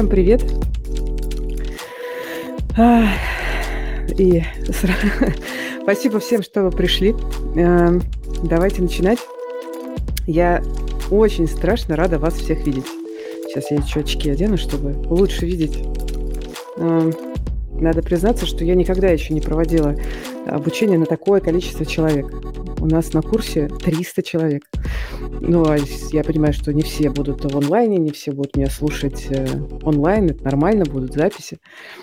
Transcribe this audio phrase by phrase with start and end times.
[0.00, 0.42] Всем привет!
[4.18, 4.42] И
[5.82, 7.14] спасибо всем, что вы пришли.
[7.54, 8.00] Эм,
[8.42, 9.18] давайте начинать.
[10.26, 10.62] Я
[11.10, 12.86] очень страшно рада вас всех видеть.
[13.46, 15.84] Сейчас я еще очки одену, чтобы лучше видеть.
[16.78, 17.12] Эм,
[17.72, 19.94] надо признаться, что я никогда еще не проводила
[20.46, 22.32] обучение на такое количество человек.
[22.80, 24.62] У нас на курсе 300 человек.
[25.40, 25.76] Ну, а
[26.12, 29.46] я понимаю, что не все будут в онлайне, не все будут меня слушать э,
[29.82, 31.58] онлайн, это нормально, будут записи.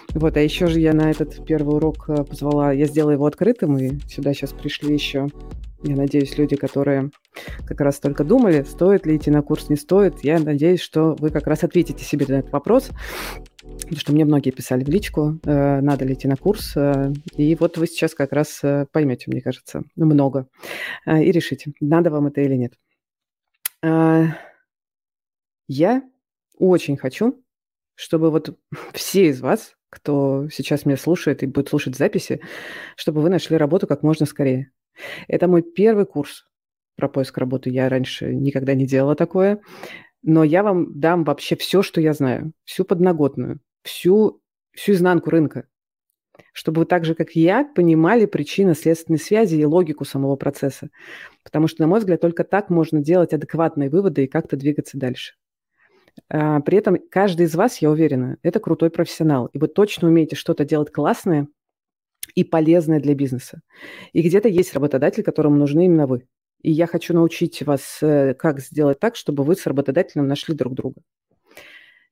[0.10, 3.78] Вот, а еще же я на этот первый урок э, позвала, я сделала его открытым,
[3.78, 5.28] и сюда сейчас пришли еще,
[5.84, 7.12] я надеюсь, люди, которые
[7.66, 10.24] как раз только думали, стоит ли идти на курс, не стоит.
[10.24, 12.90] Я надеюсь, что вы как раз ответите себе на этот вопрос.
[13.62, 16.76] Потому что мне многие писали в личку, э, надо ли идти на курс.
[17.36, 20.48] И вот вы сейчас как раз поймете, мне кажется, много.
[21.06, 22.74] И решите, надо вам это или нет.
[23.84, 24.28] Э,
[25.68, 26.04] я
[26.58, 27.44] очень хочу,
[27.96, 28.58] чтобы вот
[28.94, 32.42] все из вас, кто сейчас меня слушает и будет слушать записи,
[32.96, 34.72] чтобы вы нашли работу как можно скорее.
[35.28, 36.46] Это мой первый курс
[36.96, 37.70] про поиск работы.
[37.70, 39.62] Я раньше никогда не делала такое.
[40.24, 44.42] Но я вам дам вообще все, что я знаю, всю подноготную, всю,
[44.74, 45.68] всю изнанку рынка,
[46.54, 50.90] чтобы вы так же, как и я, понимали причинно-следственные связи и логику самого процесса.
[51.44, 55.36] Потому что, на мой взгляд, только так можно делать адекватные выводы и как-то двигаться дальше.
[56.30, 60.36] А, при этом каждый из вас, я уверена, это крутой профессионал, и вы точно умеете
[60.36, 61.48] что-то делать классное
[62.36, 63.62] и полезное для бизнеса.
[64.14, 66.28] И где-то есть работодатель, которому нужны именно вы.
[66.62, 70.74] И я хочу научить вас, э, как сделать так, чтобы вы с работодателем нашли друг
[70.74, 71.02] друга.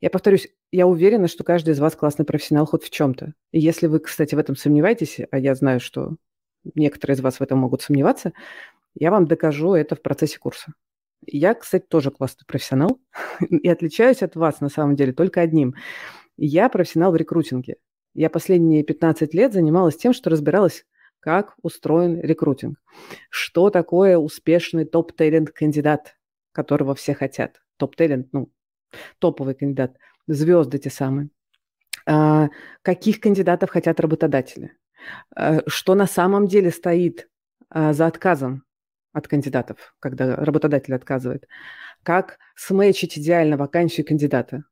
[0.05, 3.33] Я повторюсь, я уверена, что каждый из вас классный профессионал хоть в чем-то.
[3.51, 6.17] И если вы, кстати, в этом сомневаетесь, а я знаю, что
[6.75, 8.31] некоторые из вас в этом могут сомневаться,
[8.93, 10.73] я вам докажу это в процессе курса.
[11.25, 12.99] Я, кстати, тоже классный профессионал
[13.49, 15.73] и отличаюсь от вас на самом деле только одним.
[16.37, 17.77] Я профессионал в рекрутинге.
[18.13, 20.85] Я последние 15 лет занималась тем, что разбиралась
[21.19, 22.77] как устроен рекрутинг.
[23.31, 26.15] Что такое успешный топ-талент кандидат,
[26.51, 27.63] которого все хотят?
[27.77, 28.51] Топ-талент, ну,
[29.19, 29.97] топовый кандидат,
[30.27, 31.29] звезды те самые.
[32.05, 32.49] А,
[32.81, 34.73] каких кандидатов хотят работодатели?
[35.35, 37.29] А, что на самом деле стоит
[37.69, 38.63] а, за отказом
[39.13, 41.47] от кандидатов, когда работодатель отказывает?
[42.03, 44.63] Как сметчить идеально вакансию кандидата?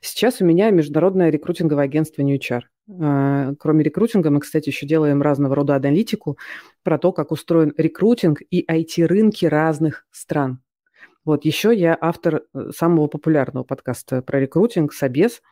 [0.00, 2.62] Сейчас у меня международное рекрутинговое агентство New HR.
[3.00, 6.38] А, кроме рекрутинга, мы, кстати, еще делаем разного рода аналитику
[6.82, 10.62] про то, как устроен рекрутинг и IT-рынки разных стран.
[11.28, 15.42] Вот еще я автор э, самого популярного подкаста про рекрутинг «Собес».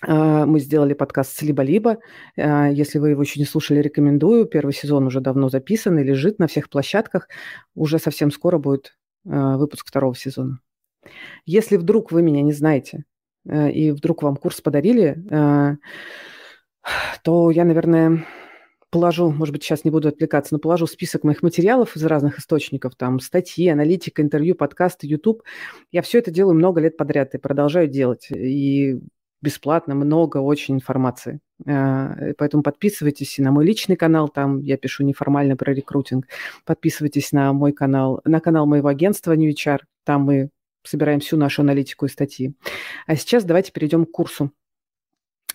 [0.00, 1.98] А, мы сделали подкаст с «Либо-либо».
[2.38, 4.46] А, если вы его еще не слушали, рекомендую.
[4.46, 7.28] Первый сезон уже давно записан и лежит на всех площадках.
[7.74, 10.58] Уже совсем скоро будет выпуск второго сезона.
[11.44, 13.04] Если вдруг вы меня не знаете,
[13.46, 15.22] э, и вдруг вам курс подарили,
[17.22, 18.24] то я, наверное,
[18.90, 22.94] положу, может быть, сейчас не буду отвлекаться, но положу список моих материалов из разных источников,
[22.96, 25.42] там статьи, аналитика, интервью, подкасты, YouTube.
[25.92, 28.28] Я все это делаю много лет подряд и продолжаю делать.
[28.30, 28.98] И
[29.40, 31.40] бесплатно, много очень информации.
[31.66, 36.26] А, поэтому подписывайтесь на мой личный канал, там я пишу неформально про рекрутинг.
[36.64, 40.50] Подписывайтесь на мой канал, на канал моего агентства New HR, там мы
[40.82, 42.54] собираем всю нашу аналитику и статьи.
[43.06, 44.52] А сейчас давайте перейдем к курсу.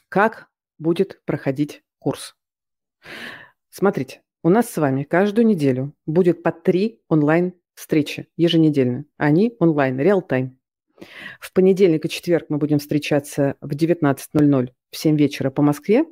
[0.10, 2.36] Как будет проходить курс.
[3.70, 9.06] Смотрите, у нас с вами каждую неделю будет по три онлайн-встречи еженедельно.
[9.18, 10.60] Они онлайн, реал-тайм.
[11.40, 16.06] В понедельник и четверг мы будем встречаться в 19.00 в 7 вечера по Москве,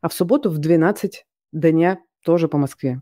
[0.00, 3.00] а в субботу в 12 дня тоже по Москве.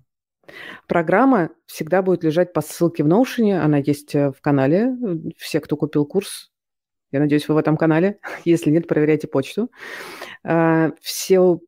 [0.89, 4.97] Программа всегда будет лежать по ссылке в Notion, она есть э, в канале.
[5.37, 6.51] Все, кто купил курс,
[7.13, 8.19] я надеюсь, вы в этом канале.
[8.45, 9.71] Если нет, проверяйте почту.
[10.43, 11.61] А, все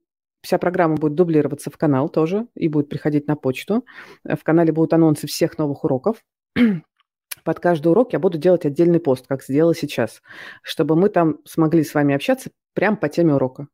[0.44, 3.86] Вся программа будет дублироваться в канал тоже и будет приходить на почту.
[4.24, 6.22] В канале будут анонсы всех новых уроков.
[7.44, 10.20] Под каждый урок я буду делать отдельный пост, как сделала сейчас,
[10.62, 13.68] чтобы мы там смогли с вами общаться прямо по теме урока.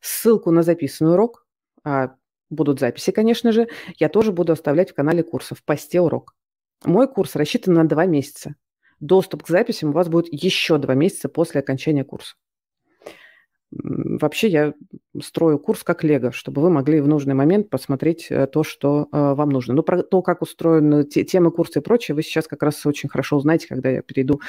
[0.00, 1.46] Ссылку на записанный урок,
[1.84, 2.16] а
[2.50, 6.34] будут записи, конечно же, я тоже буду оставлять в канале курсов, в посте урок.
[6.84, 8.56] Мой курс рассчитан на два месяца.
[8.98, 12.34] Доступ к записям у вас будет еще два месяца после окончания курса.
[13.82, 14.74] Вообще я
[15.22, 19.34] строю курс как лего, чтобы вы могли в нужный момент посмотреть э, то, что э,
[19.34, 19.74] вам нужно.
[19.74, 23.08] Но про то, как устроены те, темы курса и прочее, вы сейчас как раз очень
[23.08, 24.40] хорошо узнаете, когда я перейду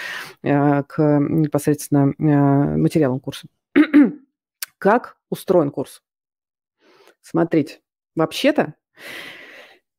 [0.44, 3.48] э, к непосредственно материалам курса.
[4.77, 6.04] как устроен курс?
[7.21, 7.80] Смотрите,
[8.16, 8.75] вообще-то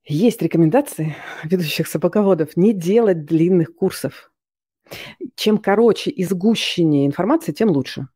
[0.04, 4.30] есть рекомендации ведущих собаководов не делать длинных курсов.
[5.34, 8.06] Чем короче и сгущеннее информация, тем лучше.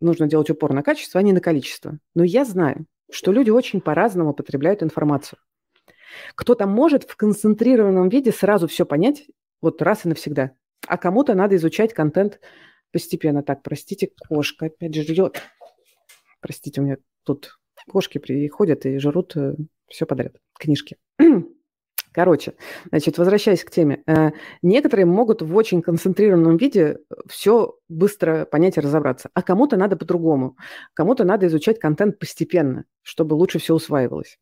[0.00, 1.98] Нужно делать упор на качество, а не на количество.
[2.14, 5.38] Но я знаю, что люди очень по-разному потребляют информацию.
[6.34, 9.26] Кто-то может в концентрированном виде сразу все понять,
[9.60, 10.52] вот раз и навсегда.
[10.86, 12.40] А кому-то надо изучать контент
[12.92, 13.42] постепенно.
[13.42, 15.42] Так, простите, кошка опять жрет.
[16.40, 17.58] Простите, у меня тут
[17.88, 19.54] кошки приходят и жрут э,
[19.88, 20.36] все подряд.
[20.58, 20.96] Книжки.
[22.18, 22.54] Короче,
[22.90, 24.02] значит, возвращаясь к теме.
[24.08, 26.98] Э, некоторые могут в очень концентрированном виде
[27.28, 30.56] все быстро понять и разобраться, а кому-то надо по-другому.
[30.94, 34.40] Кому-то надо изучать контент постепенно, чтобы лучше все усваивалось.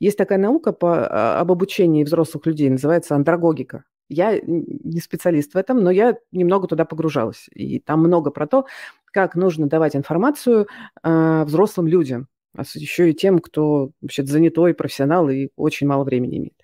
[0.00, 3.84] Есть такая наука по, а, об обучении взрослых людей, называется андрогогика.
[4.08, 7.50] Я не специалист в этом, но я немного туда погружалась.
[7.52, 8.64] И там много про то,
[9.12, 10.66] как нужно давать информацию
[11.02, 16.38] э, взрослым людям, а еще и тем, кто вообще занятой профессионал и очень мало времени
[16.38, 16.60] имеет.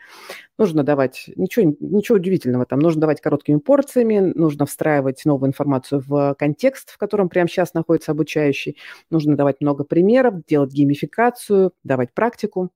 [0.58, 6.34] Нужно давать, ничего, ничего удивительного там, нужно давать короткими порциями, нужно встраивать новую информацию в
[6.36, 8.76] контекст, в котором прямо сейчас находится обучающий,
[9.08, 12.70] нужно давать много примеров, делать геймификацию, давать практику.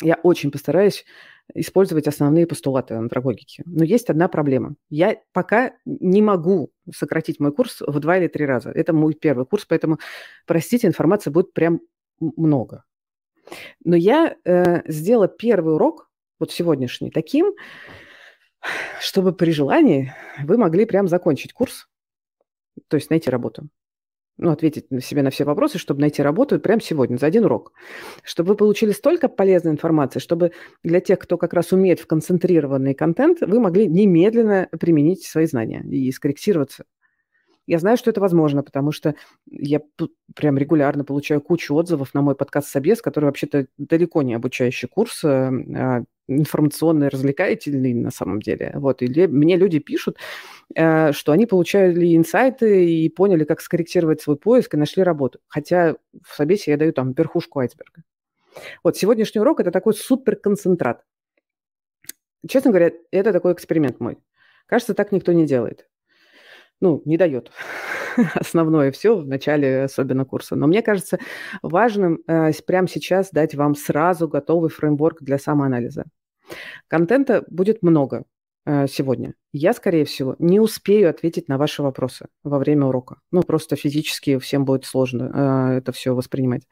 [0.00, 1.04] Я очень постараюсь
[1.54, 3.62] использовать основные постулаты андрогогики.
[3.66, 4.76] Но есть одна проблема.
[4.88, 8.70] Я пока не могу сократить мой курс в два или три раза.
[8.70, 9.98] Это мой первый курс, поэтому,
[10.46, 11.80] простите, информации будет прям
[12.20, 12.84] много.
[13.84, 17.54] Но я э, сделала первый урок, вот сегодняшний, таким,
[19.00, 21.88] чтобы при желании вы могли прям закончить курс,
[22.88, 23.68] то есть найти работу
[24.38, 27.72] ну, ответить на себе на все вопросы, чтобы найти работу прямо сегодня, за один урок.
[28.22, 30.52] Чтобы вы получили столько полезной информации, чтобы
[30.82, 35.82] для тех, кто как раз умеет в концентрированный контент, вы могли немедленно применить свои знания
[35.88, 36.84] и скорректироваться.
[37.66, 39.16] Я знаю, что это возможно, потому что
[39.50, 39.80] я
[40.36, 45.24] прям регулярно получаю кучу отзывов на мой подкаст «Собес», который вообще-то далеко не обучающий курс,
[45.24, 48.72] э, а информационный, развлекательный на самом деле.
[48.74, 50.16] Вот, и мне люди пишут,
[50.76, 55.40] э, что они получали инсайты и поняли, как скорректировать свой поиск и нашли работу.
[55.48, 58.02] Хотя в собесе я даю там верхушку айсберга.
[58.84, 61.04] Вот сегодняшний урок– это такой суперконцентрат.
[62.48, 64.18] Честно говоря, это такой эксперимент мой.
[64.66, 65.86] Кажется, так никто не делает
[66.80, 67.50] ну, не дает
[68.34, 70.56] основное все в начале особенно курса.
[70.56, 71.18] Но мне кажется
[71.62, 76.04] важным э, прямо сейчас дать вам сразу готовый фреймворк для самоанализа.
[76.88, 78.24] Контента будет много
[78.64, 79.34] э, сегодня.
[79.52, 83.16] Я, скорее всего, не успею ответить на ваши вопросы во время урока.
[83.32, 86.62] Ну, просто физически всем будет сложно э, это все воспринимать.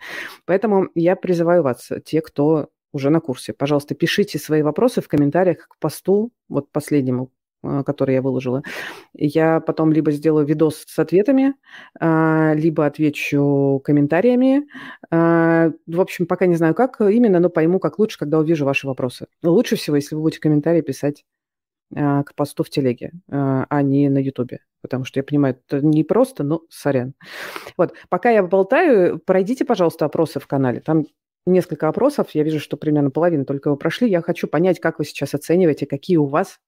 [0.44, 5.66] Поэтому я призываю вас, те, кто уже на курсе, пожалуйста, пишите свои вопросы в комментариях
[5.68, 7.32] к посту, вот последнему,
[7.84, 8.62] который я выложила.
[9.14, 11.54] Я потом либо сделаю видос с ответами,
[11.98, 14.66] а, либо отвечу комментариями.
[15.10, 18.86] А, в общем, пока не знаю как именно, но пойму, как лучше, когда увижу ваши
[18.86, 19.26] вопросы.
[19.42, 21.24] Лучше всего, если вы будете комментарии писать
[21.92, 24.60] к посту в телеге, а не на ютубе.
[24.82, 27.14] Потому что я понимаю, это не просто, но сорян.
[27.76, 30.80] Вот, пока я болтаю, пройдите, пожалуйста, опросы в канале.
[30.80, 31.04] Там
[31.46, 34.08] несколько опросов, я вижу, что примерно половина только вы прошли.
[34.10, 36.58] Я хочу понять, как вы сейчас оцениваете, какие у вас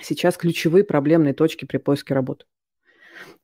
[0.00, 2.46] сейчас ключевые проблемные точки при поиске работы.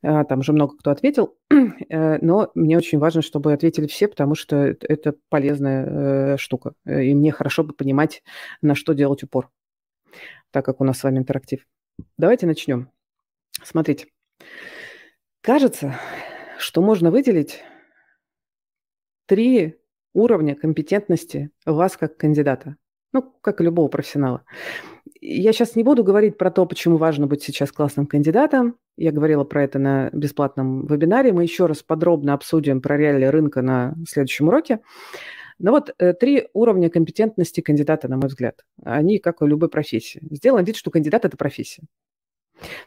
[0.01, 4.35] А, там уже много кто ответил, э, но мне очень важно, чтобы ответили все, потому
[4.35, 6.73] что это полезная э, штука.
[6.85, 8.23] И мне хорошо бы понимать,
[8.61, 9.49] на что делать упор,
[10.51, 11.65] так как у нас с вами интерактив.
[12.17, 12.89] Давайте начнем.
[13.63, 14.07] Смотрите.
[15.41, 15.95] Кажется,
[16.57, 17.63] что можно выделить
[19.27, 19.79] три
[20.13, 22.77] уровня компетентности вас как кандидата,
[23.11, 24.43] ну, как и любого профессионала.
[25.27, 28.77] Я сейчас не буду говорить про то, почему важно быть сейчас классным кандидатом.
[28.95, 31.33] Я говорила про это на бесплатном вебинаре.
[31.33, 34.81] Мы еще раз подробно обсудим про реалии рынка на следующем уроке.
[35.57, 38.63] Но вот э, три уровня компетентности кандидата, на мой взгляд.
[38.83, 40.21] Они как у любой профессии.
[40.29, 41.81] Сделаем вид, что кандидат– это профессия.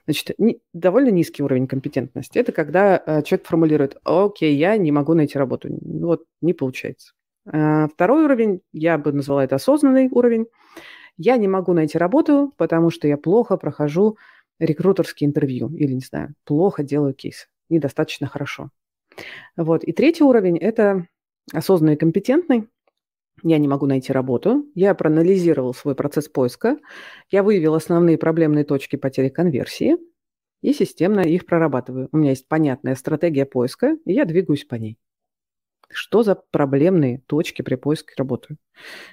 [0.05, 2.39] Значит, не, довольно низкий уровень компетентности.
[2.39, 5.71] Это когда э, человек формулирует, окей, я не могу найти работу.
[5.83, 7.15] Вот, не получается.
[7.53, 10.47] Э, второй уровень, я бы назвала это осознанный уровень.
[11.19, 14.17] Я не могу найти работу, потому что я плохо прохожу
[14.59, 18.71] рекрутерские интервью или, не знаю, плохо делаю кейс, недостаточно хорошо.
[19.57, 19.85] Вот.
[19.85, 21.07] И третий уровень– это
[21.53, 22.69] осознанный и компетентный.
[23.43, 24.67] Я не могу найти работу.
[24.75, 26.79] Я проанализировал свой процесс поиска.
[27.31, 29.97] Я выявил основные проблемные точки потери конверсии
[30.61, 32.09] и системно их прорабатываю.
[32.13, 34.99] У меня есть понятная стратегия поиска, и я двигаюсь по ней.
[35.91, 38.57] Что за проблемные точки при поиске работы?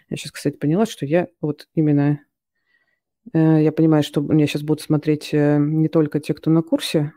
[0.09, 2.19] Я сейчас, кстати, поняла, что я вот именно...
[3.33, 7.13] Э, я понимаю, что меня сейчас будут смотреть э, не только те, кто на курсе.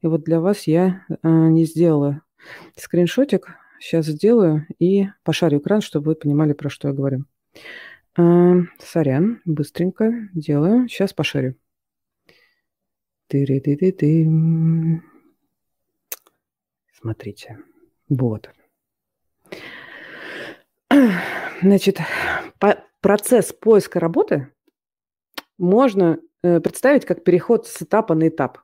[0.00, 2.22] И вот для вас я э, не сделала
[2.76, 3.48] скриншотик.
[3.78, 7.24] Сейчас сделаю и пошарю экран, чтобы вы понимали, про что я говорю.
[8.14, 10.88] Сорян, быстренько делаю.
[10.88, 11.54] Сейчас пошарю.
[13.26, 15.02] Ты-ды-ты-ты.
[16.94, 17.58] Смотрите.
[18.08, 18.50] Вот.
[21.62, 21.98] Значит,
[22.58, 24.52] по процесс поиска работы
[25.58, 28.58] можно э, представить как переход с этапа на этап.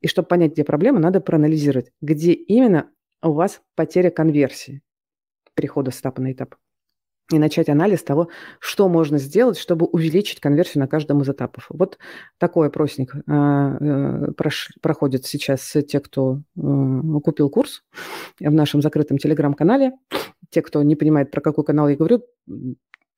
[0.00, 2.90] И чтобы понять, где проблема, надо проанализировать, где именно
[3.22, 4.82] у вас потеря конверсии
[5.54, 6.56] перехода с этапа на этап
[7.32, 8.28] и начать анализ того,
[8.58, 11.66] что можно сделать, чтобы увеличить конверсию на каждом из этапов.
[11.70, 11.98] Вот
[12.38, 14.32] такой опросник а, э,
[14.82, 16.60] проходит сейчас те, кто э,
[17.24, 17.82] купил курс
[18.38, 19.92] в нашем закрытом телеграм-канале.
[20.50, 22.24] Те, кто не понимает, про какой канал я говорю,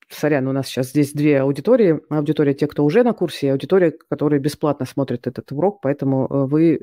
[0.08, 2.00] сорян, у нас сейчас здесь две аудитории.
[2.08, 6.46] Аудитория те, кто уже на курсе, и аудитория, которая бесплатно смотрит этот урок, поэтому э,
[6.46, 6.80] вы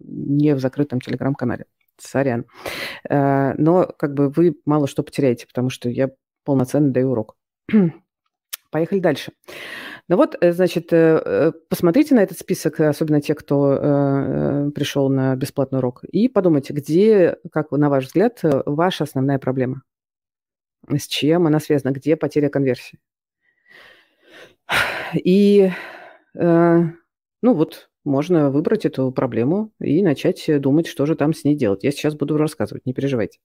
[0.00, 1.66] не в закрытом телеграм-канале.
[1.96, 2.44] Сорян.
[3.08, 6.10] Но как бы вы мало что потеряете, потому что я
[6.44, 7.36] полноценно даю урок.
[8.70, 9.32] Поехали дальше.
[10.08, 15.34] Ну вот, э, значит, э, э, посмотрите на этот список, особенно те, кто пришел на
[15.34, 19.82] бесплатный урок, и подумайте, где, как на ваш взгляд, ваша основная проблема.
[20.88, 22.98] С чем она связана, где потеря конверсии.
[25.14, 25.70] И,
[26.34, 26.94] ну
[27.42, 31.84] вот, можно выбрать эту проблему и начать думать, что же там с ней делать.
[31.84, 33.38] Я сейчас буду рассказывать, не переживайте.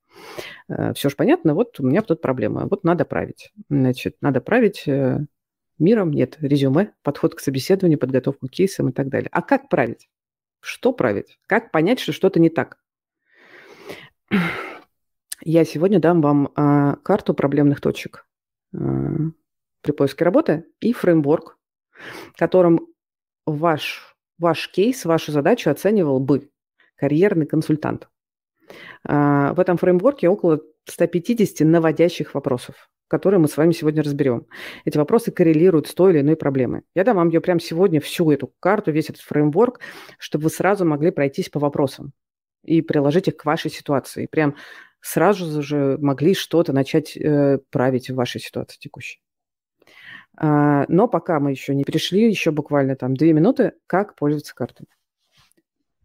[0.68, 3.51] Э, Все же понятно, вот у меня тут проблема, вот надо править.
[3.70, 5.20] Значит, надо править э,
[5.78, 9.30] миром, нет, резюме, подход к собеседованию, подготовку к кейсам и так далее.
[9.32, 10.10] А как править?
[10.60, 11.39] Что править?
[11.48, 12.78] Как понять, что что-то не так?
[15.42, 18.28] Я сегодня дам вам а, карту проблемных точек
[18.72, 21.58] при поиске работы и фреймворк,
[22.36, 22.88] которым
[23.46, 26.50] ваш ваш кейс, вашу задачу оценивал бы
[26.96, 28.10] карьерный консультант.
[29.08, 34.48] А, в этом фреймворке около 150 наводящих вопросов, которые мы с вами сегодня разберем.
[34.86, 36.81] Эти вопросы коррелируют с той или иной проблемой.
[36.96, 39.79] Я дам вам ее прямо сегодня, всю эту карту, весь этот фреймворк,
[40.17, 42.13] чтобы вы сразу могли пройтись по вопросам
[42.63, 44.27] и приложить их к вашей ситуации.
[44.27, 44.55] Прям
[45.01, 49.22] сразу же могли что-то начать э, править в вашей ситуации текущей.
[50.38, 54.88] А, но пока мы еще не перешли, еще буквально там две минуты, как пользоваться картой.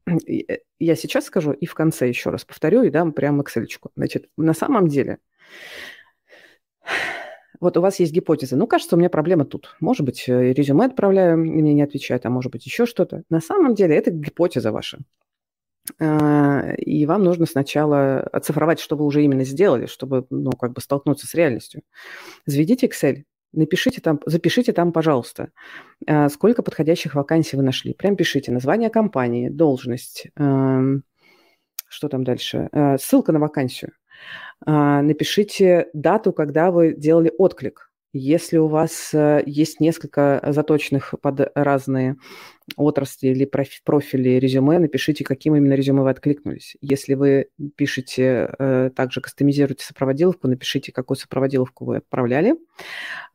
[0.29, 3.67] Э, я сейчас скажу и в конце еще раз повторю и дам прямо Excel.
[3.97, 5.19] Значит, на самом деле,
[7.61, 8.57] вот у вас есть гипотеза.
[8.57, 9.77] Ну, кажется, у меня проблема тут.
[9.81, 13.23] Может быть, э, резюме отправляю, мне не отвечают, а может быть, еще что-то.
[13.31, 14.99] На самом деле, это гипотеза ваша.
[16.01, 20.81] А, и вам нужно сначала оцифровать, что вы уже именно сделали, чтобы, ну, как бы
[20.81, 21.83] столкнуться с реальностью.
[22.47, 23.25] Заведите Excel,
[23.55, 25.51] напишите там, запишите там, пожалуйста,
[26.07, 27.95] а, сколько подходящих вакансий вы нашли.
[27.95, 33.93] Прям пишите название компании, должность, что там дальше, а, ссылка на вакансию.
[34.67, 37.91] А, напишите дату, когда вы делали отклик.
[38.17, 42.15] Если у вас э, есть несколько заточенных под разные
[42.77, 43.45] отрасли или
[43.85, 46.77] профили резюме, напишите, каким именно резюме вы откликнулись.
[46.81, 52.55] Если вы пишете, э, также кастомизируете сопроводиловку, напишите, какую сопроводиловку вы отправляли.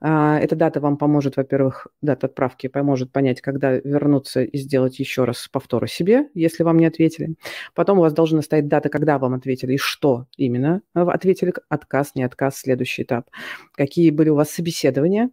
[0.01, 5.25] А, эта дата вам поможет, во-первых, дата отправки поможет понять, когда вернуться и сделать еще
[5.25, 7.35] раз повторы себе, если вам не ответили.
[7.75, 12.23] Потом у вас должна стоять дата, когда вам ответили и что именно ответили, отказ, не
[12.23, 13.29] отказ, следующий этап.
[13.73, 15.29] Какие были у вас собеседования,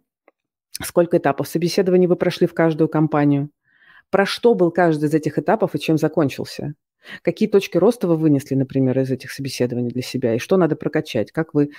[0.81, 3.49] сколько этапов собеседований вы прошли в каждую компанию,
[4.09, 6.73] про что был каждый из этих этапов и чем закончился?
[7.21, 10.35] Какие точки роста вы вынесли, например, из этих собеседований для себя?
[10.35, 11.31] И что надо прокачать?
[11.31, 11.71] Как вы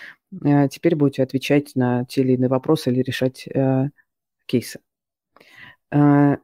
[0.44, 3.90] э, теперь будете отвечать на те или иные вопросы или решать э,
[4.46, 4.80] кейсы?
[5.90, 6.36] Э,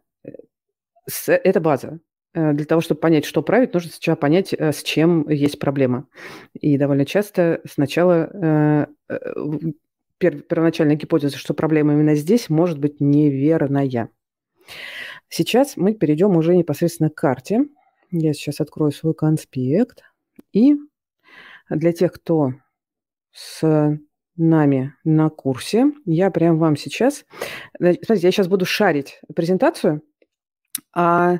[1.08, 2.00] с, это база.
[2.34, 6.08] Э, для того, чтобы понять, что править, нужно сначала понять, э, с чем есть проблема.
[6.54, 8.86] И довольно часто сначала э,
[10.18, 14.10] пер, первоначальная гипотеза, что проблема именно здесь, может быть неверная.
[15.28, 17.66] Сейчас мы перейдем уже непосредственно к карте.
[18.10, 20.02] Я сейчас открою свой конспект.
[20.52, 20.76] И
[21.68, 22.52] для тех, кто
[23.32, 23.98] с
[24.36, 27.24] нами на курсе, я прям вам сейчас...
[27.78, 30.02] Смотрите, я сейчас буду шарить презентацию,
[30.92, 31.38] а,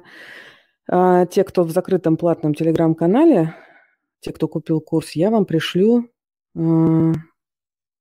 [0.89, 3.55] а те, кто в закрытом платном телеграм-канале,
[4.21, 6.11] те, кто купил курс, я вам пришлю,
[6.57, 7.13] э,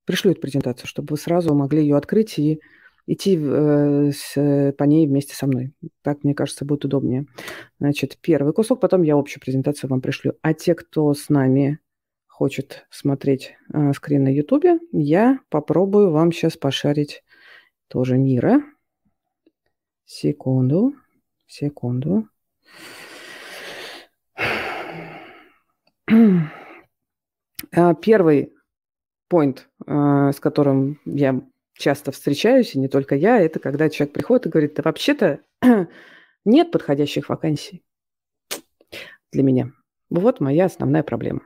[0.05, 2.61] пришлю эту презентацию, чтобы вы сразу могли ее открыть и
[3.05, 5.74] идти э, с, по ней вместе со мной.
[6.01, 7.25] Так, мне кажется, будет удобнее.
[7.79, 10.33] Значит, первый кусок, потом я общую презентацию вам пришлю.
[10.41, 11.79] А те, кто с нами
[12.27, 17.24] хочет смотреть э, скрин на YouTube, я попробую вам сейчас пошарить
[17.88, 18.63] тоже мира.
[20.05, 20.93] Секунду,
[21.48, 22.27] секунду.
[27.75, 28.53] А, первый
[29.31, 31.41] point, э, с которым я
[31.74, 35.39] часто встречаюсь, и не только я, это когда человек приходит и говорит, да вообще-то
[36.46, 37.84] Нет подходящих вакансий
[39.32, 39.72] для меня.
[40.10, 41.42] Вот моя основная проблема.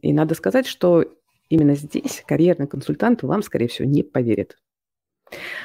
[0.00, 1.04] И надо сказать, что
[1.48, 4.58] именно здесь карьерный консультант вам, скорее всего, не поверит.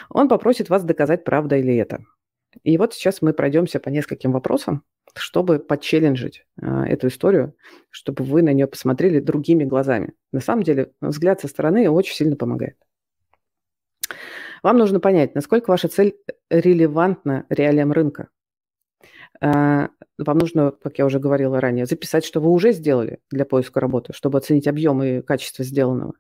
[0.10, 2.06] Он попросит вас доказать, правда или это.
[2.64, 7.56] И вот сейчас мы пройдемся по нескольким вопросам, чтобы подчелленджить э, эту историю,
[7.92, 10.14] чтобы вы на нее посмотрели другими глазами.
[10.32, 12.78] На самом деле, взгляд со стороны очень сильно помогает.
[14.64, 16.16] Вам нужно понять, насколько ваша цель
[16.50, 18.30] релевантна реалиям рынка.
[19.42, 19.88] Э,
[20.18, 24.14] вам нужно, как я уже говорила ранее, записать, что вы уже сделали для поиска работы,
[24.14, 26.14] чтобы оценить объем и качество сделанного.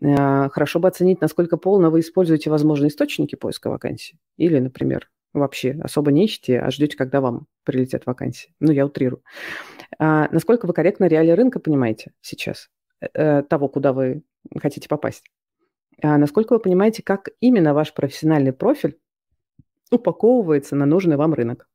[0.00, 4.18] Э, хорошо бы оценить, насколько полно вы используете возможные источники поиска вакансий.
[4.36, 8.54] Или, например, вообще особо не ищете, а ждете, когда вам прилетят вакансии.
[8.60, 9.22] Ну, я утрирую.
[9.98, 12.68] А, насколько вы корректно реалии рынка понимаете сейчас,
[13.00, 14.22] э, того, куда вы
[14.60, 15.24] хотите попасть?
[16.02, 18.98] А насколько вы понимаете, как именно ваш профессиональный профиль
[19.90, 21.68] упаковывается на нужный вам рынок?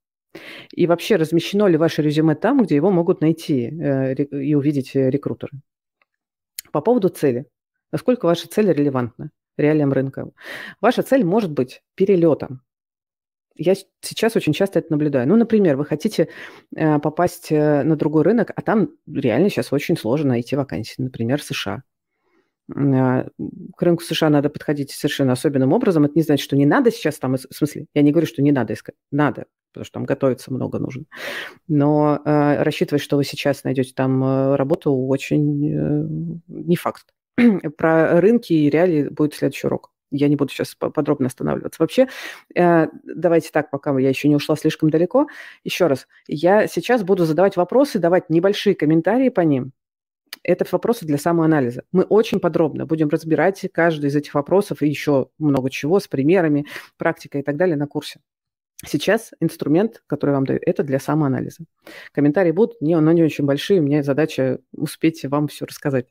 [0.72, 5.10] И вообще, размещено ли ваше резюме там, где его могут найти э, и увидеть э,
[5.10, 5.51] рекрутеры?
[6.72, 7.48] По поводу цели.
[7.92, 10.32] Насколько ваша цель релевантна реалиям рынка?
[10.80, 12.62] Ваша цель может быть перелетом.
[13.56, 15.28] Я сейчас очень часто это наблюдаю.
[15.28, 16.30] Ну, например, вы хотите
[16.74, 21.84] э, попасть на другой рынок, а там реально сейчас очень сложно найти вакансии, например, США.
[22.75, 23.28] Э,
[23.75, 26.06] к рынку США надо подходить совершенно особенным образом.
[26.06, 28.51] Это не значит, что не надо сейчас там, в смысле, я не говорю, что не
[28.51, 31.06] надо искать, надо, потому что там готовиться много нужно.
[31.68, 36.08] Но э, рассчитывать, что вы сейчас найдете там э, работу, очень э,
[36.48, 37.06] не факт.
[37.78, 39.92] Про рынки и реалии будет следующий урок.
[40.12, 41.82] Я не буду сейчас подробно останавливаться.
[41.82, 42.08] Вообще,
[42.54, 45.28] э, давайте так, пока я еще не ушла слишком далеко.
[45.63, 49.72] Еще раз, я сейчас буду задавать вопросы, давать небольшие комментарии по ним.
[50.43, 51.83] Это вопросы для самоанализа.
[51.91, 56.65] Мы очень подробно будем разбирать каждый из этих вопросов и еще много чего с примерами,
[56.97, 58.19] практикой и так далее на курсе.
[58.84, 61.65] Сейчас инструмент, который вам даю, это для самоанализа.
[62.13, 63.80] Комментарии будут, не, но не очень большие.
[63.80, 66.08] У меня задача успеть вам все рассказать.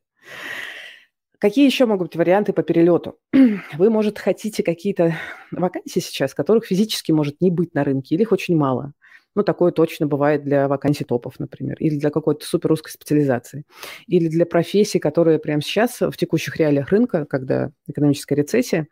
[1.40, 3.18] Какие еще могут быть варианты по перелету?
[3.32, 5.16] Вы, может, хотите какие-то
[5.50, 8.92] вакансии сейчас, которых физически может не быть на рынке, или их очень мало.
[9.34, 13.64] Ну, такое точно бывает для вакансий топов, например, или для какой-то супер узкой специализации,
[14.06, 18.88] или для профессий, которые прямо сейчас в текущих реалиях рынка, когда экономическая рецессия,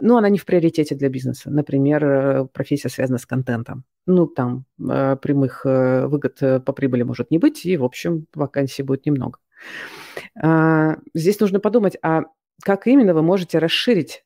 [0.00, 1.50] ну, она не в приоритете для бизнеса.
[1.50, 3.84] Например, э, профессия связана с контентом.
[4.06, 8.82] Ну, там э, прямых э, выгод по прибыли может не быть, и, в общем, вакансий
[8.82, 9.38] будет немного.
[10.40, 12.24] А, здесь нужно подумать, а
[12.62, 14.23] как именно вы можете расширить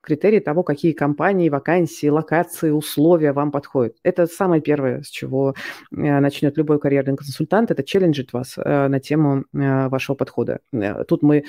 [0.00, 3.96] критерии того, какие компании, вакансии, локации, условия вам подходят.
[4.02, 5.54] Это самое первое, с чего
[5.90, 10.60] э, начнет любой карьерный консультант, это челленджит вас э, на тему э, вашего подхода.
[11.08, 11.44] Тут мы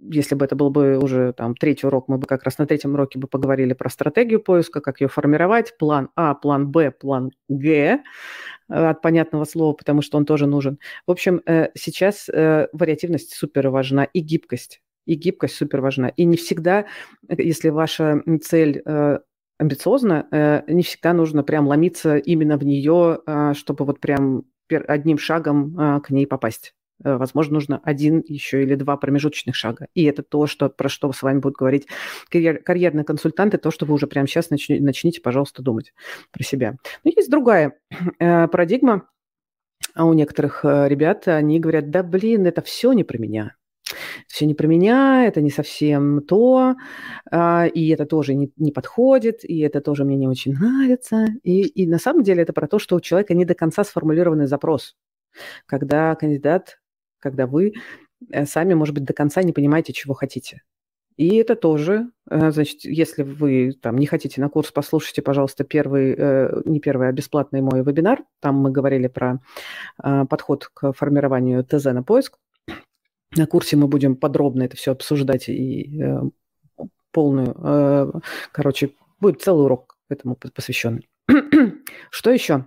[0.00, 2.94] если бы это был бы уже там третий урок, мы бы как раз на третьем
[2.94, 8.02] уроке бы поговорили про стратегию поиска, как ее формировать, план А, план Б, план Г
[8.68, 10.80] от понятного слова, потому что он тоже нужен.
[11.06, 11.40] В общем,
[11.74, 14.80] сейчас вариативность супер важна и гибкость.
[15.06, 16.08] И гибкость супер важна.
[16.08, 16.84] И не всегда,
[17.28, 18.82] если ваша цель
[19.58, 23.20] амбициозна, не всегда нужно прям ломиться именно в нее,
[23.54, 26.74] чтобы вот прям одним шагом к ней попасть.
[27.04, 29.88] Э, возможно, нужно один еще или два промежуточных шага.
[29.94, 31.86] И это то, что, про что с вами будут говорить
[32.30, 35.92] карьер, карьерные консультанты, то, что вы уже прямо сейчас начните, начните, пожалуйста, думать
[36.30, 36.76] про себя.
[37.04, 37.78] Но есть другая
[38.18, 39.08] э, парадигма
[39.94, 41.28] у некоторых э, ребят.
[41.28, 43.56] Они говорят, да, блин, это все не про меня.
[44.26, 46.74] Все не про меня, это не совсем то,
[47.30, 51.26] э, и это тоже не, не подходит, и это тоже мне не очень нравится.
[51.42, 54.46] И, и на самом деле это про то, что у человека не до конца сформулированный
[54.46, 54.96] запрос
[55.66, 56.78] когда кандидат
[57.26, 57.72] когда вы
[58.30, 60.62] э, сами, может быть, до конца не понимаете, чего хотите.
[61.16, 66.14] И это тоже, э, значит, если вы там не хотите на курс, послушайте, пожалуйста, первый,
[66.16, 68.22] э, не первый, а бесплатный мой вебинар.
[68.40, 69.40] Там мы говорили про
[70.28, 72.38] подход к формированию ТЗ на поиск.
[73.36, 76.02] На курсе мы будем подробно это все обсуждать и
[77.12, 78.22] полную,
[78.52, 81.08] короче, будет целый урок этому посвященный.
[82.10, 82.66] Что еще?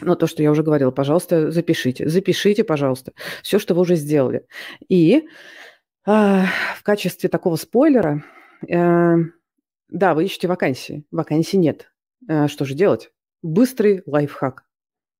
[0.00, 2.08] Но то, что я уже говорила, пожалуйста, запишите.
[2.08, 4.46] Запишите, пожалуйста, все, что вы уже сделали.
[4.88, 5.22] И э,
[6.04, 8.24] в качестве такого спойлера,
[8.68, 9.16] э,
[9.88, 11.04] да, вы ищете вакансии.
[11.12, 11.92] Вакансий нет.
[12.28, 13.12] Э, что же делать?
[13.42, 14.64] Быстрый лайфхак.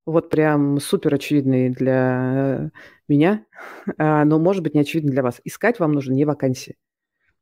[0.07, 2.73] Вот прям супер очевидный для
[3.09, 3.45] меня,
[3.99, 5.41] э, но может быть не очевидный для вас.
[5.45, 6.77] Искать вам нужно не вакансии.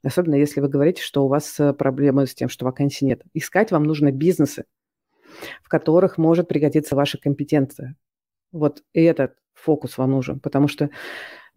[0.05, 3.23] Особенно если вы говорите, что у вас э, проблемы с тем, что вакансий нет.
[3.35, 4.65] Искать вам нужно бизнесы,
[5.63, 7.97] в которых может пригодиться ваша компетенция.
[8.51, 10.91] Вот и этот фокус вам нужен, потому что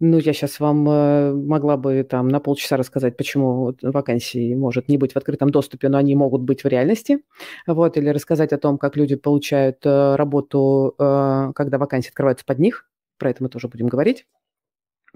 [0.00, 4.98] Ну, я сейчас вам э, могла бы там на полчаса рассказать, почему вакансии может не
[4.98, 7.20] быть в открытом доступе, но они могут быть в реальности.
[7.66, 12.86] Вот, или рассказать о том, как люди получают э, работу, когда вакансии открываются под них.
[13.18, 14.26] Про это мы тоже будем говорить.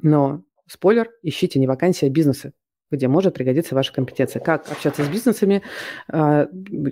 [0.02, 2.52] Но спойлер, ищите не вакансии, а бизнесы
[2.90, 4.40] где может пригодиться ваша компетенция.
[4.40, 5.62] Как общаться с бизнесами,
[6.08, 6.48] а,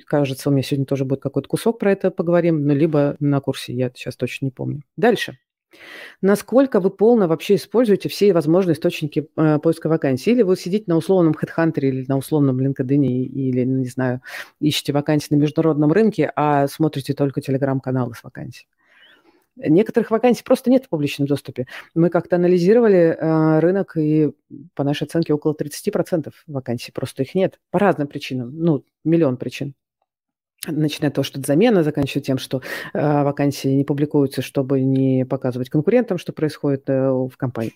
[0.07, 3.73] кажется, у меня сегодня тоже будет какой-то кусок про это поговорим, но либо на курсе,
[3.73, 4.83] я сейчас точно не помню.
[4.97, 5.39] Дальше.
[6.23, 10.33] Насколько вы полно вообще используете все возможные источники э, поиска вакансий?
[10.33, 14.23] Или вы сидите на условном HeadHunter или на условном LinkedIn или, не знаю,
[14.61, 18.67] ищете вакансии на международном рынке, а смотрите только телеграм-каналы с вакансией?
[19.59, 21.67] Некоторых вакансий просто нет в публичном доступе.
[21.95, 24.33] Мы как-то анализировали э, рынок, и
[24.75, 27.59] по нашей оценке около 30% вакансий просто их нет.
[27.71, 28.57] По разным причинам.
[28.57, 29.75] Ну, миллион причин
[30.67, 35.71] начиная того, что это замена, заканчивая тем, что э, вакансии не публикуются, чтобы не показывать
[35.71, 37.75] конкурентам, что происходит э, в компании.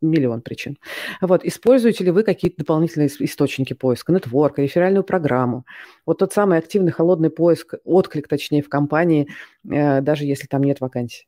[0.00, 0.78] Миллион причин.
[1.20, 5.64] Вот, используете ли вы какие-то дополнительные источники поиска, нетворк, реферальную программу?
[6.06, 9.28] Вот тот самый активный холодный поиск, отклик, точнее, в компании,
[9.68, 11.26] э, даже если там нет вакансий.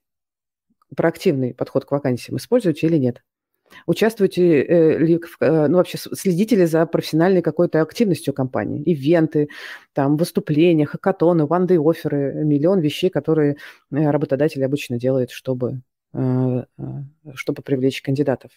[0.97, 3.23] Проактивный подход к вакансиям используете или нет?
[3.87, 8.83] Участвуете э, ли, э, ну, вообще следите ли за профессиональной какой-то активностью компании?
[8.83, 9.49] Ивенты,
[9.93, 13.57] там, выступления, хакатоны, ванды, оферы, миллион вещей, которые
[13.91, 18.51] э, работодатель обычно делает, чтобы, чтобы привлечь кандидатов.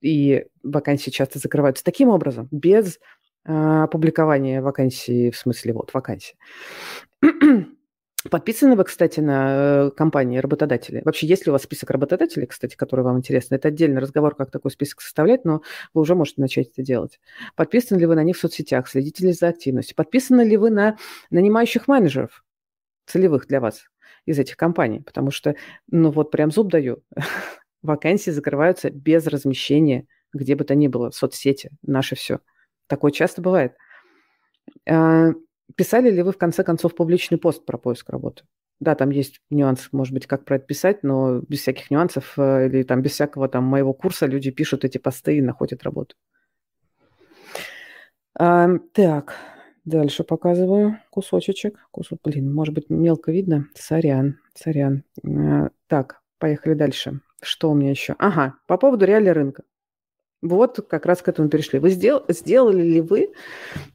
[0.00, 2.98] И вакансии часто закрываются таким образом, без
[3.44, 6.36] публикования вакансии, в смысле, вот, вакансии.
[8.30, 11.02] Подписаны вы, кстати, на э, компании работодатели?
[11.04, 13.54] Вообще, есть ли у вас список работодателей, кстати, который вам интересно?
[13.54, 15.62] Это отдельный разговор, как такой список составлять, но
[15.94, 17.20] вы уже можете начать это делать.
[17.54, 18.88] Подписаны ли вы на них в соцсетях?
[18.88, 19.94] Следите ли за активностью?
[19.94, 20.96] Подписаны ли вы на
[21.30, 22.44] нанимающих менеджеров
[23.06, 23.84] целевых для вас
[24.26, 25.00] из этих компаний?
[25.00, 25.54] Потому что,
[25.88, 27.04] ну вот прям зуб даю,
[27.82, 32.40] вакансии закрываются без размещения где бы то ни было, в соцсети, наше все.
[32.86, 33.76] Такое часто бывает.
[35.74, 38.44] Писали ли вы, в конце концов, публичный пост про поиск работы?
[38.80, 42.66] Да, там есть нюанс, может быть, как про это писать, но без всяких нюансов э,
[42.66, 46.14] или там без всякого там моего курса люди пишут эти посты и находят работу.
[48.38, 49.34] А, так,
[49.84, 51.88] дальше показываю кусочек.
[51.90, 53.66] Кусок, блин, может быть, мелко видно.
[53.74, 55.02] Сорян, сорян.
[55.26, 57.20] А, так, поехали дальше.
[57.42, 58.14] Что у меня еще?
[58.18, 59.64] Ага, по поводу реального рынка.
[60.40, 61.80] Вот как раз к этому перешли.
[61.80, 63.32] Вы сдел, сделали ли вы?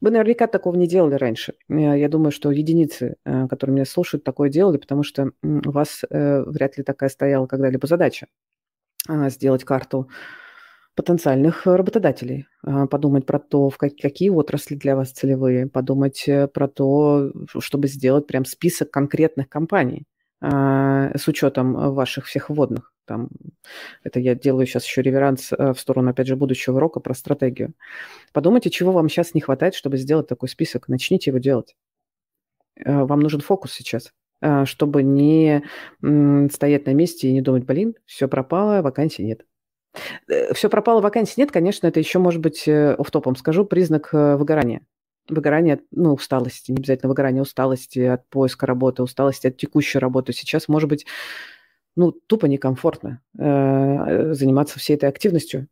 [0.02, 1.54] Вы наверняка такого не делали раньше.
[1.68, 6.42] Я думаю, что единицы, э, которые меня слушают, такое делали, потому что у вас э,
[6.42, 8.26] вряд ли такая стояла когда-либо задача
[9.08, 10.08] а, сделать карту
[10.94, 17.32] потенциальных работодателей, подумать про то, в какие отрасли для вас целевые, подумать э, про то,
[17.58, 20.04] чтобы сделать прям список конкретных компаний
[20.40, 22.93] с учетом ваших всех вводных.
[23.06, 23.28] Там,
[24.02, 27.74] это я делаю сейчас еще реверанс э, в сторону, опять же, будущего урока про стратегию.
[28.32, 30.88] Подумайте, чего вам сейчас не хватает, чтобы сделать такой список.
[30.88, 31.76] Начните его делать.
[32.76, 35.64] Э, вам нужен фокус сейчас, э, чтобы не
[36.50, 39.44] стоять на месте и не думать, блин, все пропало, вакансий нет.
[40.54, 44.84] Все пропало, вакансий нет, конечно, это еще, может быть, в топом скажу, признак выгорания.
[45.28, 50.32] Выгорание, ну, усталости, не обязательно выгорание, усталости от поиска работы, усталости от текущей работы.
[50.32, 51.06] Сейчас, может быть,
[51.96, 55.68] ну, тупо некомфортно э, заниматься всей этой активностью.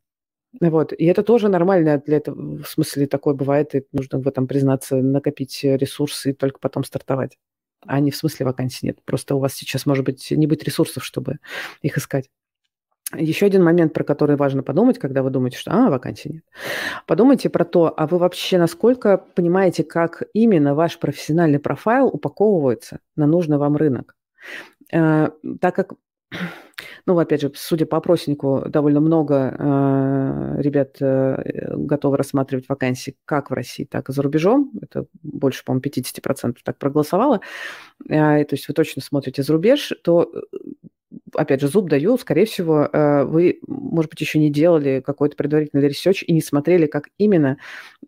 [0.61, 0.93] Вот.
[0.93, 4.97] И это тоже нормально для этого, в смысле такое бывает, и нужно в этом признаться,
[4.97, 7.39] накопить ресурсы и только потом стартовать.
[7.87, 8.99] А не в смысле вакансий нет.
[9.05, 11.39] Просто у вас сейчас, может быть, не быть ресурсов, чтобы
[11.81, 12.29] их искать.
[13.15, 16.45] Еще один момент, про который важно подумать, когда вы думаете, что а, вакансий нет.
[17.07, 23.27] Подумайте про то, а вы вообще насколько понимаете, как именно ваш профессиональный профайл упаковывается на
[23.27, 24.17] нужный вам рынок.
[24.93, 25.31] Э,
[25.61, 25.93] так как
[27.07, 33.51] ну, опять же, судя по опроснику, довольно много э, ребят э, готовы рассматривать вакансии как
[33.51, 34.71] в России, так и за рубежом.
[34.81, 37.41] Это больше, по-моему, 50% так проголосовало.
[38.09, 40.59] Э, то есть вы точно смотрите за рубеж, то э,
[41.35, 45.89] опять же, зуб даю, скорее всего, э, вы, может быть, еще не делали какой-то предварительный
[45.89, 47.59] research и не смотрели, как именно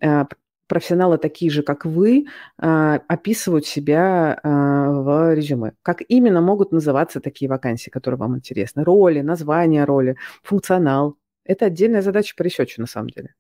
[0.01, 0.25] э,
[0.67, 2.27] профессионалы такие же, как вы,
[2.59, 5.73] а, описывают себя а, в резюме.
[5.83, 8.85] Как именно могут называться такие вакансии, которые вам интересны?
[8.85, 11.17] Роли, название роли, функционал.
[11.45, 13.35] Это отдельная задача по ресерчу, на самом деле.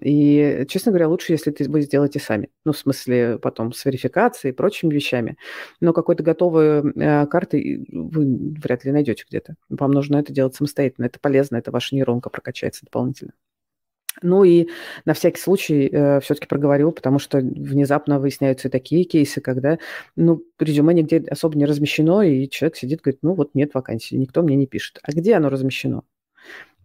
[0.00, 2.50] И, честно говоря, лучше, если вы сделаете сами.
[2.64, 5.36] Ну, в смысле, потом с верификацией и прочими вещами.
[5.80, 9.56] Но какой-то готовой э, карты вы вряд ли найдете где-то.
[9.68, 11.06] Вам нужно это делать самостоятельно.
[11.06, 13.32] Это полезно, это ваша нейронка прокачается дополнительно.
[14.22, 14.68] Ну и
[15.04, 19.78] на всякий случай э, все-таки проговорю, потому что внезапно выясняются такие кейсы, когда
[20.16, 24.42] ну, резюме нигде особо не размещено, и человек сидит, говорит, ну вот нет вакансии, никто
[24.42, 24.98] мне не пишет.
[25.02, 26.02] А где оно размещено?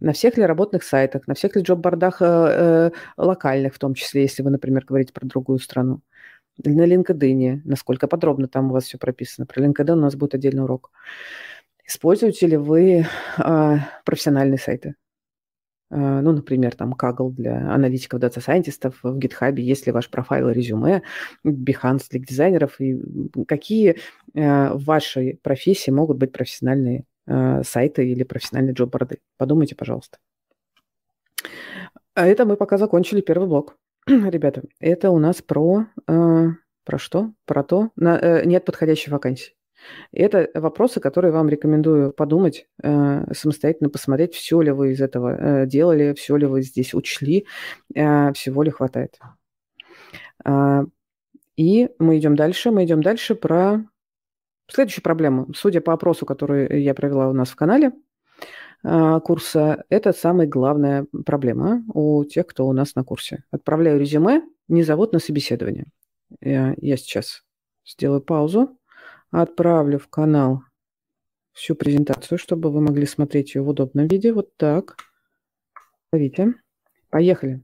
[0.00, 4.22] на всех ли работных сайтах, на всех ли джоб-бордах э, э, локальных, в том числе,
[4.22, 6.00] если вы, например, говорите про другую страну,
[6.62, 9.46] на LinkedIn, насколько подробно там у вас все прописано.
[9.46, 10.90] Про LinkedIn у нас будет отдельный урок.
[11.86, 13.06] Используете ли вы
[13.38, 14.94] э, профессиональные сайты?
[15.94, 21.02] Э, ну, например, там Kaggle для аналитиков, дата-сайентистов, в GitHub есть ли ваш профайл резюме,
[21.46, 23.00] Behance для дизайнеров, и
[23.46, 23.96] какие
[24.34, 29.20] э, в вашей профессии могут быть профессиональные э, сайты или профессиональные джоб-борды.
[29.38, 30.18] Подумайте, пожалуйста.
[32.14, 33.76] А это мы пока закончили первый блок.
[34.06, 35.86] Ребята, это у нас про...
[36.86, 37.32] Про что?
[37.46, 37.90] Про то?
[37.96, 39.54] На, нет подходящей вакансии.
[40.12, 45.66] Это вопросы, которые вам рекомендую подумать, э, самостоятельно посмотреть, все ли вы из этого э,
[45.66, 47.46] делали, все ли вы здесь учли,
[47.94, 49.18] э, всего ли хватает.
[50.44, 50.84] А,
[51.56, 52.70] и мы идем дальше.
[52.70, 53.84] Мы идем дальше про
[54.68, 55.52] следующую проблему.
[55.54, 57.92] Судя по опросу, который я провела у нас в канале
[58.82, 63.44] курса, это самая главная проблема у тех, кто у нас на курсе.
[63.50, 65.86] Отправляю резюме, не зовут на собеседование.
[66.40, 67.44] Я, я сейчас
[67.86, 68.76] сделаю паузу
[69.42, 70.62] отправлю в канал
[71.52, 74.32] всю презентацию, чтобы вы могли смотреть ее в удобном виде.
[74.32, 74.96] Вот так.
[76.12, 76.54] Видите?
[77.10, 77.62] Поехали.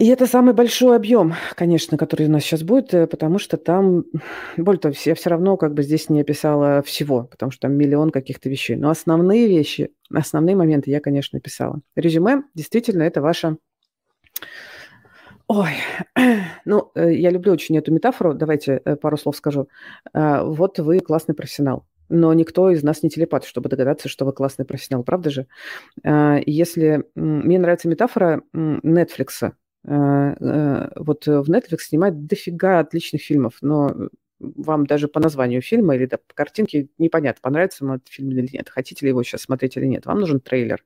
[0.00, 4.04] И это самый большой объем, конечно, который у нас сейчас будет, э, потому что там,
[4.56, 8.10] более того, я все равно как бы здесь не описала всего, потому что там миллион
[8.10, 8.76] каких-то вещей.
[8.76, 11.80] Но основные вещи, основные моменты я, конечно, писала.
[11.96, 13.56] Резюме, действительно, это ваша
[15.48, 15.72] Ой,
[16.66, 19.68] ну, э, я люблю очень эту метафору, давайте э, пару слов скажу.
[20.12, 24.34] А, вот вы классный профессионал, но никто из нас не телепат, чтобы догадаться, что вы
[24.34, 25.46] классный профессионал, правда же?
[26.04, 27.04] А, если...
[27.14, 29.52] Мне нравится метафора Netflix.
[29.86, 35.96] А, э, вот в Netflix снимают дофига отличных фильмов, но вам даже по названию фильма
[35.96, 39.76] или по картинке непонятно, понравится вам этот фильм или нет, хотите ли его сейчас смотреть
[39.76, 40.06] или нет.
[40.06, 40.84] Вам нужен трейлер.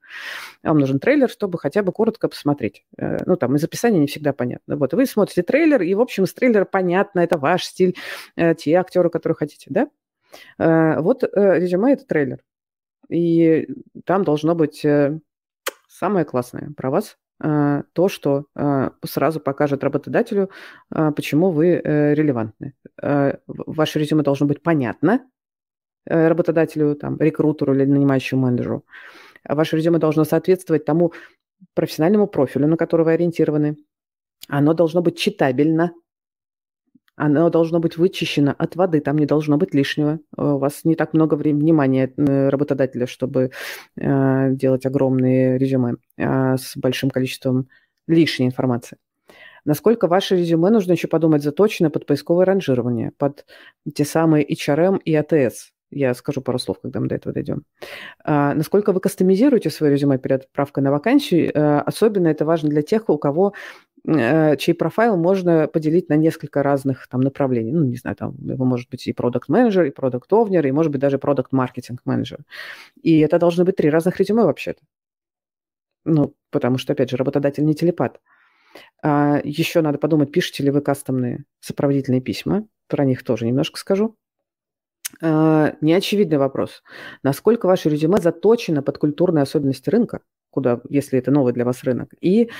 [0.62, 2.84] Вам нужен трейлер, чтобы хотя бы коротко посмотреть.
[2.96, 4.76] Э, ну, там из описания не всегда понятно.
[4.76, 7.96] Вот, вы смотрите трейлер, и, в общем, из трейлера понятно, это ваш стиль,
[8.36, 9.88] э, те актеры, которые хотите, да?
[10.58, 12.42] Э, вот резюме– это трейлер.
[13.08, 13.68] И
[14.04, 14.86] там должно быть
[15.88, 20.50] самое классное про вас, то, что а, сразу покажет работодателю,
[20.90, 22.74] а, почему вы э, релевантны.
[23.46, 25.28] Ваше резюме должно быть понятно
[26.06, 28.84] э, работодателю, там, рекрутеру или нанимающему менеджеру.
[29.48, 31.12] Ваше резюме должно соответствовать тому
[31.74, 33.76] профессиональному профилю, на который вы ориентированы.
[34.48, 35.92] Оно должно быть читабельно,
[37.16, 40.20] оно должно быть вычищено от воды, там не должно быть лишнего.
[40.36, 43.50] У вас не так много времени, внимания э, работодателя, чтобы
[43.96, 47.68] э, делать огромные резюме э, с большим количеством
[48.06, 48.98] лишней информации.
[49.64, 53.46] Насколько ваше резюме нужно еще подумать заточено под поисковое ранжирование, под
[53.94, 55.70] те самые HRM и ATS.
[55.92, 57.64] Я скажу пару слов, когда мы до этого дойдем.
[58.24, 62.82] А, насколько вы кастомизируете свое резюме перед отправкой на вакансию, а, особенно это важно для
[62.82, 63.52] тех, у кого
[64.04, 67.72] Э, чей профайл можно поделить на несколько разных там направлений.
[67.72, 70.90] Ну, не знаю, там вы может быть и продукт менеджер и продукт овнер и, может
[70.90, 72.40] быть, даже продукт маркетинг менеджер.
[73.00, 74.82] И это должны быть три разных резюме вообще-то.
[76.04, 78.20] Ну, потому что, опять же, работодатель не телепат.
[79.02, 82.66] А еще надо подумать, пишете ли вы кастомные сопроводительные письма.
[82.88, 84.16] Про них тоже немножко скажу.
[85.20, 86.82] А, неочевидный вопрос.
[87.22, 90.20] Насколько ваше резюме заточено под культурные особенности рынка?
[90.52, 92.10] куда, если это новый для вас рынок.
[92.20, 92.50] И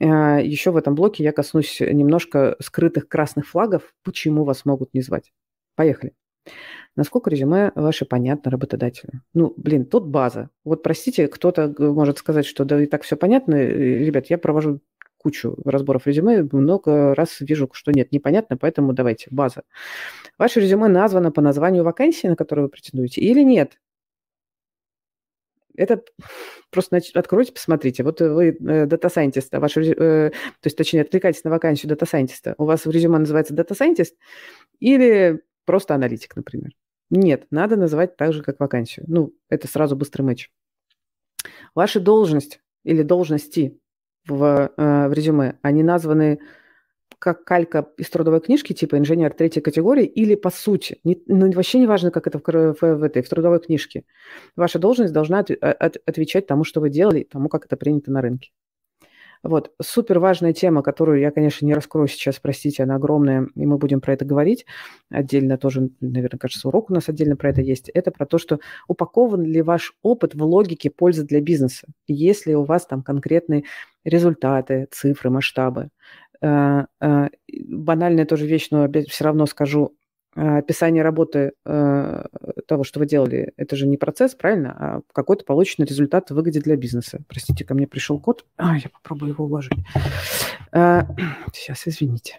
[0.00, 0.04] э,
[0.42, 5.32] еще в этом блоке я коснусь немножко скрытых красных флагов, почему вас могут не звать.
[5.76, 6.14] Поехали.
[6.96, 9.22] Насколько резюме ваше понятно работодателю?
[9.32, 10.50] Ну, блин, тут база.
[10.64, 13.54] Вот простите, кто-то может сказать, что да и так все понятно.
[13.54, 14.80] Ребят, я провожу
[15.22, 19.62] кучу разборов резюме, много раз вижу, что нет, непонятно, поэтому давайте, база.
[20.38, 23.78] Ваше резюме названо по названию вакансии, на которую вы претендуете, или нет?
[25.74, 26.02] Это
[26.70, 28.02] просто откройте, посмотрите.
[28.02, 30.32] Вот вы data scientist, а ваш, э, то
[30.64, 32.54] есть, точнее, откликаетесь на вакансию дата-сайентиста.
[32.58, 34.16] У вас в резюме называется data scientist
[34.80, 36.72] или просто аналитик, например.
[37.10, 39.06] Нет, надо называть так же, как вакансию.
[39.08, 40.50] Ну, это сразу быстрый матч.
[41.74, 43.78] Ваша должность или должности
[44.26, 46.38] в, э, в резюме, они названы
[47.18, 50.98] как калька из трудовой книжки, типа инженер третьей категории, или по сути.
[51.04, 54.04] Не, ну, вообще не важно, как это в, в, в, этой, в трудовой книжке.
[54.56, 58.22] Ваша должность должна от, от, отвечать тому, что вы делали, тому, как это принято на
[58.22, 58.50] рынке.
[59.42, 63.76] Вот, супер важная тема, которую я, конечно, не раскрою сейчас, простите, она огромная, и мы
[63.76, 64.66] будем про это говорить.
[65.10, 67.88] Отдельно тоже, наверное, кажется, урок у нас отдельно про это есть.
[67.88, 71.88] Это про то, что упакован ли ваш опыт в логике пользы для бизнеса.
[72.06, 73.64] Если у вас там конкретные
[74.04, 75.88] результаты, цифры, масштабы.
[76.40, 77.28] Э, э,
[77.68, 79.96] банальная тоже вещь, но все равно скажу,
[80.34, 82.24] описание работы э,
[82.66, 86.60] того, что вы делали, это же не процесс, правильно, а какой-то полученный результат в выгоде
[86.60, 87.20] для бизнеса.
[87.28, 88.46] Простите, ко мне пришел код.
[88.56, 89.78] А, я попробую его уложить.
[90.72, 91.06] А,
[91.52, 92.38] сейчас, извините.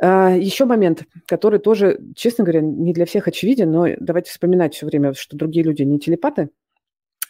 [0.00, 4.86] А, еще момент, который тоже, честно говоря, не для всех очевиден, но давайте вспоминать все
[4.86, 6.50] время, что другие люди не телепаты,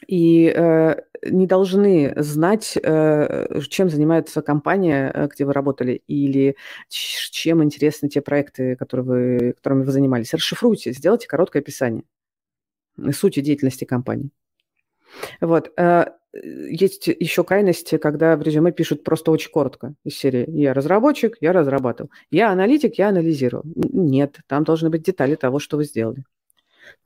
[0.06, 6.56] и э, не должны знать, э, чем занимается компания, э, где вы работали, или
[6.88, 10.34] чем интересны те проекты, которые вы, которыми вы занимались.
[10.34, 12.04] Расшифруйте, сделайте короткое описание
[13.12, 14.30] сути деятельности компании.
[15.40, 15.72] Вот.
[15.76, 21.36] Э, есть еще крайности, когда в резюме пишут просто очень коротко из серии «Я разработчик,
[21.40, 22.10] я разрабатывал».
[22.30, 23.64] «Я аналитик, я анализировал».
[23.74, 26.24] Нет, там должны быть детали того, что вы сделали.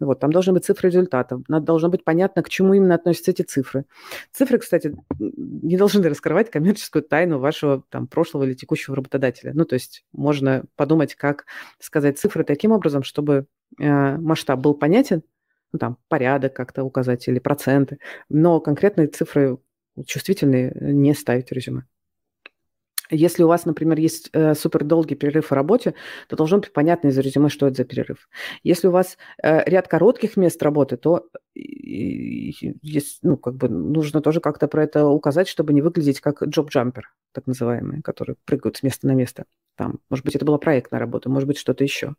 [0.01, 1.43] Вот, там должны быть цифры результатов.
[1.49, 3.85] Надо, должно быть понятно, к чему именно относятся эти цифры.
[4.33, 9.53] Цифры, кстати, не должны раскрывать коммерческую тайну вашего там, прошлого или текущего работодателя.
[9.55, 11.47] Ну, то есть можно подумать, как
[11.79, 13.47] сказать цифры таким образом, чтобы
[13.79, 15.23] э, масштаб был понятен,
[15.73, 19.59] ну, там, порядок как-то указать или проценты, но конкретные цифры
[20.05, 21.85] чувствительные не ставить в резюме.
[23.11, 25.95] Если у вас, например, есть э, супер долгий перерыв в работе,
[26.29, 28.29] то должно быть понятно из резюме, что это за перерыв.
[28.63, 34.41] Если у вас э, ряд коротких мест работы, то есть, ну, как бы нужно тоже
[34.41, 39.07] как-то про это указать, чтобы не выглядеть как джоб-джампер, так называемые, которые прыгают с места
[39.07, 39.45] на место.
[39.77, 42.09] Там, может быть, это была проектная работа, может быть, что-то еще.
[42.09, 42.15] А,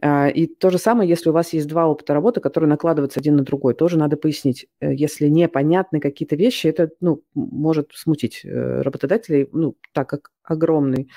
[0.00, 3.44] и то же самое, если у вас есть два опыта работы, которые накладываются один на
[3.44, 4.66] другой, тоже надо пояснить.
[4.80, 11.10] Э, если непонятны какие-то вещи, это ну, может смутить э, работодателей, ну, так как огромный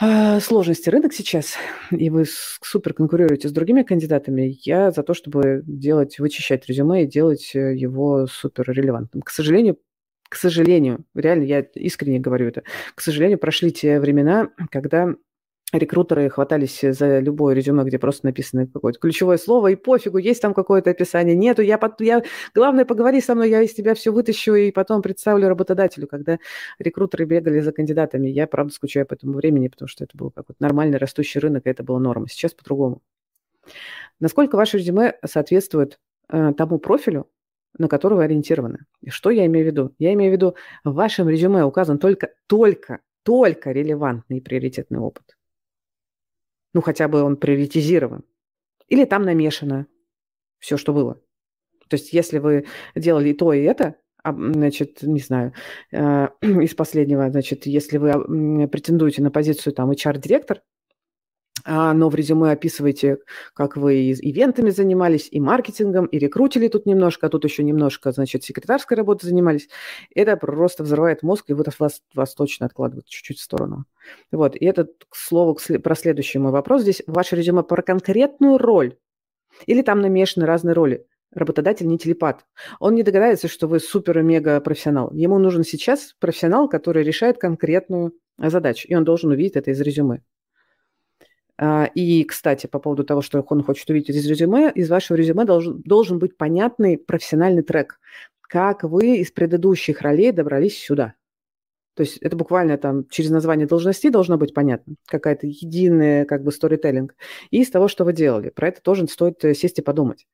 [0.00, 1.56] а, сложности рынок сейчас,
[1.90, 7.06] и вы супер конкурируете с другими кандидатами, я за то, чтобы делать, вычищать резюме и
[7.06, 9.22] делать э, его супер релевантным.
[9.22, 9.78] К сожалению,
[10.28, 12.64] к сожалению, реально, я искренне говорю это,
[12.96, 15.14] к сожалению, прошли те времена, когда
[15.72, 20.54] рекрутеры хватались за любое резюме, где просто написано какое-то ключевое слово, и пофигу, есть там
[20.54, 22.22] какое-то описание, нету, я, под, я,
[22.54, 26.38] главное, поговори со мной, я из тебя все вытащу и потом представлю работодателю, когда
[26.78, 28.28] рекрутеры бегали за кандидатами.
[28.28, 31.70] Я, правда, скучаю по этому времени, потому что это был какой-то нормальный растущий рынок, и
[31.70, 32.28] это была норма.
[32.28, 33.02] Сейчас по-другому.
[34.20, 35.98] Насколько ваше резюме соответствует
[36.28, 37.28] э, тому профилю,
[37.76, 38.80] на который вы ориентированы?
[39.00, 39.94] И что я имею в виду?
[39.98, 45.34] Я имею в виду, в вашем резюме указан только, только, только релевантный и приоритетный опыт
[46.74, 48.24] ну, хотя бы он приоритизирован.
[48.88, 49.86] Или там намешано
[50.58, 51.20] все, что было.
[51.88, 55.52] То есть если вы делали и то, и это, а, значит, не знаю,
[55.92, 60.62] э, из последнего, значит, если вы претендуете на позицию там HR-директор,
[61.66, 63.18] но в резюме описываете,
[63.54, 68.12] как вы и ивентами занимались, и маркетингом, и рекрутили тут немножко, а тут еще немножко,
[68.12, 69.68] значит, секретарской работой занимались.
[70.14, 73.84] Это просто взрывает мозг, и вот вас, вас точно откладывают чуть-чуть в сторону.
[74.30, 76.82] Вот, и это, к слову, про следующий мой вопрос.
[76.82, 78.96] Здесь ваше резюме про конкретную роль
[79.66, 81.06] или там намешаны разные роли?
[81.32, 82.44] Работодатель не телепат.
[82.78, 85.10] Он не догадается, что вы супер-мега профессионал.
[85.12, 90.22] Ему нужен сейчас профессионал, который решает конкретную задачу, и он должен увидеть это из резюме.
[91.56, 95.44] А, и, кстати, по поводу того, что он хочет увидеть из резюме, из вашего резюме
[95.44, 98.00] должен, должен быть понятный профессиональный трек,
[98.40, 101.14] как вы из предыдущих ролей добрались сюда.
[101.94, 106.50] То есть это буквально там через название должности должно быть понятно, какая-то единая как бы
[106.50, 107.14] сторителлинг.
[107.50, 108.50] И из того, что вы делали.
[108.50, 110.26] Про это тоже стоит э, сесть и подумать.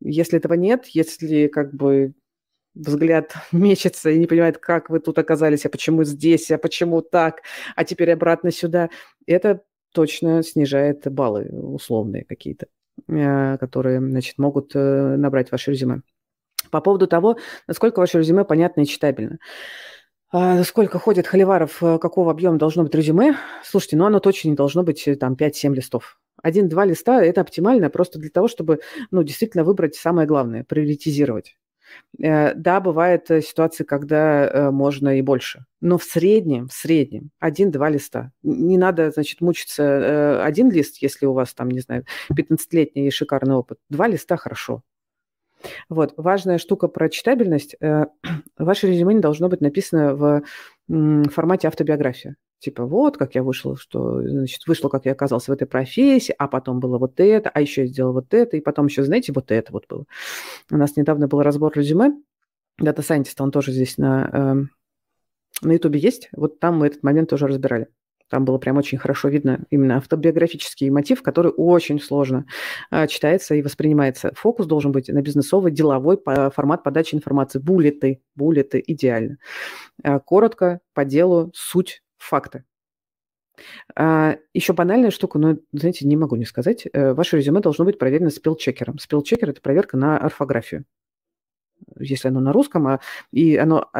[0.00, 2.14] Если этого нет, если как бы
[2.74, 7.42] взгляд мечется и не понимает, как вы тут оказались, а почему здесь, а почему так,
[7.76, 8.90] а теперь обратно сюда,
[9.26, 9.62] это
[9.94, 12.66] точно снижает баллы условные какие-то,
[13.08, 16.02] э, которые, значит, могут э, набрать ваше резюме.
[16.70, 19.38] По поводу того, насколько ваше резюме понятно и читабельно.
[20.32, 23.36] А, сколько ходит холиваров, э, какого объема должно быть резюме?
[23.62, 26.18] Слушайте, ну оно точно не должно быть там 5-7 листов.
[26.42, 28.80] Один-два листа– это оптимально просто для того, чтобы
[29.10, 31.56] ну, действительно выбрать самое главное, приоритизировать.
[32.22, 35.64] Э, да, бывают э, ситуации, когда э, можно и больше.
[35.80, 38.32] Но в среднем, в среднем, один-два листа.
[38.42, 43.78] Не надо, значит, мучиться один лист, если у вас там, не знаю, 15-летний шикарный опыт.
[43.90, 44.82] Два листа хорошо.
[45.88, 46.14] Вот.
[46.16, 47.76] Важная штука про читабельность.
[48.58, 50.42] Ваше резюме не должно быть написано в
[51.30, 52.36] формате автобиографии.
[52.64, 56.48] Типа, вот как я вышел, что, значит, вышло, как я оказался в этой профессии, а
[56.48, 59.50] потом было вот это, а еще я сделал вот это, и потом еще, знаете, вот
[59.50, 60.06] это вот было.
[60.70, 62.14] У нас недавно был разбор резюме,
[62.78, 67.28] дата сайентиста, он тоже здесь на, э, на YouTube есть, вот там мы этот момент
[67.28, 67.88] тоже разбирали.
[68.30, 72.46] Там было прям очень хорошо видно именно автобиографический мотив, который очень сложно
[72.90, 74.32] э, читается и воспринимается.
[74.36, 77.58] Фокус должен быть на бизнесовый, деловой по, формат подачи информации.
[77.58, 79.36] Буллеты, буллеты, идеально.
[80.02, 82.64] Э, коротко, по делу, суть факты.
[83.94, 86.86] А, еще банальная штука, но, знаете, не могу не сказать.
[86.92, 88.98] Э, ваше резюме должно быть проверено спелчекером.
[88.98, 90.84] Спелчекер– это проверка на орфографию.
[91.98, 93.00] Если оно на русском, а,
[93.30, 93.90] и оно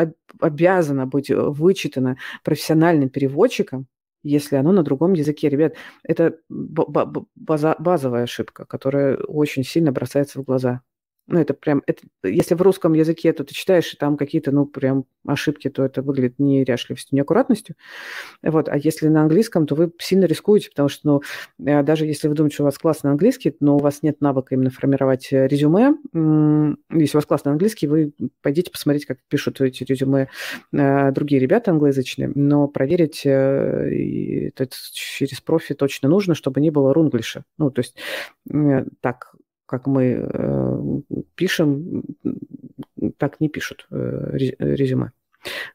[0.40, 3.86] обязано быть вычитано профессиональным переводчиком,
[4.22, 5.48] если оно на другом языке.
[5.48, 10.82] Ребят, это база, базовая ошибка, которая очень сильно бросается в глаза.
[11.26, 14.66] Ну, это прям, это, если в русском языке, то ты читаешь, и там какие-то, ну,
[14.66, 17.76] прям ошибки, то это выглядит неряшливостью, неаккуратностью.
[18.42, 18.68] Вот.
[18.68, 21.22] А если на английском, то вы сильно рискуете, потому что, ну,
[21.66, 24.54] э, даже если вы думаете, что у вас классный английский, но у вас нет навыка
[24.54, 25.94] именно формировать э, резюме,
[26.90, 28.12] если у вас классный английский, вы
[28.42, 30.28] пойдите посмотреть, как пишут эти резюме
[30.72, 37.44] э, другие ребята англоязычные, но проверить это через профи точно нужно, чтобы не было рунглиша.
[37.56, 37.96] Ну, то есть
[39.00, 39.34] так,
[39.66, 41.00] как мы э,
[41.34, 42.04] пишем,
[43.18, 45.12] так не пишут э, резюме.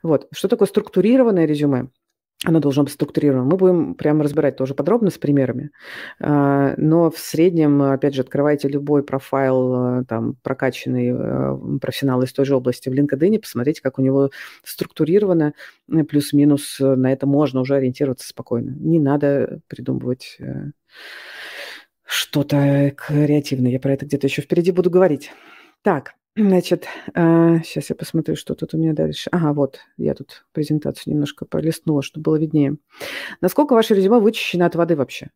[0.03, 0.27] Вот.
[0.31, 1.89] Что такое структурированное резюме?
[2.45, 3.43] Оно должно быть структурировано.
[3.43, 5.71] Мы будем прямо разбирать тоже подробно с примерами.
[6.21, 12.45] А, но в среднем, опять же, открывайте любой профайл, э, там, прокачанный профессионал из той
[12.45, 14.29] же области в LinkedIn, посмотрите, как у него
[14.63, 15.53] структурировано,
[16.07, 18.73] плюс-минус на это можно уже ориентироваться спокойно.
[18.79, 20.37] Не надо придумывать
[22.09, 23.71] что-то креативное.
[23.71, 25.31] Я про это где-то еще впереди буду говорить.
[25.83, 29.29] Так, значит, э, сейчас я посмотрю, что тут у меня дальше.
[29.31, 32.77] Ага, вот, я тут презентацию немножко пролистнула, чтобы было виднее.
[33.41, 35.29] Насколько ваше резюме вычищено от воды вообще?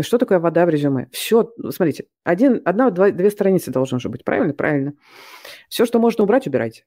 [0.00, 1.08] Что такое вода в резюме?
[1.12, 4.54] Все, смотрите, один, одна, два, две страницы должно же быть, правильно?
[4.54, 4.94] Правильно.
[5.68, 6.84] Все, что можно убрать, убирайте.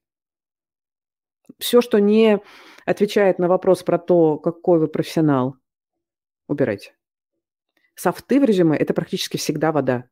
[1.57, 2.41] Все, что не
[2.85, 5.55] отвечает на вопрос про то, какой вы профессионал,
[6.49, 6.95] убирайте.
[7.95, 10.05] Софты в резюме– это практически всегда вода.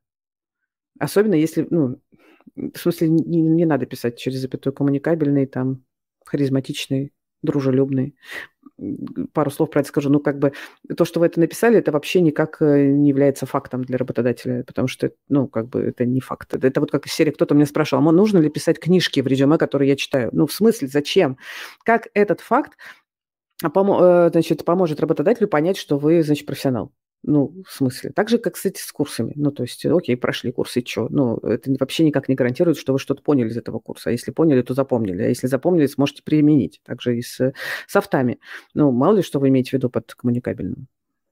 [1.00, 2.02] Особенно если, ну,
[2.56, 5.84] в смысле, не, не надо писать через запятую коммуникабельный, там,
[6.26, 8.16] харизматичный, дружелюбный.
[9.34, 10.10] Пару слов про это скажу.
[10.10, 10.54] Ну, как бы
[10.96, 14.88] то, что вы это написали, это вообще никак э, не является фактом для работодателя, потому
[14.88, 16.54] что, ну, как бы это не факт.
[16.54, 19.58] Это, вот как из серии кто-то меня спрашивал, а нужно ли писать книжки в резюме,
[19.58, 20.30] которые я читаю?
[20.34, 21.38] Ну, в смысле, зачем?
[21.84, 22.78] Как этот факт
[23.64, 26.94] помо- э, значит, поможет работодателю понять, что вы, значит, профессионал?
[27.24, 28.12] Ну, в смысле.
[28.12, 29.34] Так же, как, кстати, с курсами.
[29.36, 31.10] Ну, то есть, окей, прошли курсы, что?
[31.10, 34.10] Ну, это вообще никак не гарантирует, что вы что-то поняли из этого курса.
[34.10, 35.24] А если поняли, то запомнили.
[35.24, 36.80] А если запомнили, сможете применить.
[36.86, 37.54] Также и с
[37.88, 38.40] софтами.
[38.74, 40.88] Ну, мало ли, что вы имеете в виду под коммуникабельным.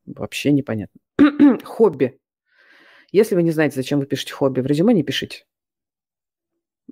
[0.06, 1.00] Вообще непонятно.
[1.64, 2.20] хобби.
[3.14, 5.46] Если вы не знаете, зачем вы пишете хобби, в резюме не пишите.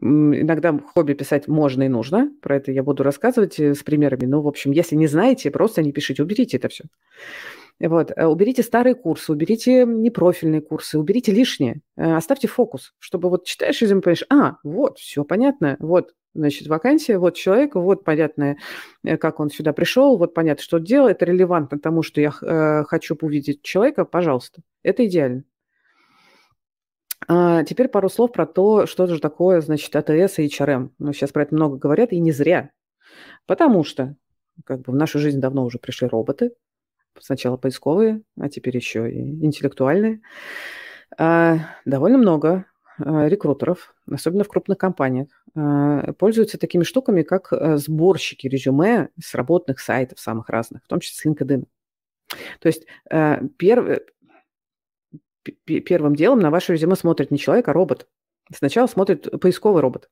[0.01, 2.31] Иногда хобби писать можно и нужно.
[2.41, 4.25] Про это я буду рассказывать э, с примерами.
[4.25, 6.85] Но, в общем, если не знаете, просто не пишите, уберите это все.
[7.79, 8.11] Вот.
[8.15, 13.81] Э, уберите старые курсы, уберите непрофильные курсы, уберите лишнее, э, оставьте фокус, чтобы вот читаешь
[13.81, 18.55] резюме, понимаешь, а, вот, все понятно, вот, значит, вакансия, вот человек, вот понятно,
[19.03, 23.61] э, как он сюда пришел, вот понятно, что делает, релевантно тому, что я хочу увидеть
[23.61, 25.43] человека, пожалуйста, это идеально.
[27.27, 30.91] А, теперь пару слов про то, что же такое, значит, АТС и HRM.
[30.99, 32.69] Ну, сейчас про это много говорят, и не зря.
[33.47, 34.15] Потому что
[34.63, 36.51] как бы в нашу жизнь давно уже пришли роботы,
[37.19, 40.21] сначала поисковые, а теперь еще и интеллектуальные.
[41.17, 42.65] А, довольно много
[42.97, 49.79] а, рекрутеров, особенно в крупных компаниях, а, пользуются такими штуками, как сборщики резюме с работных
[49.79, 51.65] сайтов самых разных, в том числе с LinkedIn.
[52.59, 52.85] То есть
[53.57, 53.99] перв...
[55.63, 58.07] первым делом на ваше резюме смотрит не человек, а робот.
[58.53, 60.09] Сначала смотрит поисковый робот.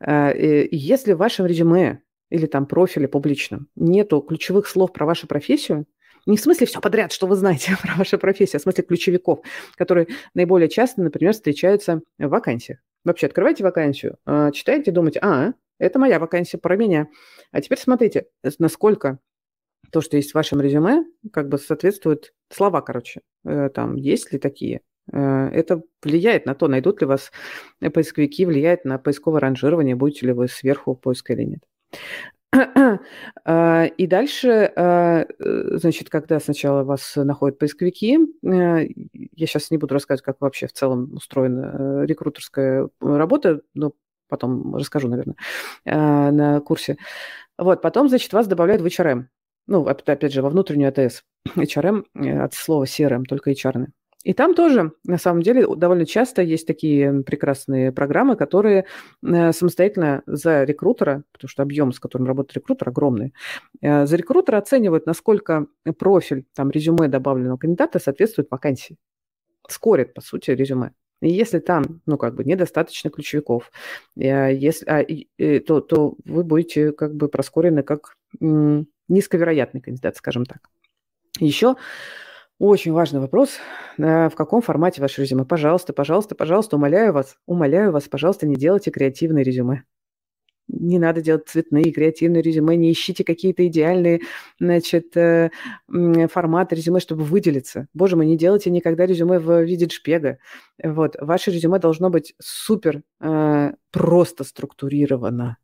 [0.00, 5.86] Если в вашем резюме или там профиле публичном нету ключевых слов про вашу профессию,
[6.26, 9.40] не в смысле все подряд, что вы знаете про вашу профессию, а в смысле ключевиков,
[9.76, 12.80] которые наиболее часто, например, встречаются в вакансиях.
[13.04, 17.08] Вообще, открывайте вакансию, а, читаете, думаете, а, это моя вакансия про меня.
[17.52, 18.26] А теперь смотрите,
[18.58, 19.18] насколько
[19.92, 23.20] то, что есть в вашем резюме, как бы соответствует слова, короче.
[23.44, 24.80] Э, там есть ли такие?
[25.12, 27.30] Э, это влияет на то, найдут ли вас
[27.80, 31.60] поисковики, влияет на поисковое ранжирование, будете ли вы сверху поиска или нет.
[33.44, 39.78] А, и дальше, а, э, значит, когда сначала вас находят поисковики, э, я сейчас не
[39.78, 43.92] буду рассказывать, как вообще в целом устроена э, рекрутерская работа, но
[44.28, 45.36] потом расскажу, наверное,
[45.84, 46.96] а, на курсе.
[47.58, 49.26] Вот, потом, значит, вас добавляют в HRM.
[49.68, 51.22] Ну, опять же, во внутреннюю АТС.
[51.56, 52.04] HRM
[52.42, 53.86] от слова CRM, только HR.
[54.26, 58.84] И там тоже, на самом деле, довольно часто есть такие прекрасные программы, которые
[59.22, 63.34] э, самостоятельно за рекрутера, потому что объем, с которым работает рекрутер, огромный,
[63.82, 68.96] э, за рекрутера оценивают, насколько профиль, там, резюме добавленного кандидата соответствует вакансии.
[69.68, 70.90] Скорит, по сути, резюме.
[71.22, 73.70] И если там, ну, как бы, недостаточно ключевиков,
[74.16, 80.68] э, если, а, то, то вы будете, как бы, проскорены как низковероятный кандидат, скажем так.
[81.38, 81.76] Еще
[82.58, 83.58] очень важный вопрос,
[83.98, 85.44] в каком формате ваше резюме.
[85.44, 89.84] Пожалуйста, пожалуйста, пожалуйста, умоляю вас, умоляю вас, пожалуйста, не делайте креативные резюме.
[90.68, 94.22] Не надо делать цветные, креативные резюме, не ищите какие-то идеальные,
[94.58, 95.50] значит, э,
[95.86, 97.86] форматы резюме, чтобы выделиться.
[97.94, 100.38] Боже мой, не делайте никогда резюме в виде шпега.
[100.82, 105.58] Вот, ваше резюме должно быть супер э, просто структурировано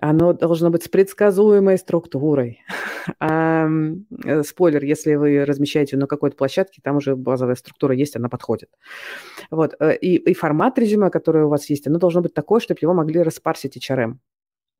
[0.00, 2.60] оно должно быть с предсказуемой структурой.
[4.24, 8.70] Э, спойлер, если вы размещаете на какой-то площадке, там уже базовая структура есть, она подходит.
[9.50, 9.74] Вот.
[9.80, 12.94] Э, и, и формат резюме, который у вас есть, оно должно быть такое, чтобы его
[12.94, 14.18] могли распарсить HRM.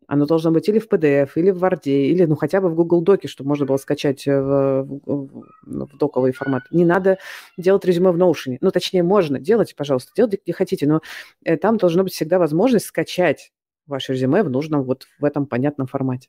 [0.06, 3.02] Оно должно быть или в PDF, или в Word, или ну, хотя бы в Google
[3.02, 6.62] Доке, чтобы можно было скачать в, в, в, в доковый формат.
[6.70, 7.18] Не надо
[7.56, 8.58] делать резюме в Notion.
[8.60, 9.40] Ну, точнее, можно.
[9.40, 11.00] Делайте, пожалуйста, делайте где хотите, но
[11.44, 13.52] э, там должна быть всегда возможность скачать
[13.86, 16.28] ваше резюме в нужном вот в этом понятном формате.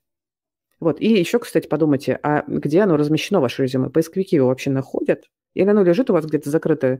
[0.80, 1.00] Вот.
[1.00, 3.90] И еще, кстати, подумайте, а где оно размещено, ваше резюме?
[3.90, 5.30] Поисковики его вообще находят?
[5.54, 7.00] Или оно лежит у вас где-то закрытое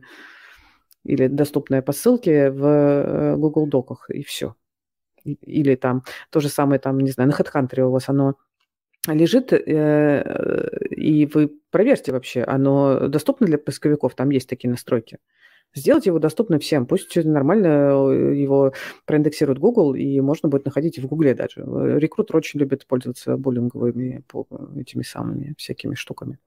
[1.04, 4.54] или доступное по ссылке в э, Google Доках, и все.
[5.24, 8.36] Или там то же самое, там, не знаю, на HeadHunter у вас оно
[9.06, 15.18] лежит, э, и вы проверьте вообще, оно доступно для поисковиков, там есть такие настройки
[15.74, 16.86] сделать его доступным всем.
[16.86, 18.72] Пусть нормально э, его
[19.06, 21.60] проиндексирует Google, и можно будет находить в Гугле даже.
[21.60, 24.24] Э, рекрутер очень любит пользоваться буллинговыми
[24.76, 26.38] этими самыми всякими штуками.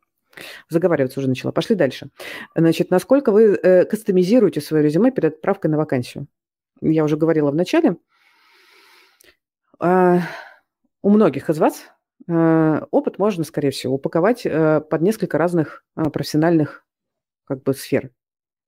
[0.69, 1.51] Заговариваться уже начала.
[1.51, 2.09] Пошли дальше.
[2.55, 6.27] Значит, насколько вы э, кастомизируете свое резюме перед отправкой на вакансию?
[6.81, 7.97] Я уже говорила в начале.
[9.79, 10.19] Э,
[11.01, 11.85] у многих из вас
[12.27, 16.85] э, опыт можно, скорее всего, упаковать э, под несколько разных э, профессиональных
[17.45, 18.11] как бы сфер.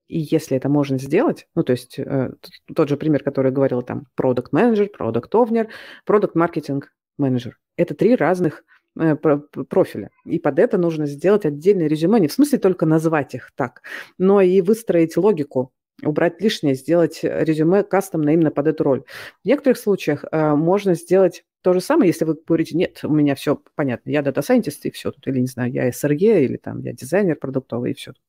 [0.10, 2.32] И если это можно сделать, ну, то есть э,
[2.76, 5.70] тот же пример, который я говорила, там, продукт менеджер продукт овнер
[6.04, 8.64] продукт маркетинг менеджер Это три разных
[9.00, 10.10] э, профиля.
[10.26, 13.84] И под это нужно сделать отдельное резюме, не в смысле только назвать их так,
[14.18, 15.72] но и выстроить логику,
[16.04, 19.04] убрать лишнее, сделать резюме кастомно именно под эту роль.
[19.44, 23.36] В некоторых случаях э, можно сделать то же самое, если вы говорите, нет, у меня
[23.36, 26.80] все понятно, я data scientist и все тут, или, не знаю, я SRE, или там
[26.82, 28.24] я дизайнер продуктовый и все тут.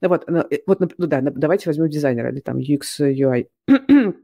[0.00, 3.46] Вот, э, вот ну, да, давайте возьмем дизайнера, или там UX, UI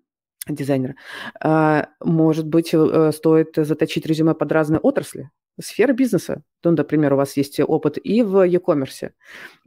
[0.48, 0.96] дизайнера.
[1.40, 5.30] А, может быть, э, стоит заточить резюме под разные отрасли,
[5.60, 6.42] сферы бизнеса.
[6.64, 9.12] Ну, например, у вас есть опыт и в e-commerce,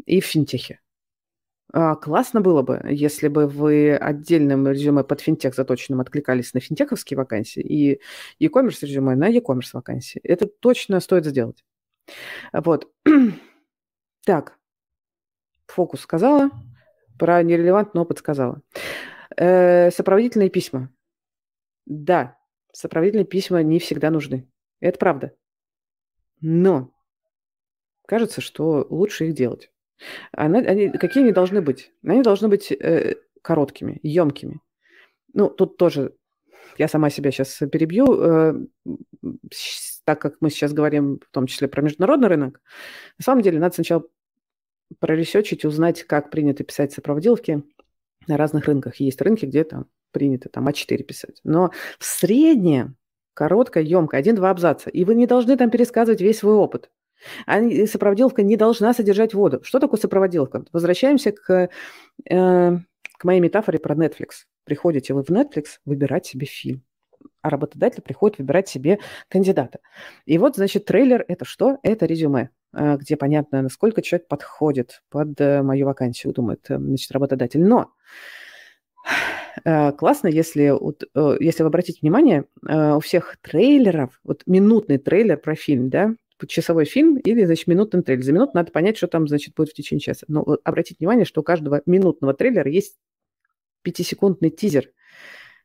[0.05, 0.79] и в финтехе.
[1.73, 7.17] А, классно было бы, если бы вы отдельным резюме под финтех заточенным откликались на финтеховские
[7.17, 8.01] вакансии и
[8.39, 10.19] e-commerce резюме на e-commerce вакансии.
[10.23, 11.63] Это точно стоит сделать.
[12.53, 12.91] Вот.
[14.23, 14.59] Так.
[15.65, 16.51] Фокус сказала.
[17.17, 18.61] Про нерелевантный опыт сказала.
[19.35, 20.91] Э, сопроводительные письма.
[21.87, 22.37] Да,
[22.71, 24.47] сопроводительные письма не всегда нужны.
[24.79, 25.35] Это правда.
[26.39, 26.93] Но
[28.05, 29.70] кажется, что лучше их делать.
[30.31, 31.91] Она, они, какие они должны быть?
[32.05, 34.61] Они должны быть э, короткими, емкими.
[35.33, 36.13] Ну, тут тоже
[36.77, 38.53] я сама себя сейчас перебью, э,
[40.03, 42.61] так как мы сейчас говорим в том числе про международный рынок,
[43.17, 44.03] на самом деле надо сначала
[44.99, 47.63] проресечить, узнать, как принято писать сопроводиловки
[48.27, 48.97] на разных рынках.
[48.97, 51.39] Есть рынки, где там принято там А4 писать.
[51.43, 52.97] Но в среднем
[53.33, 54.89] короткая, емкая, один-два абзаца.
[54.89, 56.89] И вы не должны там пересказывать весь свой опыт.
[57.45, 59.61] Они, сопроводиловка не должна содержать воду.
[59.63, 60.65] Что такое сопроводиловка?
[60.71, 61.69] Возвращаемся к,
[62.29, 62.77] э,
[63.17, 64.45] к моей метафоре про Netflix.
[64.63, 66.83] Приходите вы в Netflix выбирать себе фильм,
[67.41, 69.79] а работодатель приходит выбирать себе кандидата.
[70.25, 71.77] И вот, значит, трейлер– это что?
[71.83, 77.63] Это резюме, э, где понятно, насколько человек подходит под э, мою вакансию, думает, значит, работодатель.
[77.63, 77.91] Но
[79.65, 80.71] классно, если,
[81.43, 86.13] если вы обратите внимание, у всех трейлеров, вот минутный трейлер про фильм, да,
[86.49, 88.23] часовой фильм или, значит, минутный трейлер.
[88.23, 90.25] За минуту надо понять, что там, значит, будет в течение часа.
[90.27, 92.97] Но вот обратите внимание, что у каждого минутного трейлера есть
[93.81, 94.91] пятисекундный тизер,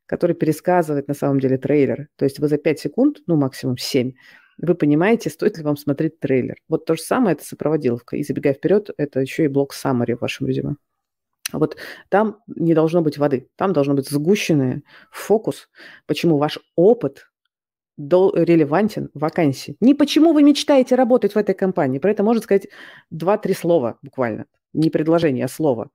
[0.06, 2.08] который пересказывает на самом деле трейлер.
[2.16, 4.12] То есть вы за 5 секунд, ну максимум 7,
[4.58, 6.56] вы понимаете, стоит ли вам смотреть трейлер.
[6.68, 8.16] Вот то же самое это сопроводиловка.
[8.16, 10.76] И забегая вперед, это еще и блок summary в вашем резюме.
[11.52, 11.76] Вот
[12.08, 15.68] там не должно быть воды, там должно быть сгущенный фокус,
[16.06, 17.30] почему ваш опыт
[17.98, 19.76] релевантен вакансии.
[19.80, 22.68] Не почему вы мечтаете работать в этой компании, про это можно сказать
[23.10, 25.90] два-три слова буквально, не предложение, а слово.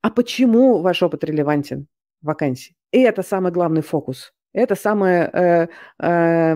[0.00, 1.86] А почему ваш опыт релевантен
[2.22, 2.74] вакансии?
[2.90, 4.32] И это самый главный фокус.
[4.52, 5.68] Это самое, э,
[5.98, 6.52] э,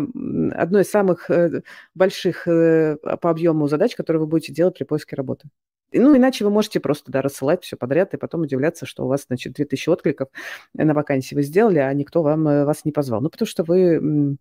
[0.55, 1.63] одно из самых э,
[1.95, 5.49] больших э, по объему задач, которые вы будете делать при поиске работы.
[5.93, 9.25] Ну, иначе вы можете просто да, рассылать все подряд и потом удивляться, что у вас,
[9.29, 10.29] значит, 2000 откликов
[10.75, 13.23] на вакансии вы сделали, а никто вам, э, вас не позвал.
[13.23, 14.37] Ну, потому что вы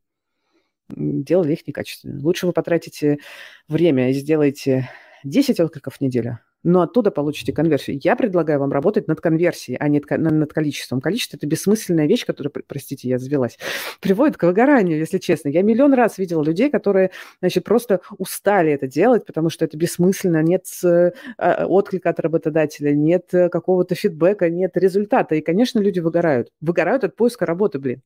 [0.89, 2.21] делали их некачественно.
[2.21, 3.19] Лучше вы потратите
[3.67, 4.89] время и сделаете
[5.23, 7.99] 10 откликов в неделю, но оттуда получите конверсию.
[8.03, 10.99] Я предлагаю вам работать над конверсией, а не над количеством.
[10.99, 13.57] Количество– это бессмысленная вещь, которая, простите, я завелась,
[14.01, 15.49] приводит к выгоранию, если честно.
[15.49, 20.41] Я миллион раз видела людей, которые, значит, просто устали это делать, потому что это бессмысленно,
[20.41, 25.35] нет э, отклика от работодателя, нет э, какого-то фидбэка, нет результата.
[25.35, 26.49] И, конечно, люди выгорают.
[26.61, 28.01] Выгорают от поиска работы, блин.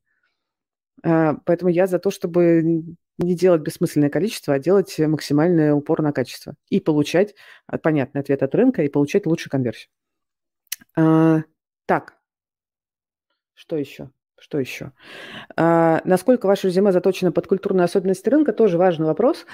[1.04, 2.84] А, поэтому я за то, чтобы
[3.18, 6.56] не делать бессмысленное количество, а делать максимальный упор на качество.
[6.70, 7.36] И получать
[7.68, 9.90] а, понятный ответ от рынка, и получать лучшую конверсию.
[10.96, 11.44] А,
[11.86, 12.20] так,
[13.60, 14.10] что еще?
[14.40, 14.94] Что еще?
[15.58, 19.46] А, насколько ваше резюме заточено под культурные особенности рынка, тоже важный вопрос.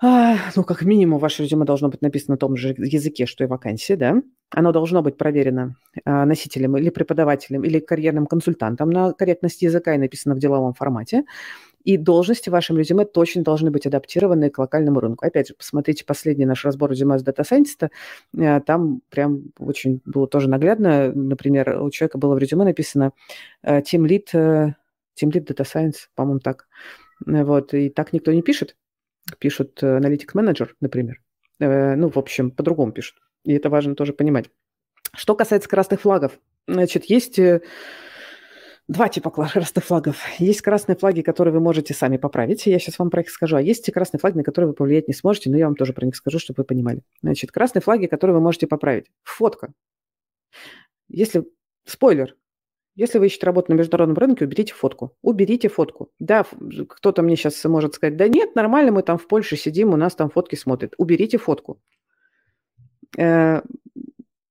[0.00, 3.48] А, ну, как минимум, ваше резюме должно быть написано на том же языке, что и
[3.48, 4.22] вакансия, да?
[4.50, 5.74] Оно должно быть проверено
[6.04, 11.24] а, носителем или преподавателем или карьерным консультантом на корректность языка и написано в деловом формате.
[11.82, 15.26] И должности в вашем резюме точно должны быть адаптированы к локальному рынку.
[15.26, 17.90] Опять же, посмотрите последний наш разбор резюме с дата сайентиста.
[18.66, 21.12] Там прям очень было тоже наглядно.
[21.12, 23.12] Например, у человека было в резюме написано
[23.62, 24.74] э, Team Lead, э,
[25.20, 26.68] Team Lead Data Science, по-моему, так.
[27.26, 28.76] Вот, и так никто не пишет.
[29.38, 31.20] Пишут Analytics Manager, например.
[31.58, 33.18] Ну, в общем, по-другому пишут.
[33.44, 34.50] И это важно тоже понимать.
[35.14, 37.38] Что касается красных флагов, значит, есть
[38.88, 40.22] два типа красных флагов.
[40.38, 42.66] Есть красные флаги, которые вы можете сами поправить.
[42.66, 43.56] Я сейчас вам про них скажу.
[43.56, 45.92] А есть те красные флаги, на которые вы повлиять не сможете, но я вам тоже
[45.92, 47.02] про них скажу, чтобы вы понимали.
[47.22, 49.10] Значит, красные флаги, которые вы можете поправить.
[49.24, 49.72] Фотка.
[51.08, 51.44] Если...
[51.84, 52.36] Спойлер.
[52.98, 55.16] Если вы ищете работу на международном рынке, уберите фотку.
[55.22, 56.10] Уберите фотку.
[56.18, 56.44] Да,
[56.88, 60.16] кто-то мне сейчас может сказать, да нет, нормально, мы там в Польше сидим, у нас
[60.16, 60.94] там фотки смотрят.
[60.98, 61.80] Уберите фотку.
[63.16, 63.62] Э,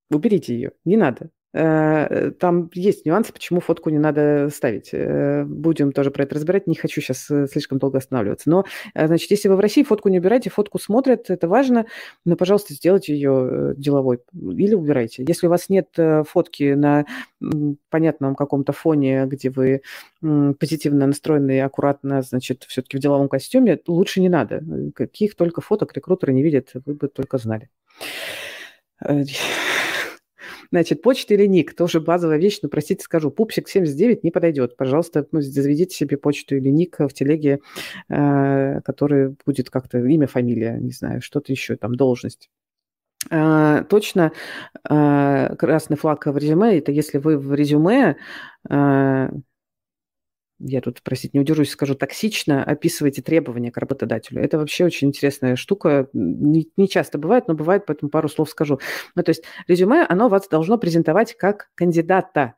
[0.09, 0.71] уберите ее.
[0.85, 1.29] Не надо.
[1.53, 4.89] Э, там есть нюансы, почему фотку не надо ставить.
[4.91, 6.67] Э, будем тоже про это разбирать.
[6.67, 8.49] Не хочу сейчас э, слишком долго останавливаться.
[8.49, 11.85] Но, значит, если вы в России фотку не убираете, фотку смотрят, это важно,
[12.25, 15.23] но, пожалуйста, сделайте ее деловой или убирайте.
[15.27, 15.87] Если у вас нет
[16.25, 17.05] фотки на
[17.89, 19.81] понятном каком-то фоне, где вы
[20.21, 24.63] позитивно настроены аккуратно, значит, все-таки в деловом костюме, лучше не надо.
[24.95, 27.69] Каких только фоток рекрутеры не видят, вы бы только знали.
[30.71, 34.77] Значит, почта или ник, тоже базовая вещь, но, простите, скажу, пупсик 79 не подойдет.
[34.77, 37.59] Пожалуйста, ну, заведите себе почту или ник в телеге,
[38.09, 42.49] э, который будет как-то имя, фамилия, не знаю, что-то еще, там, должность.
[43.31, 44.31] Uh, точно
[44.87, 48.15] uh, красный флаг в резюме, это если вы в резюме
[48.69, 49.31] uh,
[50.59, 54.41] я тут, простите, не удержусь, скажу, токсично описываете требования к работодателю.
[54.41, 56.09] Это вообще очень интересная штука.
[56.13, 58.79] Не, не часто бывает, но бывает, поэтому пару слов скажу.
[59.15, 62.55] Ну, то есть резюме, оно вас должно презентовать как кандидата.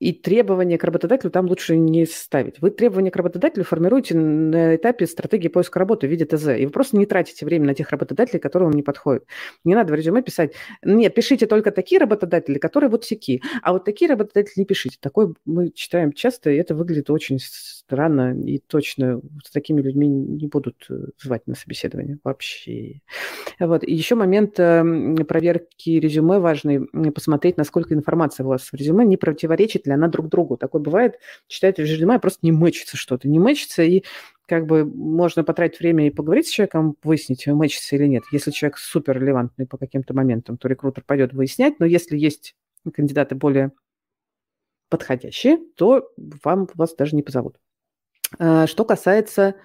[0.00, 2.60] Э, и требования к работодателю там лучше не ставить.
[2.60, 6.48] Вы требования к работодателю формируете на этапе стратегии поиска работы в виде ТЗ.
[6.58, 9.24] И вы просто не тратите время на тех работодателей, которые вам не подходят.
[9.64, 10.52] Не надо в резюме писать,
[10.84, 13.42] нет, пишите только такие работодатели, которые вот сики.
[13.62, 14.98] А вот такие работодатели не пишите.
[15.00, 18.38] Такое мы читаем часто, и это выглядит очень странно.
[18.44, 23.00] И точно с такими людьми не будут э, звать на собеседование вообще.
[23.58, 23.82] Вот.
[23.84, 26.86] И еще момент эм, проверки резюме важный.
[27.12, 30.56] Посмотреть, насколько информация у вас в резюме не противоречит ли она друг другу.
[30.56, 34.04] Такое бывает, читает резюме, просто не мэчится что-то, не мэчится, и
[34.46, 38.24] как бы можно потратить время и поговорить с человеком, выяснить, мэчится или нет.
[38.30, 42.54] Если человек супер релевантный по каким-то моментам, то рекрутер пойдет выяснять, но если есть
[42.94, 43.72] кандидаты более
[44.88, 46.08] подходящие, то
[46.44, 47.56] вам вас даже не позовут.
[48.38, 49.56] А, что касается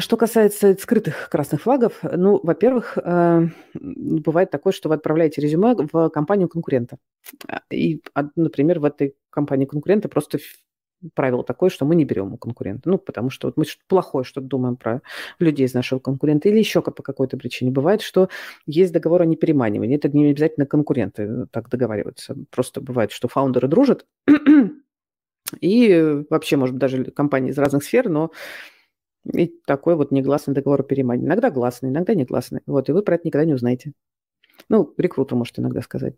[0.00, 6.08] что касается скрытых красных флагов, ну, во-первых, э, бывает такое, что вы отправляете резюме в
[6.10, 6.96] компанию конкурента.
[7.48, 8.02] А, и,
[8.36, 10.38] например, в этой компании конкурента просто
[11.14, 12.88] правило такое, что мы не берем у конкурента.
[12.88, 15.02] Ну, потому что вот мы что-то плохое что-то думаем про
[15.38, 17.70] людей из нашего конкурента или еще по какой-то причине.
[17.70, 18.28] Бывает, что
[18.66, 19.96] есть договор о непереманивании.
[19.96, 22.36] Это не обязательно конкуренты так договариваются.
[22.50, 24.06] Просто бывает, что фаундеры дружат.
[25.60, 28.30] И вообще, может быть, даже компании из разных сфер, но
[29.24, 31.24] и такой вот негласный договор о.
[31.24, 32.60] Иногда гласный, иногда негласный.
[32.66, 33.92] Вот, и вы про это никогда не узнаете.
[34.68, 36.14] Ну, рекрутер может иногда сказать.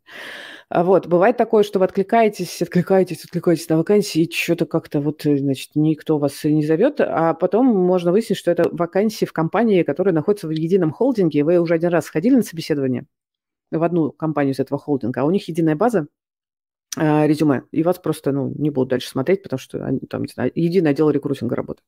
[0.68, 5.22] А вот, бывает такое, что вы откликаетесь, откликаетесь, откликаетесь на вакансии, и что-то как-то вот,
[5.22, 10.14] значит, никто вас не зовет, а потом можно выяснить, что это вакансии в компании, которая
[10.14, 13.06] находится в едином холдинге, вы уже один раз сходили на собеседование
[13.70, 16.06] в одну компанию из этого холдинга, а у них единая база,
[16.96, 20.28] а, резюме, и вас просто ну, не будут дальше смотреть, потому что они, там, не
[20.28, 21.86] знаю, единый отдел рекрутинга работает.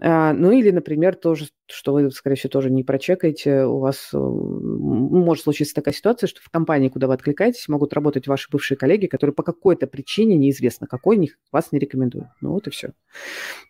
[0.00, 4.18] А, ну или, например, тоже, что вы, скорее всего, тоже не прочекаете, у вас э,
[4.18, 9.06] может случиться такая ситуация, что в компании, куда вы откликаетесь, могут работать ваши бывшие коллеги,
[9.06, 12.26] которые по какой-то причине, неизвестно какой, них, вас не рекомендуют.
[12.40, 12.92] Ну вот и все.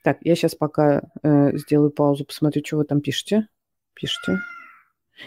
[0.02, 3.48] Так, я сейчас пока э, сделаю паузу, посмотрю, что вы там пишете.
[3.94, 4.38] Пишите.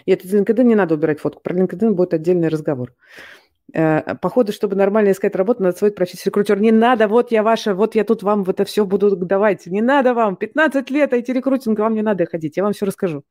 [0.04, 1.40] И это LinkedIn не надо убирать фотку.
[1.42, 2.90] Про LinkedIn будет отдельный разговор.
[2.90, 6.60] Э, походу, чтобы нормально искать работу, надо свой профессию рекрутер.
[6.60, 9.66] Не надо, вот я ваша, вот я тут вам это все буду давать.
[9.66, 13.24] Не надо вам, 15 лет IT-рекрутинг, вам не надо ходить, я вам все расскажу.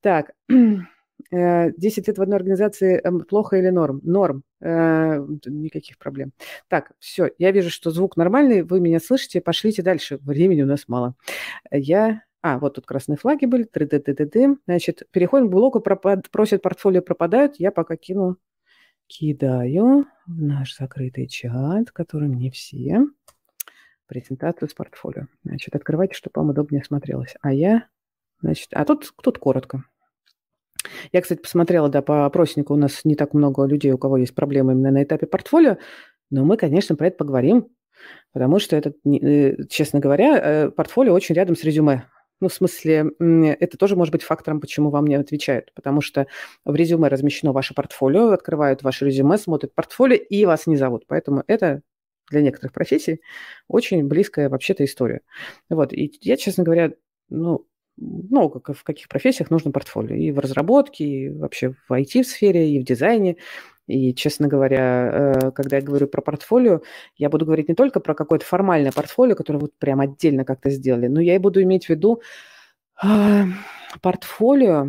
[0.00, 0.48] Так, 10
[1.32, 1.70] э,
[2.06, 4.00] лет в одной организации эм, плохо или норм?
[4.04, 4.44] Норм.
[4.60, 6.32] Э, никаких проблем.
[6.68, 10.18] Так, все, я вижу, что звук нормальный, вы меня слышите, пошлите дальше.
[10.22, 11.16] Времени у нас мало.
[11.72, 13.66] Я а, вот тут красные флаги были.
[13.66, 16.30] 3D, Значит, переходим к блоку, пропад...
[16.30, 17.56] просят портфолио пропадают.
[17.58, 18.36] Я пока кину
[19.06, 23.06] кидаю в наш закрытый чат, который мне все,
[24.06, 25.26] презентацию с портфолио.
[25.44, 27.34] Значит, открывайте, чтобы вам удобнее смотрелось.
[27.40, 27.86] А я,
[28.40, 29.84] значит, а тут, тут коротко.
[31.12, 34.34] Я, кстати, посмотрела, да, по опроснику у нас не так много людей, у кого есть
[34.34, 35.78] проблемы именно на этапе портфолио,
[36.30, 37.68] но мы, конечно, про это поговорим,
[38.32, 42.08] потому что это, э, честно говоря, э, портфолио очень рядом с резюме.
[42.40, 45.72] Ну, в смысле, это тоже может быть фактором, почему вам не отвечают.
[45.74, 46.26] Потому что
[46.64, 51.04] в резюме размещено ваше портфолио, открывают ваше резюме, смотрят портфолио и вас не зовут.
[51.06, 51.82] Поэтому это
[52.30, 53.20] для некоторых профессий
[53.68, 55.22] очень близкая вообще-то история.
[55.70, 55.92] Вот.
[55.92, 56.92] И я, честно говоря,
[57.30, 57.66] ну,
[57.96, 60.14] много в каких профессиях нужно портфолио.
[60.14, 63.38] И в разработке, и вообще в IT-сфере, и в дизайне.
[63.86, 66.80] И, честно говоря, э, когда я говорю про портфолио,
[67.16, 71.06] я буду говорить не только про какое-то формальное портфолио, которое вот прям отдельно как-то сделали,
[71.06, 72.20] но я и буду иметь в виду
[73.02, 73.44] э,
[74.02, 74.88] портфолио.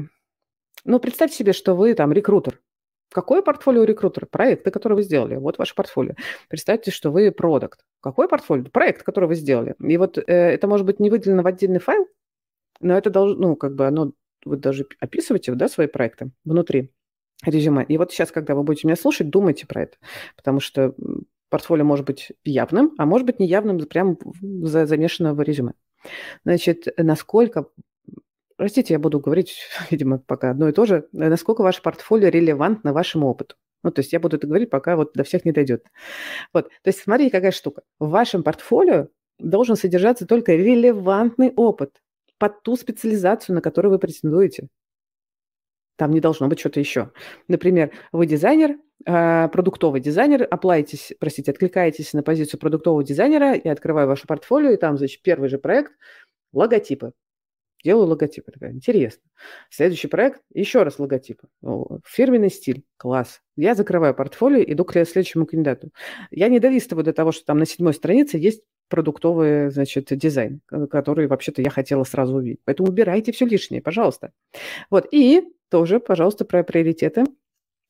[0.83, 2.59] Ну, представьте себе, что вы там рекрутер.
[3.11, 4.25] Какое портфолио рекрутера?
[4.25, 5.35] Проекты, которые вы сделали.
[5.35, 6.15] Вот ваше портфолио.
[6.49, 7.85] Представьте, что вы продукт.
[8.01, 8.65] Какой портфолио?
[8.65, 9.75] Проект, который вы сделали.
[9.79, 12.07] И вот э, это может быть не выделено в отдельный файл,
[12.79, 16.91] но это должно, ну, как бы оно, вы даже описываете, да, свои проекты внутри
[17.45, 17.83] резюме.
[17.83, 19.97] И вот сейчас, когда вы будете меня слушать, думайте про это,
[20.35, 20.95] потому что
[21.49, 25.73] портфолио может быть явным, а может быть неявным, прям замешано в резюме.
[26.43, 27.67] Значит, насколько
[28.57, 29.57] простите, я буду говорить,
[29.91, 33.55] видимо, пока одно и то же, насколько ваше портфолио релевантно вашему опыту.
[33.83, 35.85] Ну, то есть я буду это говорить, пока вот до всех не дойдет.
[36.51, 37.83] Вот, то есть смотрите, какая штука.
[37.99, 39.07] В вашем портфолио
[39.39, 42.01] должен содержаться только релевантный опыт
[42.39, 44.67] под ту специализацию, на которую вы претендуете.
[45.97, 47.11] Там не должно быть что-то еще.
[47.47, 54.07] Например, вы дизайнер, а, продуктовый дизайнер, оплаетесь, простите, откликаетесь на позицию продуктового дизайнера, я открываю
[54.07, 55.91] ваше портфолио, и там, значит, первый же проект–
[56.53, 57.11] логотипы.
[57.83, 58.51] Делаю логотипы.
[58.51, 59.21] Такая, интересно.
[59.69, 61.47] Следующий проект– еще раз логотипы.
[62.05, 62.83] Фирменный стиль.
[62.97, 63.41] Класс.
[63.55, 65.91] Я закрываю портфолио, иду к следующему кандидату.
[66.31, 71.27] Я не долистываю до того, что там на седьмой странице есть продуктовый, значит, дизайн, который
[71.27, 72.61] вообще-то я хотела сразу увидеть.
[72.65, 74.31] Поэтому убирайте все лишнее, пожалуйста.
[74.89, 75.07] Вот.
[75.11, 77.25] И тоже, пожалуйста, про приоритеты.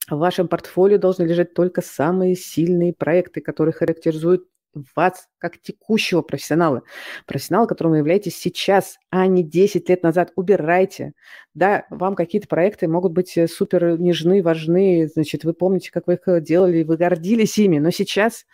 [0.10, 4.48] В вашем портфолио должны лежать только самые сильные проекты, которые характеризуют
[4.96, 6.84] вас как текущего профессионала.
[7.26, 10.32] Профессионала, которым вы являетесь сейчас, а не 10 лет назад.
[10.36, 11.14] Убирайте.
[11.54, 16.14] Да, вам какие-то проекты могут быть э, супер нежны, важны, значит, вы помните, как вы
[16.14, 18.46] их делали, вы гордились ими, но сейчас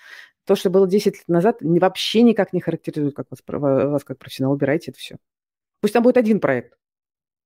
[0.46, 4.54] то, что было 10 лет назад, вообще никак не характеризует как вас, вас как профессионал.
[4.54, 5.18] Убирайте это все.
[5.82, 6.78] Пусть там будет один проект,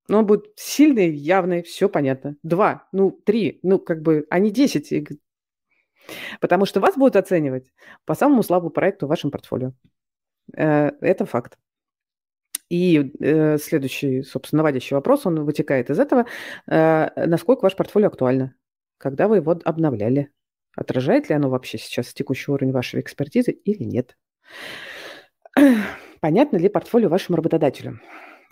[0.07, 2.35] но он будет сильный, явный, все понятно.
[2.43, 4.93] Два, ну, три, ну, как бы, а не десять.
[6.39, 7.73] Потому что вас будут оценивать
[8.05, 9.73] по самому слабому проекту в вашем портфолио.
[10.55, 11.57] Э, это факт.
[12.69, 16.25] И э, следующий, собственно, наводящий вопрос, он вытекает из этого.
[16.67, 18.55] Э, насколько ваше портфолио актуально?
[18.97, 20.31] Когда вы его обновляли?
[20.75, 24.17] Отражает ли оно вообще сейчас текущий уровень вашей экспертизы или нет?
[26.19, 27.99] Понятно ли портфолио вашему работодателю?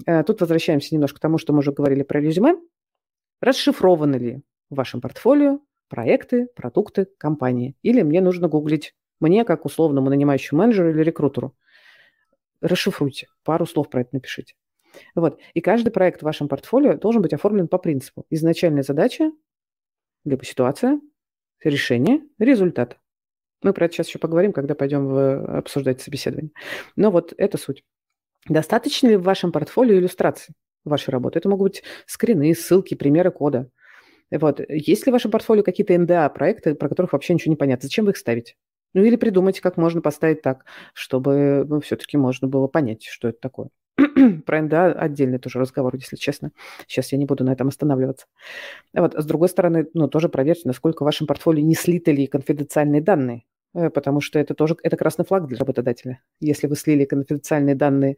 [0.06, 2.56] Э, тут возвращаемся немножко к тому, что мы уже говорили про резюме.
[3.42, 7.76] Расшифрованы ли в вашем портфолио проекты, продукты компании?
[7.82, 11.56] Или мне нужно гуглить мне, как условному нанимающему менеджеру или рекрутеру?
[12.62, 14.56] Расшифруйте, пару слов про это напишите.
[15.14, 15.40] Вот.
[15.54, 19.32] И каждый проект в вашем портфолио должен быть оформлен по принципу изначальная задача,
[20.24, 21.02] либо ситуация,
[21.64, 22.98] решение, результат.
[23.62, 25.10] Мы про это сейчас еще поговорим, когда пойдем
[25.58, 26.52] обсуждать собеседование.
[26.96, 27.84] Но вот это суть.
[28.48, 31.40] Достаточно ли в вашем портфолио иллюстраций вашей работы?
[31.40, 33.70] Это могут быть скрины, ссылки, примеры кода.
[34.32, 34.60] Вот.
[34.70, 37.88] Есть ли в вашем портфолио какие-то НДА проекты, про которых вообще ничего не понятно?
[37.88, 38.56] Зачем вы их ставите?
[38.94, 43.40] Ну или придумайте, как можно поставить так, чтобы ну, все-таки можно было понять, что это
[43.40, 43.70] такое.
[44.46, 46.52] Про НДА отдельный тоже разговор, если честно.
[46.88, 48.28] Сейчас я не буду на этом останавливаться.
[48.94, 49.14] Вот.
[49.16, 53.44] С другой стороны, ну, тоже проверьте, насколько в вашем портфолио не слиты ли конфиденциальные данные
[53.94, 56.22] потому что это тоже это красный флаг для работодателя.
[56.40, 58.18] Если вы слили конфиденциальные данные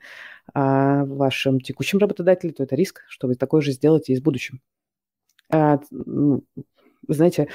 [0.54, 4.62] о вашем текущем работодателе, то это риск, что вы такое же сделаете и с будущим.
[5.50, 6.44] А, ну,
[7.08, 7.48] знаете,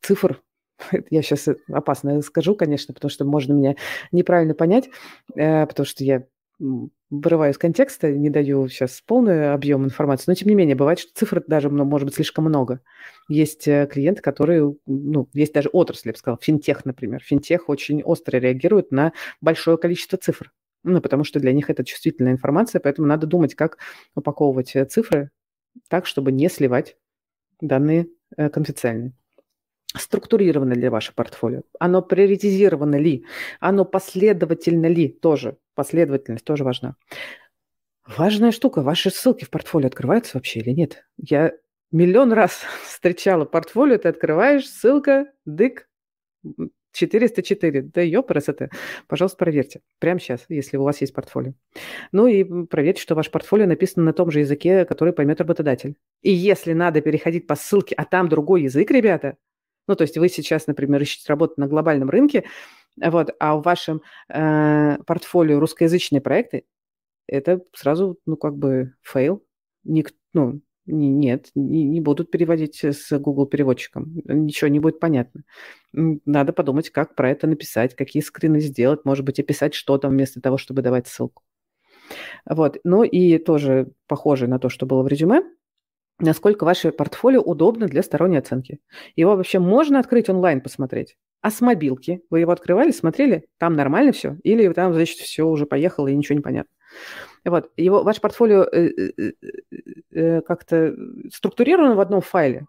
[0.00, 0.42] цифр
[1.10, 3.76] я сейчас опасно скажу, конечно, потому что можно меня
[4.12, 4.88] неправильно понять,
[5.34, 6.24] э, потому что я
[6.58, 11.12] вырываю из контекста, не даю сейчас полный объем информации, но тем не менее, бывает, что
[11.14, 12.80] цифр даже ну, может быть слишком много.
[13.28, 17.22] Есть э, клиенты, которые, ну, есть даже отрасли, я бы сказала, финтех, например.
[17.22, 20.52] Финтех очень остро реагирует на большое количество цифр,
[20.82, 23.78] ну, потому что для них это чувствительная информация, поэтому надо думать, как
[24.14, 25.30] упаковывать э, цифры
[25.88, 26.96] так, чтобы не сливать
[27.60, 29.12] данные э, конфиденциальные
[29.94, 33.24] структурировано ли ваше портфолио, оно приоритизировано ли,
[33.60, 36.96] оно последовательно ли, тоже последовательность тоже важна.
[38.04, 41.06] Важная штука, ваши ссылки в портфолио открываются вообще или нет?
[41.16, 41.52] Я
[41.92, 45.88] миллион раз встречала портфолио, ты открываешь, ссылка, дык,
[46.96, 47.82] 404.
[47.82, 48.70] Да ёпрс это.
[49.06, 49.80] Пожалуйста, проверьте.
[49.98, 51.52] Прямо сейчас, если у вас есть портфолио.
[52.12, 55.96] Ну и проверьте, что ваше портфолио написано на том же языке, который поймет работодатель.
[56.22, 59.36] И если надо переходить по ссылке, а там другой язык, ребята,
[59.86, 62.44] ну, то есть вы сейчас, например, ищете работу на глобальном рынке,
[63.02, 66.64] вот, а в вашем э, портфолио русскоязычные проекты,
[67.26, 69.44] это сразу, ну, как бы fail.
[69.84, 74.20] Ник, ну, нет, не, не будут переводить с Google переводчиком.
[74.24, 75.42] Ничего не будет понятно.
[75.92, 80.58] Надо подумать, как про это написать, какие скрины сделать, может быть, описать что-то вместо того,
[80.58, 81.42] чтобы давать ссылку.
[82.48, 82.78] Вот.
[82.84, 85.42] Ну и тоже похоже на то, что было в резюме,
[86.20, 88.78] насколько ваше портфолио удобно для сторонней оценки.
[89.16, 91.16] Его вообще можно открыть онлайн посмотреть.
[91.40, 95.66] А с мобилки вы его открывали, смотрели, там нормально все, или там, значит, все уже
[95.66, 96.70] поехало и ничего не понятно.
[97.44, 99.32] Вот, его, ваше портфолио э, э,
[100.10, 100.94] э, как-то
[101.32, 102.66] структурировано в одном файле.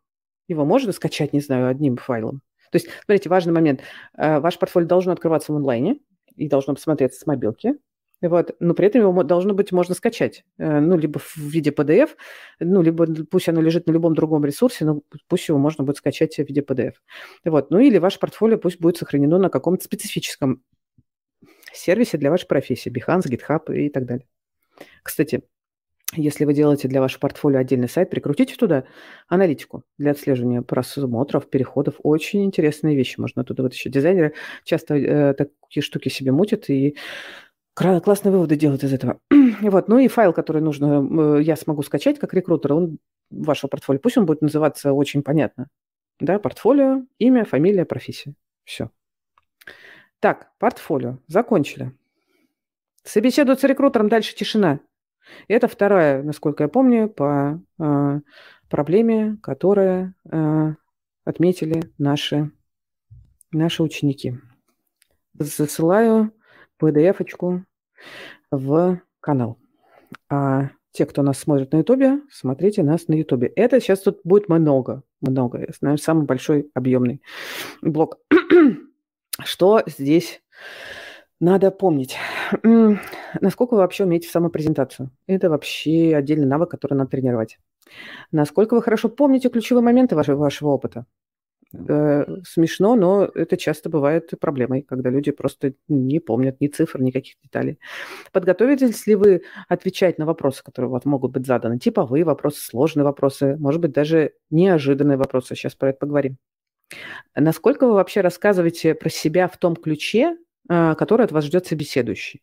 [0.47, 2.41] Его можно скачать, не знаю, одним файлом.
[2.71, 3.81] То есть, смотрите, важный момент.
[4.15, 5.99] Ваше портфолио должно открываться в онлайне
[6.35, 7.75] и должно посмотреться с мобилки.
[8.21, 8.55] Вот.
[8.59, 10.43] Но при этом его должно быть можно скачать.
[10.57, 12.09] Э, ну, либо в виде PDF,
[12.59, 16.35] ну, либо пусть оно лежит на любом другом ресурсе, но пусть его можно будет скачать
[16.35, 16.93] в виде PDF.
[17.45, 17.69] Вот.
[17.69, 20.63] Ну, или ваше портфолио пусть будет сохранено на каком-то специфическом
[21.73, 22.91] сервисе для вашей профессии.
[22.91, 24.25] Behance, GitHub и так далее.
[25.03, 25.43] Кстати,
[26.13, 28.85] если вы делаете для вашего портфолио отдельный сайт, прикрутите туда
[29.27, 31.95] аналитику для отслеживания просмотров, переходов.
[32.01, 33.91] Очень интересные вещи можно оттуда вытащить.
[33.91, 36.95] Дизайнеры часто э, такие штуки себе мутят и
[37.77, 39.19] Классные выводы делают из этого.
[39.61, 42.97] вот, ну и файл, который нужно, э, я смогу скачать как рекрутер, он
[43.29, 43.99] вашего портфолио.
[43.99, 45.67] Пусть он будет называться очень понятно.
[46.19, 48.33] Да, портфолио, имя, фамилия, профессия.
[48.63, 48.89] Все.
[50.19, 51.19] Так, портфолио.
[51.27, 51.95] Закончили.
[53.03, 54.79] Собеседуют с рекрутером, дальше тишина.
[55.47, 58.21] Это вторая, насколько я помню, по э,
[58.69, 60.73] проблеме, которую э,
[61.25, 62.49] отметили наши,
[63.51, 64.39] наши ученики.
[65.35, 66.33] Засылаю
[66.81, 67.63] PDF-очку
[68.51, 69.57] в канал.
[70.29, 73.47] А те, кто нас смотрит на Ютубе, смотрите нас на Ютубе.
[73.47, 75.59] Это сейчас тут будет много, много.
[75.59, 77.21] Я знаю, самый большой объемный
[77.81, 78.19] блок.
[79.43, 80.41] Что здесь
[81.39, 82.17] надо помнить?
[83.39, 85.11] Насколько вы вообще умеете в самопрезентацию?
[85.27, 87.59] Это вообще отдельный навык, который надо тренировать.
[88.31, 91.05] Насколько вы хорошо помните ключевые моменты вашего, вашего опыта?
[91.73, 97.35] Э, смешно, но это часто бывает проблемой, когда люди просто не помнят ни цифр, никаких
[97.43, 97.79] деталей.
[98.31, 101.77] Подготовитесь ли вы отвечать на вопросы, которые вот могут быть заданы?
[101.79, 105.55] Типовые вопросы, сложные вопросы, может быть, даже неожиданные вопросы.
[105.55, 106.37] Сейчас про это поговорим.
[107.35, 110.37] Насколько вы вообще рассказываете про себя в том ключе,
[110.69, 112.41] э, который от вас ждет собеседующий?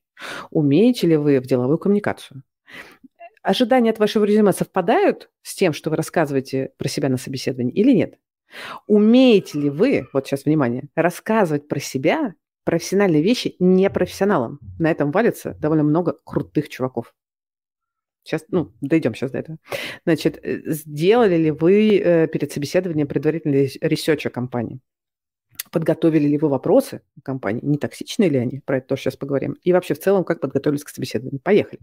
[0.50, 2.42] Умеете ли вы в деловую коммуникацию?
[3.42, 7.92] Ожидания от вашего резюме совпадают с тем, что вы рассказываете про себя на собеседовании или
[7.92, 8.18] нет?
[8.86, 12.34] Умеете ли вы, вот сейчас внимание, рассказывать про себя,
[12.64, 14.60] профессиональные вещи непрофессионалам?
[14.78, 17.14] На этом валится довольно много крутых чуваков.
[18.24, 19.58] Сейчас, ну, дойдем сейчас до этого.
[20.06, 24.80] Значит, э, сделали ли вы э, перед собеседованием предварительный research о компании?
[25.70, 27.60] Подготовили ли вы вопросы компании?
[27.62, 28.60] Не токсичны ли они?
[28.60, 29.58] Про это тоже сейчас поговорим.
[29.62, 31.40] И вообще в целом, как подготовились к собеседованию?
[31.40, 31.80] Поехали.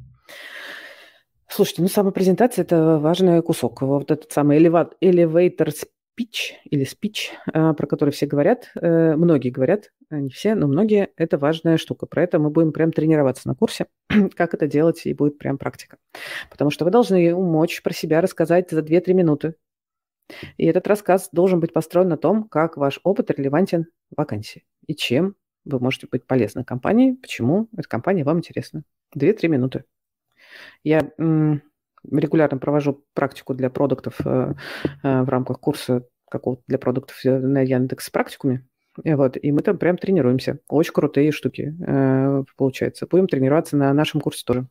[1.48, 3.82] Слушайте, ну, самопрезентация– это важный кусок.
[3.82, 5.74] Вот этот самый elevator
[6.14, 10.68] speech или pitch, а, про который все говорят, э, многие говорят, а не все, но
[10.68, 12.06] многие, это важная штука.
[12.06, 13.88] Про это мы будем прям тренироваться на курсе,
[14.36, 15.98] как это делать, и будет прям практика.
[16.50, 19.56] Потому что вы должны умочь про себя рассказать за 2-3 минуты.
[20.58, 25.36] И этот рассказ должен быть построен на том, как ваш опыт релевантен вакансии и чем
[25.66, 28.84] вы можете быть полезны компании, почему эта компания вам интересна.
[29.16, 29.84] 2-3 минуты.
[30.84, 31.12] Я
[32.10, 34.54] регулярно провожу практику для продуктов э,
[35.04, 38.66] э, в рамках курса какого-то для продуктов на Яндекс практикуме.
[39.04, 40.60] Вот, и мы там прям тренируемся.
[40.68, 43.08] Очень крутые штуки э, получается.
[43.10, 44.68] Будем тренироваться на нашем курсе тоже.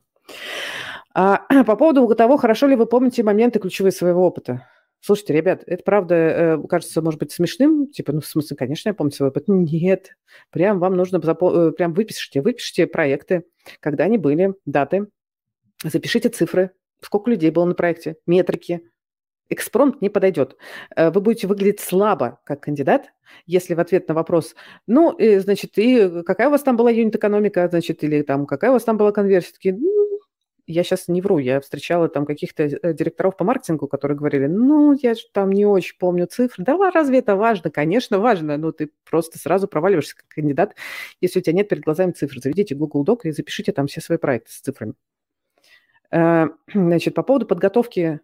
[1.13, 4.67] А, по поводу того, хорошо ли вы помните моменты ключевые своего опыта.
[5.03, 7.87] Слушайте, ребят, это правда э, кажется, может быть, смешным.
[7.89, 9.45] Типа, ну, в смысле, конечно, я помню свой опыт.
[9.47, 10.11] Нет.
[10.51, 13.43] Прям вам нужно, запо- э, прям выпишите, выпишите проекты,
[13.79, 15.07] когда они были, даты,
[15.83, 16.71] запишите цифры,
[17.01, 18.81] сколько людей было на проекте, метрики,
[19.49, 20.57] экспромт не подойдет.
[20.95, 23.13] Э, вы будете выглядеть слабо как кандидат,
[23.45, 24.55] если в ответ на вопрос,
[24.87, 28.73] ну, и, значит, и какая у вас там была юнит-экономика, значит, или там какая у
[28.73, 30.01] вас там была конверсия, такие, ну,
[30.67, 34.93] я сейчас не вру, я встречала там каких-то э, директоров по маркетингу, которые говорили, ну,
[34.93, 36.63] я же там не очень помню цифры.
[36.63, 37.69] Да разве это важно?
[37.69, 40.75] Конечно, важно, но ты просто сразу проваливаешься как кандидат,
[41.19, 42.39] если у тебя нет перед глазами цифр.
[42.39, 44.93] Заведите Google Doc и запишите там все свои проекты с цифрами.
[46.11, 48.19] Э, значит, по поводу подготовки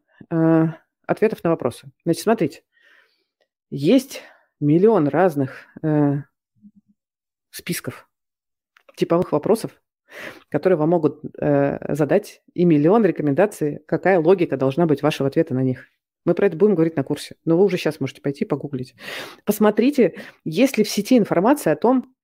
[1.05, 1.91] ответов на вопросы.
[2.03, 2.63] Значит, смотрите,
[3.69, 4.21] есть
[4.59, 6.21] миллион разных э,
[7.49, 8.09] списков
[8.95, 9.71] типовых вопросов,
[10.49, 15.63] которые вам могут э, задать, и миллион рекомендаций, какая логика должна быть вашего ответа на
[15.63, 15.85] них.
[16.25, 18.95] Мы про это будем говорить на курсе, но вы уже сейчас можете пойти погуглить.
[19.45, 22.15] Посмотрите, есть ли в сети информация о том,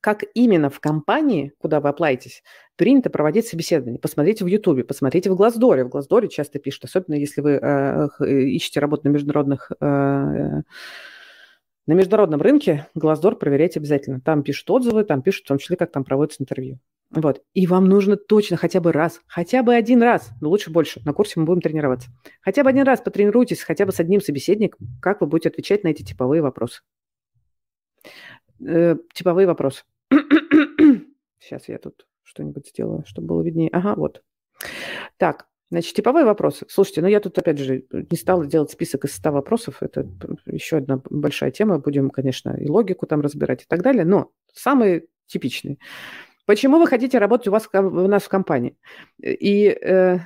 [0.00, 2.42] как именно в компании, куда вы оплаетесь,
[2.76, 3.98] принято проводить собеседование.
[3.98, 5.84] Посмотрите в Ютубе, посмотрите в Глаздоре.
[5.84, 8.08] В Глаздоре часто пишут, особенно если вы э,
[8.48, 10.62] ищете работу на международных э,
[11.86, 14.20] на международном рынке Глаздор проверяйте обязательно.
[14.20, 16.80] Там пишут отзывы, там пишут в том числе, как там проводится интервью.
[17.10, 17.42] Вот.
[17.54, 21.12] И вам нужно точно хотя бы раз, хотя бы один раз, но лучше больше, на
[21.12, 22.10] курсе мы будем тренироваться.
[22.40, 25.88] Хотя бы один раз потренируйтесь хотя бы с одним собеседником, как вы будете отвечать на
[25.88, 26.82] эти типовые вопросы.
[28.64, 29.84] Э, типовые вопросы.
[31.40, 33.70] Сейчас я тут что-нибудь сделаю, чтобы было виднее.
[33.72, 34.22] Ага, вот.
[35.16, 36.66] Так, значит, типовые вопросы.
[36.68, 39.82] Слушайте, ну я тут, опять же, не стала делать список из 100 вопросов.
[39.82, 40.08] Это
[40.46, 41.78] еще одна большая тема.
[41.78, 44.04] Будем, конечно, и логику там разбирать и так далее.
[44.04, 45.78] Но самые типичные.
[46.46, 48.78] Почему вы хотите работать у вас у нас в компании?
[49.20, 50.18] И э,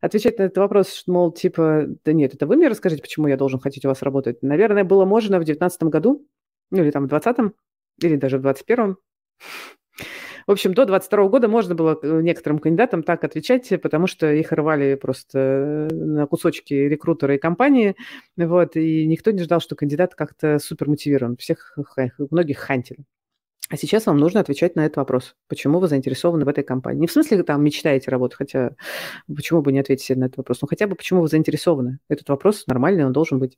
[0.00, 3.60] отвечать на этот вопрос, мол, типа, да нет, это вы мне расскажите, почему я должен
[3.60, 4.42] хотеть у вас работать.
[4.42, 6.26] Наверное, было можно в 2019 году,
[6.70, 7.54] ну или там в 2020,
[8.02, 8.96] или даже в 2021.
[10.46, 14.52] В общем, до 22 года можно было э, некоторым кандидатам так отвечать, потому что их
[14.52, 17.94] рвали просто на кусочки рекрутеры и компании,
[18.36, 21.36] вот, и никто не ждал, что кандидат как-то супер мотивирован.
[21.36, 21.78] Всех,
[22.30, 23.04] многих хантили.
[23.70, 25.36] А сейчас вам нужно отвечать на этот вопрос.
[25.46, 27.02] Почему вы заинтересованы в этой компании?
[27.02, 28.74] Не в смысле, там, мечтаете работать, хотя
[29.32, 30.60] почему бы не ответить на этот вопрос?
[30.60, 32.00] Ну, хотя бы почему вы заинтересованы?
[32.08, 33.56] Этот вопрос нормальный, он должен быть.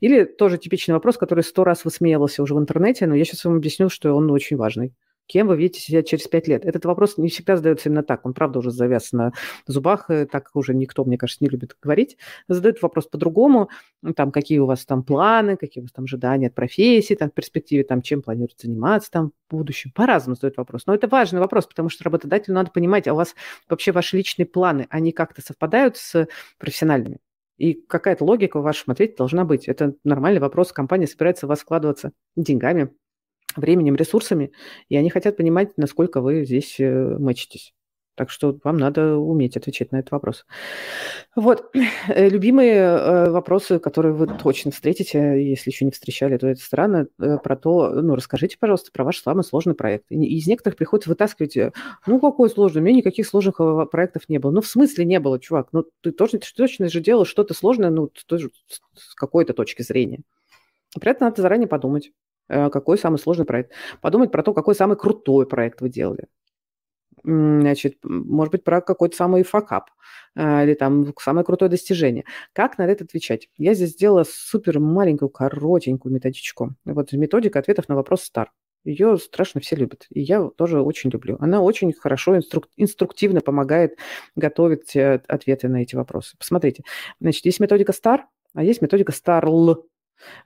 [0.00, 3.56] Или тоже типичный вопрос, который сто раз высмеивался уже в интернете, но я сейчас вам
[3.56, 4.94] объясню, что он очень важный.
[5.26, 6.64] Кем вы видите себя через пять лет?
[6.64, 8.24] Этот вопрос не всегда задается именно так.
[8.24, 9.32] Он, правда, уже завяз на
[9.66, 12.16] зубах, э, так уже никто, мне кажется, не любит говорить.
[12.46, 13.68] Задают вопрос по-другому.
[14.14, 17.34] Там, какие у вас там планы, какие у вас там ожидания от профессии, там, в
[17.34, 19.90] перспективе, там, чем планируете заниматься там в будущем.
[19.92, 20.86] По-разному задают вопрос.
[20.86, 23.34] Но это важный вопрос, потому что работодателю надо понимать, а у вас
[23.68, 27.18] вообще ваши личные планы, они как-то совпадают с профессиональными?
[27.58, 29.68] И какая-то логика в вашем ответе должна быть.
[29.68, 30.72] Это нормальный вопрос.
[30.72, 32.90] Компания собирается в вас вкладываться деньгами,
[33.56, 34.52] временем, ресурсами,
[34.88, 37.75] и они хотят понимать, насколько вы здесь э, мэчитесь.
[38.16, 40.44] Так что вам надо уметь отвечать на этот вопрос.
[41.34, 41.70] Вот.
[42.08, 47.08] Э, любимые э, вопросы, которые вы точно встретите, если еще не встречали, то это странно,
[47.16, 50.04] про то, ну, расскажите, пожалуйста, про ваш самый сложный проект.
[50.10, 51.56] Из некоторых приходится вытаскивать,
[52.06, 53.56] ну, какой сложный, у меня никаких сложных
[53.90, 54.50] проектов не было.
[54.50, 55.68] Ну, в смысле не было, чувак?
[55.72, 58.50] Ну, ты точно, ты точно же делал что-то сложное, ну, тоже
[58.94, 60.20] с какой-то точки зрения.
[60.98, 62.12] При этом надо заранее подумать.
[62.48, 63.72] Э, какой самый сложный проект.
[64.00, 66.26] Подумать про то, какой самый крутой проект вы делали.
[67.24, 69.90] Значит, может быть, про какой-то самый факап
[70.34, 72.24] э, или там самое крутое достижение.
[72.52, 73.48] Как на это отвечать?
[73.56, 76.74] Я здесь сделала супер маленькую, коротенькую методичку.
[76.84, 78.46] Вот методика ответов на вопрос STAR.
[78.84, 81.36] Ее страшно все любят, и я тоже очень люблю.
[81.40, 83.98] Она очень хорошо, инструк- инструктивно помогает
[84.36, 86.36] готовить э, ответы на эти вопросы.
[86.38, 86.84] Посмотрите,
[87.20, 88.20] значит, есть методика STAR,
[88.54, 89.82] а есть методика STARL.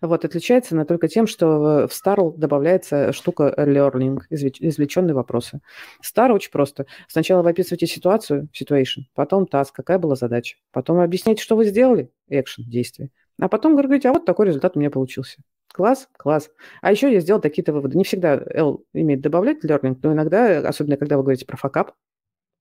[0.01, 5.61] Вот, отличается она только тем, что в Star добавляется штука learning, извлеченные вопросы.
[6.05, 6.87] Star очень просто.
[7.09, 12.11] Сначала вы описываете ситуацию, situation, потом task, какая была задача, потом объясняете, что вы сделали,
[12.31, 13.11] action, действие,
[13.41, 15.43] а потом говорите, а вот такой результат у меня получился.
[15.73, 16.51] Класс, класс.
[16.83, 17.97] А еще я сделал такие-то выводы.
[17.97, 21.93] Не всегда L имеет добавлять learning, но иногда, особенно когда вы говорите про факап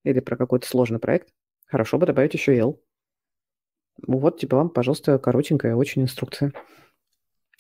[0.04, 1.30] или про какой-то сложный проект,
[1.66, 2.80] хорошо бы добавить еще L.
[4.08, 6.54] Вот, типа вам, пожалуйста, коротенькая очень инструкция.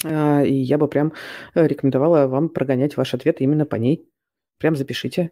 [0.06, 1.14] А, и я бы прям
[1.56, 4.10] э, рекомендовала вам прогонять ваш ответ именно по ней.
[4.58, 5.32] Прям запишите.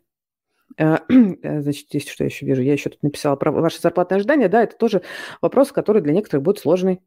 [0.78, 2.62] А, э, значит, здесь что я еще вижу?
[2.62, 4.50] Я еще тут написала про ваши зарплатные ожидания.
[4.50, 5.02] Да, это тоже
[5.42, 7.02] вопрос, который для некоторых будет сложный.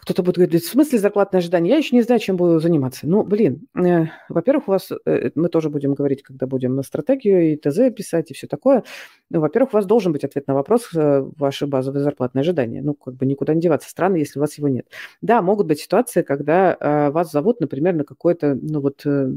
[0.00, 1.72] Кто-то будет говорить, в смысле зарплатное ожидание?
[1.72, 3.06] Я еще не знаю, чем буду заниматься.
[3.06, 7.52] Ну, блин, э, во-первых, у вас, э, мы тоже будем говорить, когда будем на стратегию
[7.52, 8.84] и ТЗ писать и все такое.
[9.28, 12.80] Ну, во-первых, у вас должен быть ответ на вопрос, э, ваши базовые зарплатные ожидания.
[12.82, 13.90] Ну, как бы никуда не деваться.
[13.90, 14.86] Странно, если у вас его нет.
[15.20, 19.32] Да, могут быть ситуации, когда э, вас зовут, например, на какое-то, ну, вот, э,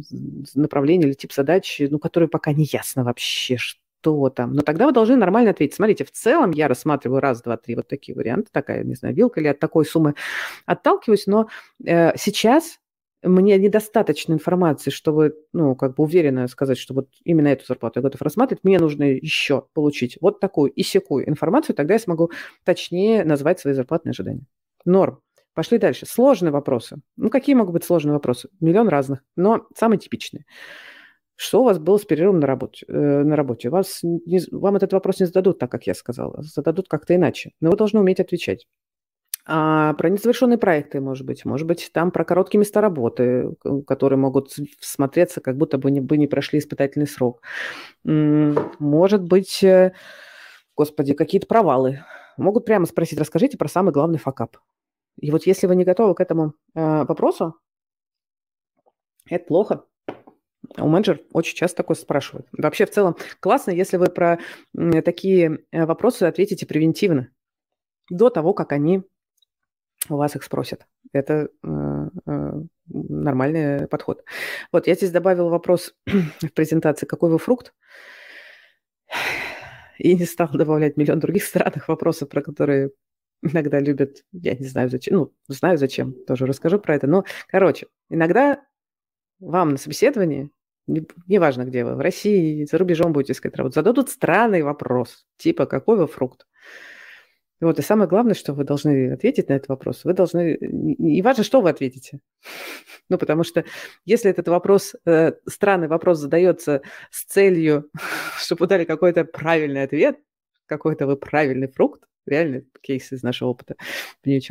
[0.55, 4.54] направление или тип задачи, ну, которые пока не ясно вообще, что что там.
[4.54, 5.76] Но тогда вы должны нормально ответить.
[5.76, 9.39] Смотрите, в целом я рассматриваю раз, два, три вот такие варианты, такая, не знаю, вилка
[9.39, 10.16] или от такой суммы
[10.66, 11.47] отталкиваюсь, но
[11.86, 12.80] э, сейчас
[13.24, 18.04] мне недостаточно информации, чтобы, ну, как бы уверенно сказать, что вот именно эту зарплату я
[18.04, 22.32] готов рассматривать, мне нужно еще получить вот такую и секую информацию, тогда я смогу
[22.66, 24.45] точнее назвать свои зарплатные ожидания.
[24.84, 25.20] Норм.
[25.54, 26.06] Пошли дальше.
[26.08, 26.97] Сложные вопросы.
[27.16, 28.49] Ну, какие могут быть сложные вопросы?
[28.60, 30.45] Миллион разных, но самые типичные.
[31.36, 32.86] Что у вас было с перерывом на работе?
[32.88, 33.69] Э, на работе?
[33.69, 37.51] Вас не, вам этот вопрос не зададут так, как я сказала, зададут как-то иначе.
[37.59, 38.67] Но вы должны уметь отвечать.
[39.45, 41.43] А про незавершенные проекты, может быть.
[41.43, 43.55] Может быть, там про короткие места работы,
[43.88, 47.41] которые могут смотреться, как будто бы не, бы не прошли испытательный срок.
[48.03, 49.93] Может быть, э,
[50.77, 52.05] господи, какие-то провалы.
[52.38, 54.57] Могут прямо спросить, расскажите про самый главный факап.
[55.19, 57.55] И вот если вы не готовы к этому э, вопросу,
[59.29, 59.86] это плохо.
[60.78, 62.47] У менеджер очень часто такое спрашивают.
[62.51, 64.39] Вообще, в целом, классно, если вы про
[65.03, 67.30] такие э, вопросы ответите превентивно,
[68.09, 69.03] до того, как они
[70.09, 70.86] у вас их спросят.
[71.11, 72.51] Это э, э,
[72.88, 74.24] нормальный подход.
[74.72, 77.74] Вот, я здесь добавила вопрос в презентации, какой вы фрукт?
[79.97, 82.91] И не стала добавлять миллион других странных вопросов, про которые
[83.41, 87.07] иногда любят, я не знаю зачем, ну, знаю зачем, тоже расскажу про это.
[87.07, 88.61] Но, короче, иногда
[89.39, 90.49] вам на собеседовании,
[90.88, 95.97] неважно где вы, в России, за рубежом будете искать работу, зададут странный вопрос, типа «какой
[95.97, 96.45] вы фрукт?».
[97.61, 101.43] Вот, и самое главное, что вы должны ответить на этот вопрос, вы должны, и важно,
[101.43, 102.19] что вы ответите.
[103.09, 103.65] Ну, потому что
[104.05, 106.81] если этот вопрос, э, странный вопрос задается
[107.11, 107.89] с целью,
[108.38, 110.19] чтобы дали какой-то правильный ответ,
[110.67, 113.75] какой-то вы правильный фрукт, реальный кейс из нашего опыта
[114.21, 114.41] в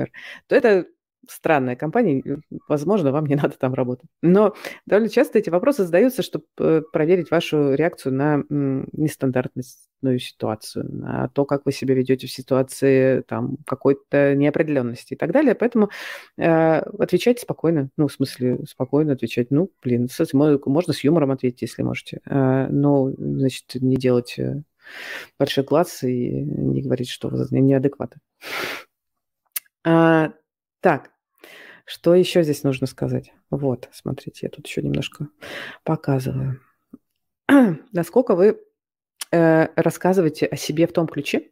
[0.46, 0.86] то это
[1.28, 2.22] странная компания,
[2.68, 4.08] возможно, вам не надо там работать.
[4.22, 4.54] Но
[4.86, 9.64] довольно часто эти вопросы задаются, чтобы э, проверить вашу реакцию на нестандартную
[10.18, 15.54] ситуацию, на то, как вы себя ведете в ситуации там, какой-то неопределенности и так далее.
[15.54, 15.90] Поэтому
[16.36, 19.50] э, отвечайте спокойно, ну, в смысле, спокойно отвечать.
[19.50, 20.08] Ну, блин,
[20.66, 22.20] можно с юмором ответить, если можете.
[22.26, 24.62] Э, но, значит, не делать э,
[25.38, 28.18] большой глаз и не говорить, что вы неадекваты.
[30.82, 31.12] Так,
[31.86, 33.32] что еще здесь нужно сказать?
[33.50, 35.28] Вот, смотрите, я тут еще немножко
[35.84, 36.60] показываю.
[37.92, 38.60] Насколько вы
[39.30, 41.50] э, рассказываете о себе в том ключе,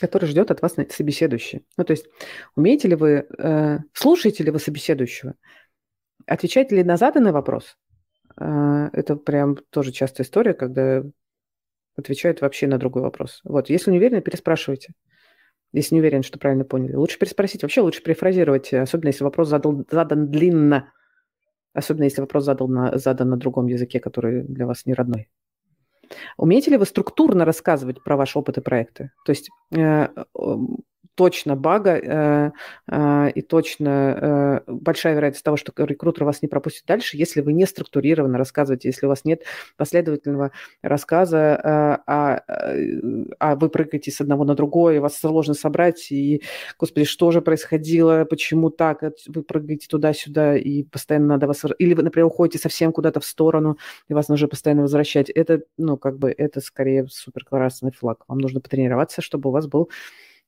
[0.00, 1.66] который ждет от вас собеседующий.
[1.76, 2.06] Ну, то есть,
[2.56, 5.34] умеете ли вы, э, слушаете ли вы собеседующего,
[6.26, 7.76] отвечаете ли на заданный вопрос?
[8.40, 11.04] Э, это прям тоже частая история, когда
[11.94, 13.42] отвечают вообще на другой вопрос.
[13.44, 14.94] Вот, если не уверены, переспрашивайте
[15.72, 16.94] если не уверен, что правильно поняли.
[16.94, 17.62] Лучше переспросить.
[17.62, 20.92] Вообще лучше перефразировать, особенно если вопрос задал, задан длинно.
[21.74, 25.28] Особенно если вопрос задал на, задан на другом языке, который для вас не родной.
[26.36, 29.12] Умеете ли вы структурно рассказывать про ваш опыт и проекты?
[29.24, 30.08] То есть э,
[31.14, 32.50] точно бага э,
[32.88, 37.52] э, и точно э, большая вероятность того, что рекрутер вас не пропустит дальше, если вы
[37.52, 39.42] не структурированно рассказываете, если у вас нет
[39.76, 40.52] последовательного
[40.82, 42.42] рассказа, а,
[43.38, 46.42] а вы прыгаете с одного на другое, вас сложно собрать, и,
[46.78, 51.62] господи, что же происходило, почему так, вы прыгаете туда-сюда, и постоянно надо вас...
[51.78, 53.78] Или вы, например, уходите совсем куда-то в сторону,
[54.08, 55.30] и вас нужно постоянно возвращать.
[55.30, 58.24] Это, ну, как бы, это скорее супер классный флаг.
[58.28, 59.90] Вам нужно потренироваться, чтобы у вас был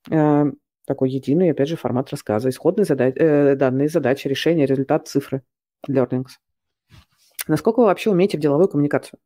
[0.09, 5.43] такой единый, опять же, формат рассказа, исходные задач, э, данные, задачи, решения, результат, цифры,
[5.89, 6.33] learnings.
[7.49, 9.19] Насколько вы вообще умеете в деловую коммуникацию?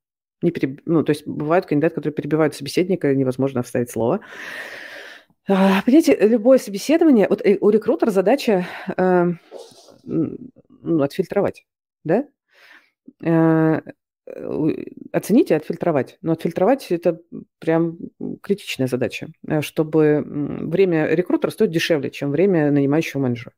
[0.42, 0.80] Не переб...
[0.86, 4.20] ну, то есть бывают кандидаты, которые перебивают собеседника, невозможно вставить слово.
[5.48, 9.32] А, понимаете, любое собеседование, вот э, у рекрутера задача э,
[10.04, 11.66] ну, отфильтровать,
[12.04, 12.24] да?
[12.24, 12.28] Э,
[13.22, 13.80] Э,
[15.12, 16.18] оценить и отфильтровать.
[16.22, 17.20] Но отфильтровать– это
[17.58, 17.98] прям
[18.42, 23.52] критичная задача, э, чтобы время рекрутера стоит дешевле, чем время нанимающего менеджера.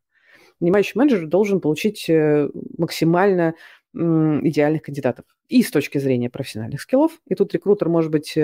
[0.60, 3.54] Нанимающий менеджер должен получить э, максимально
[3.92, 7.20] идеальных кандидатов и с точки зрения профессиональных скиллов.
[7.26, 8.38] И тут рекрутер может быть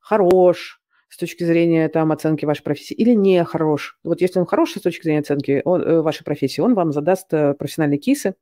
[0.00, 3.98] хорош с точки зрения там, оценки вашей профессии или не хорош.
[4.04, 8.34] Вот если он хорош с точки зрения оценки вашей профессии, он вам задаст профессиональные кейсы,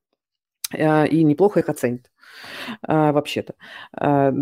[0.72, 2.10] э, и неплохо их оценит.
[2.82, 3.54] А, вообще-то,
[3.92, 4.32] а,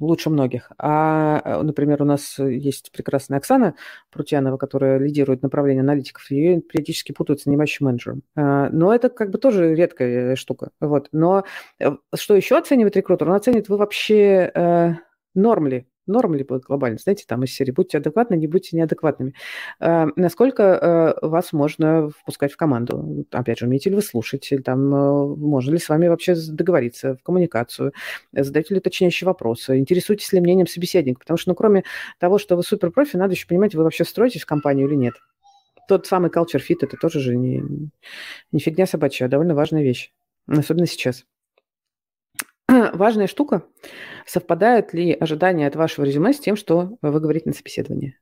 [0.00, 0.70] лучше многих.
[0.78, 3.74] А, например, у нас есть прекрасная Оксана
[4.10, 8.22] Прутьянова, которая лидирует направление аналитиков, ее периодически путают с нанимающим менеджером.
[8.36, 10.70] А, но это как бы тоже редкая штука.
[10.80, 11.08] Вот.
[11.12, 11.44] Но
[11.78, 13.28] э, что еще оценивает рекрутер?
[13.28, 14.94] Он оценит, вы вообще э,
[15.34, 19.34] норм ли норм либо глобально, знаете, там из серии «будьте адекватны, не будьте неадекватными».
[19.80, 20.62] Э, насколько
[21.22, 23.26] э, вас можно впускать в команду?
[23.30, 24.52] Опять же, умеете ли вы слушать?
[24.64, 27.92] Там, э, можно ли с вами вообще договориться в коммуникацию?
[28.32, 29.78] Задаете ли уточняющие вопросы?
[29.78, 31.20] Интересуетесь ли мнением собеседника?
[31.20, 31.84] Потому что, ну, кроме
[32.18, 35.14] того, что вы суперпрофи, надо еще понимать, вы вообще строитесь в компанию или нет.
[35.88, 37.62] Тот самый culture fit– это тоже же не,
[38.52, 40.12] не фигня собачья, а довольно важная вещь.
[40.46, 41.24] Особенно сейчас.
[42.92, 43.62] важная штука.
[44.26, 48.18] Совпадают ли ожидания от вашего резюме с тем, что вы говорите на собеседовании?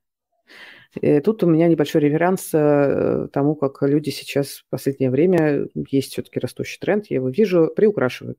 [1.01, 5.67] И э, тут у меня небольшой реверанс э, тому, как люди сейчас в последнее время,
[5.91, 8.39] есть все-таки растущий тренд, я его вижу, приукрашивают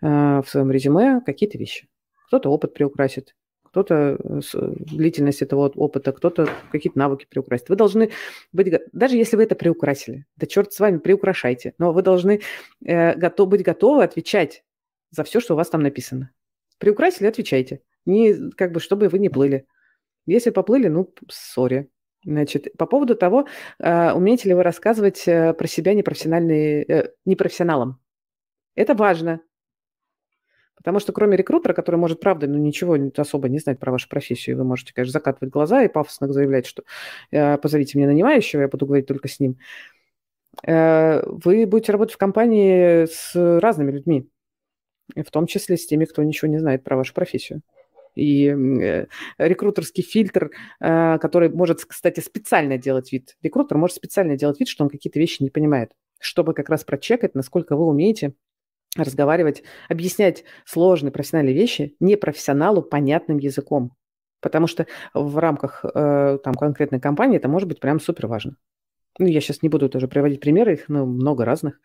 [0.00, 1.88] э, в своем резюме какие-то вещи.
[2.28, 3.34] Кто-то опыт приукрасит,
[3.64, 4.18] кто-то
[4.52, 7.68] длительность этого опыта, кто-то какие-то навыки приукрасит.
[7.68, 8.10] Вы должны
[8.52, 12.40] быть, даже если вы это приукрасили, да черт с вами, приукрашайте, но вы должны
[12.80, 14.64] быть готовы отвечать
[15.10, 16.30] за все, что у вас там написано.
[16.78, 17.82] Приукрасили, отвечайте.
[18.04, 19.66] Не, как бы, чтобы вы не плыли.
[20.26, 21.90] Если поплыли, ну, сори.
[22.24, 23.46] Значит, по поводу того,
[23.78, 28.00] э, умеете ли вы рассказывать э, про себя непрофессиональные, э, непрофессионалам.
[28.74, 29.40] Это важно.
[30.74, 34.56] Потому что кроме рекрутера, который может, правда, ну, ничего особо не знать про вашу профессию,
[34.56, 36.82] вы можете, конечно, закатывать глаза и пафосно заявлять, что
[37.30, 39.58] э, позовите мне нанимающего, я буду говорить только с ним.
[40.62, 44.30] Вы будете работать в компании с разными людьми
[45.14, 47.62] в том числе с теми, кто ничего не знает про вашу профессию.
[48.14, 49.06] И э,
[49.38, 50.50] рекрутерский фильтр,
[50.80, 53.36] э, который может, кстати, специально делать вид.
[53.42, 57.34] Рекрутер может специально делать вид, что он какие-то вещи не понимает, чтобы как раз прочекать,
[57.34, 58.34] насколько вы умеете
[58.96, 63.92] разговаривать, объяснять сложные профессиональные вещи непрофессионалу понятным языком.
[64.40, 68.56] Потому что в рамках э, там, конкретной компании это может быть прям супер важно.
[69.18, 71.80] Ну, я сейчас не буду тоже приводить примеры, их ну, много разных.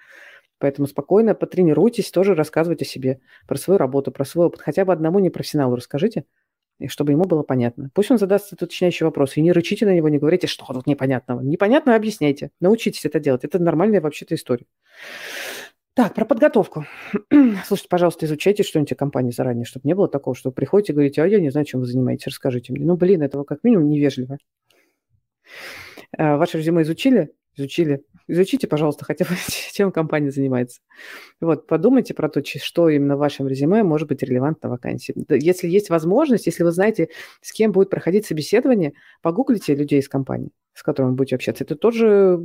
[0.61, 4.61] Поэтому спокойно потренируйтесь, тоже рассказывать о себе, про свою работу, про свой опыт.
[4.61, 6.25] Хотя бы одному непрофессионалу расскажите,
[6.87, 7.89] чтобы ему было понятно.
[7.93, 10.87] Пусть он задаст этот уточняющий вопрос, и не рычите на него, не говорите, что тут
[10.87, 11.41] непонятного.
[11.41, 13.43] Непонятно объясняйте, научитесь это делать.
[13.43, 14.65] Это нормальная вообще-то история.
[15.93, 16.85] Так, про подготовку.
[17.65, 20.95] Слушайте, пожалуйста, изучайте что-нибудь о компании заранее, чтобы не было такого, что вы приходите и
[20.95, 22.85] говорите, а я не знаю, чем вы занимаетесь, расскажите мне.
[22.85, 24.37] Ну, блин, этого как минимум невежливо.
[26.17, 27.33] А, ваше резюме изучили?
[27.61, 28.03] Изучили.
[28.27, 29.31] Изучите, пожалуйста, хотя бы,
[29.73, 30.81] чем компания занимается.
[31.39, 35.13] Вот, подумайте про то, что именно в вашем резюме может быть релевантно вакансии.
[35.29, 37.09] Если есть возможность, если вы знаете,
[37.41, 41.63] с кем будет проходить собеседование, погуглите людей из компании, с которыми будете общаться.
[41.63, 42.39] Это тоже,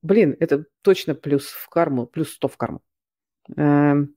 [0.00, 2.80] блин, это точно плюс в карму, плюс 100 в карму.
[3.56, 4.14] Эм,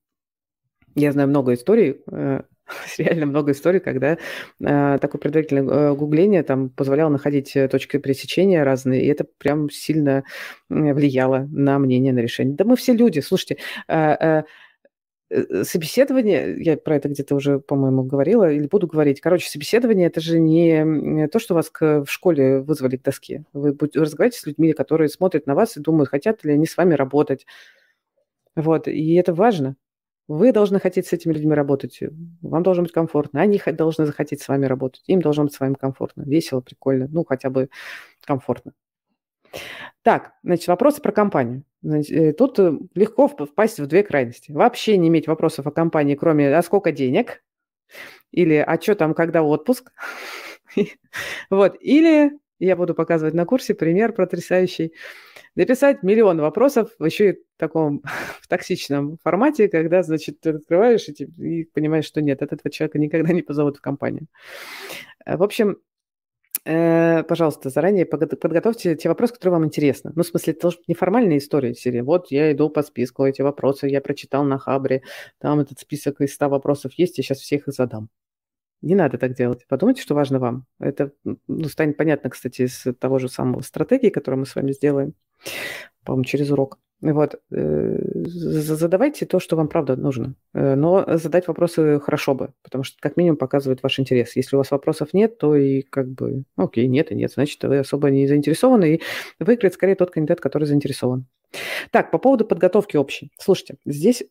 [0.95, 2.43] я знаю много историй, э,
[2.97, 4.17] реально много историй, когда
[4.59, 9.69] э, такое предварительное э, гугление там позволяло находить э, точки пересечения разные, и это прям
[9.69, 10.23] сильно
[10.69, 12.55] влияло на мнение, на решение.
[12.55, 14.43] Да мы все люди, слушайте, э,
[15.29, 19.21] э, собеседование, я про это где-то уже, по-моему, говорила, или буду говорить.
[19.21, 23.43] Короче, собеседование– это же не то, что вас к, в школе вызвали к доске.
[23.53, 26.77] Вы будете разговаривать с людьми, которые смотрят на вас и думают, хотят ли они с
[26.77, 27.45] вами работать.
[28.55, 29.75] Вот, и это важно.
[30.27, 31.99] Вы должны хотеть с этими людьми работать.
[32.41, 33.41] Вам должно быть комфортно.
[33.41, 35.03] Они должны захотеть с вами работать.
[35.07, 36.23] Им должно быть с вами комфортно.
[36.23, 37.07] Весело, прикольно.
[37.09, 37.69] Ну, хотя бы
[38.25, 38.73] комфортно.
[40.01, 41.63] Так, значит, вопросы про компанию.
[41.81, 44.51] Значит, э, тут э, легко впасть в две крайности.
[44.51, 47.43] Вообще не иметь вопросов о компании, кроме «а сколько денег?»
[48.31, 49.91] или «а что там, когда отпуск?»
[51.49, 51.77] Вот.
[51.79, 54.93] Или я буду показывать на курсе пример потрясающий.
[55.55, 58.03] Написать миллион вопросов, еще и в таком
[58.41, 62.99] в токсичном формате, когда, значит, ты открываешь и, и понимаешь, что нет, от этого человека
[62.99, 64.27] никогда не позовут в компанию.
[65.25, 65.77] Э, в общем,
[66.65, 70.11] э, пожалуйста, заранее подготовьте те вопросы, которые вам интересны.
[70.15, 72.01] Ну, в смысле, это должна неформальная история серии.
[72.01, 75.03] Вот я иду по списку, эти вопросы я прочитал на Хабре,
[75.39, 78.09] там этот список из 100 вопросов есть, я сейчас всех их задам.
[78.85, 79.65] Не надо так делать.
[79.67, 80.67] Подумайте, что важно вам.
[80.79, 85.15] Это ну, станет понятно, кстати, из того же самого стратегии, которую мы с вами сделаем,
[86.03, 86.77] по-моему, через урок.
[87.01, 87.41] Вот.
[87.51, 90.35] Э, задавайте то, что вам правда нужно.
[90.53, 94.35] Э, но задать вопросы хорошо бы, потому что как минимум показывает ваш интерес.
[94.35, 97.79] Если у вас вопросов нет, то и как бы, окей, нет и нет, значит, вы
[97.79, 99.01] особо не заинтересованы, и
[99.39, 101.25] выиграет скорее тот кандидат, который заинтересован.
[101.89, 103.31] Так, по поводу подготовки общей.
[103.39, 104.23] Слушайте, здесь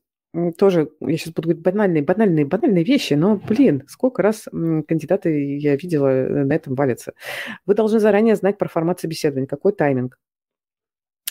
[0.58, 5.76] тоже, я сейчас буду говорить банальные, банальные, банальные вещи, но, блин, сколько раз кандидаты я
[5.76, 7.12] видела э, на этом валятся.
[7.66, 10.18] Вы должны заранее знать про формат собеседования, какой тайминг.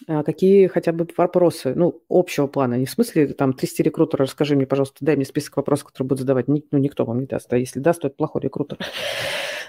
[0.08, 4.56] а какие хотя бы вопросы, ну, общего плана, не в смысле, там, трясти рекрутера, расскажи
[4.56, 6.48] мне, пожалуйста, дай мне список вопросов, которые будут задавать.
[6.48, 8.78] Ну, никто вам не даст, а если даст, то это плохой рекрутер.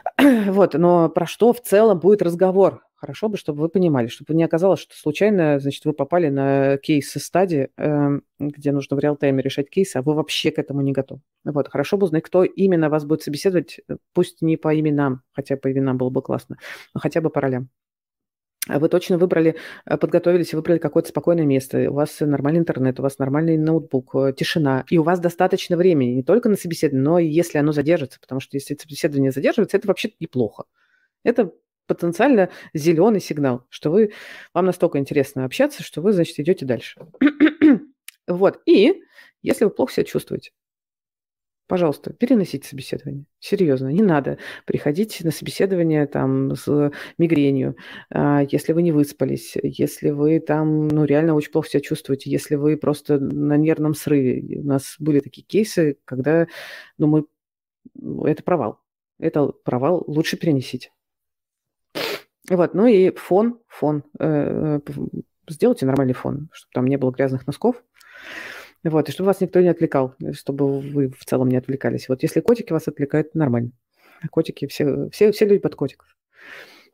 [0.49, 2.83] Вот, но про что в целом будет разговор?
[2.97, 7.11] Хорошо бы, чтобы вы понимали, чтобы не оказалось, что случайно, значит, вы попали на кейс
[7.13, 11.21] стадии, эм, где нужно в реал-тайме решать кейсы, а вы вообще к этому не готовы.
[11.45, 13.81] Вот, хорошо бы узнать, кто именно вас будет собеседовать,
[14.15, 16.57] пусть не по именам, хотя по именам было бы классно,
[16.95, 17.69] но хотя бы по ролям.
[18.67, 23.03] А вы точно выбрали, э, подготовились, выбрали какое-то спокойное место, у вас нормальный интернет, у
[23.03, 27.19] вас нормальный ноутбук, э, тишина, и у вас достаточно времени не только на собеседование, но
[27.19, 30.65] и если оно задержится, потому что если собеседование задерживается, это вообще неплохо.
[31.25, 31.53] Это
[31.87, 34.13] потенциально зеленый сигнал, что вы,
[34.55, 37.01] вам настолько интересно общаться, что вы, значит, идете дальше.
[38.27, 38.61] вот.
[38.65, 39.03] И
[39.43, 40.53] если вы плохо себя чувствуете,
[41.67, 43.25] Пожалуйста, переносите собеседование.
[43.39, 44.37] Серьезно, не надо
[44.67, 47.77] приходить на собеседование там с мигренью,
[48.11, 52.57] а, если вы не выспались, если вы там, ну, реально очень плохо себя чувствуете, если
[52.57, 54.61] вы просто на нервном срыве.
[54.61, 56.47] У нас были такие кейсы, когда,
[56.99, 58.29] ну, мы...
[58.29, 58.81] Это провал.
[59.19, 60.05] Это провал.
[60.07, 60.91] Лучше перенесите.
[62.51, 64.05] Вот, ну и фон, фон.
[64.19, 64.93] Э, э,
[65.49, 67.83] сделайте нормальный фон, чтобы там не было грязных носков.
[68.85, 72.09] Вот, и чтобы вас никто не отвлекал, чтобы вы в целом не отвлекались.
[72.09, 73.73] Вот если котики вас отвлекают, нормально.
[74.31, 76.15] Котики, все, все, все любят котиков.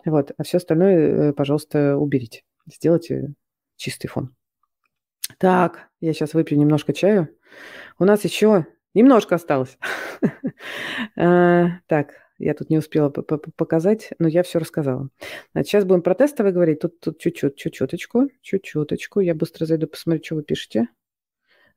[0.04, 2.42] Вот, а все остальное, э, пожалуйста, уберите.
[2.66, 3.34] Сделайте
[3.76, 4.34] чистый фон.
[5.38, 7.28] Так, я сейчас выпью немножко чаю.
[7.98, 9.76] У нас еще немножко осталось.
[11.16, 15.08] А, так, я тут не успела показать, но я все рассказала.
[15.54, 16.80] Сейчас будем про тестовые говорить.
[16.80, 19.20] Тут чуть-чуть, чуть-чуточку, чуть-чуточку.
[19.20, 20.88] Я быстро зайду, посмотрю, что вы пишете.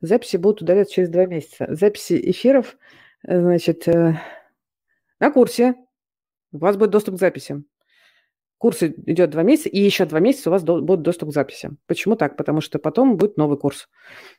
[0.03, 1.65] Записи будут удаляться через два месяца.
[1.69, 2.77] Записи эфиров,
[3.25, 4.19] э, значит, э,
[5.21, 5.75] на курсе.
[6.51, 7.65] У вас будет доступ к записям.
[8.57, 11.77] Курс идет два месяца, и еще два месяца у вас до, будет доступ к записям.
[11.87, 12.35] Почему так?
[12.35, 13.87] Потому что потом будет новый курс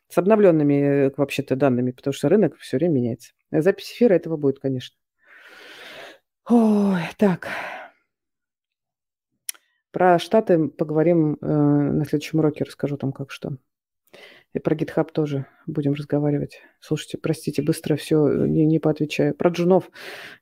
[0.09, 3.32] с обновленными э, вообще-то данными, потому что рынок все время меняется.
[3.51, 4.99] Запись эфира этого будет, конечно.
[6.47, 7.49] Ой, так.
[9.93, 13.57] Про Штаты поговорим э, на следующем уроке, расскажу там как что.
[14.55, 16.60] И про GitHub тоже будем разговаривать.
[16.78, 19.35] Слушайте, простите, быстро все не, не поотвечаю.
[19.35, 19.90] Про джунов.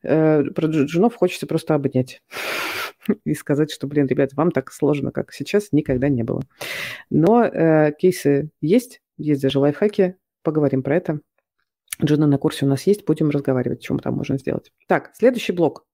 [0.02, 2.22] Э, про джунов хочется просто обнять
[3.24, 6.43] и сказать, что, блин, ребят, вам так сложно, как сейчас, никогда не было.
[7.09, 11.20] Но э, кейсы есть, есть даже лайфхаки, поговорим про это.
[12.05, 14.72] Джуна на курсе у нас есть, будем разговаривать, чем там можно сделать.
[14.89, 15.86] Так, следующий блок.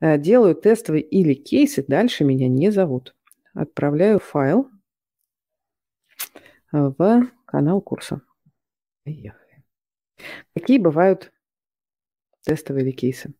[0.00, 3.16] Э, делаю тестовые или кейсы, дальше меня не зовут.
[3.52, 4.68] Отправляю файл
[6.72, 8.20] в канал курса.
[9.04, 9.64] Поехали.
[10.54, 11.32] Какие бывают
[12.44, 13.34] тестовые или кейсы?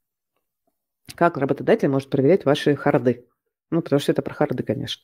[1.15, 3.27] Как работодатель может проверять ваши харды?
[3.71, 5.03] Ну, потому что это про харды, конечно.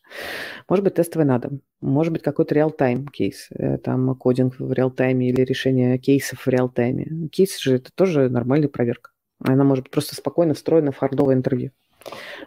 [0.69, 1.51] Может быть, тестовый надо.
[1.81, 3.49] Может быть, какой-то реал-тайм кейс.
[3.51, 7.28] Э, там кодинг в реал-тайме или решение кейсов в реал-тайме.
[7.28, 9.11] Кейс же это тоже нормальная проверка.
[9.40, 11.73] Она может быть просто спокойно встроена в хардовое интервью.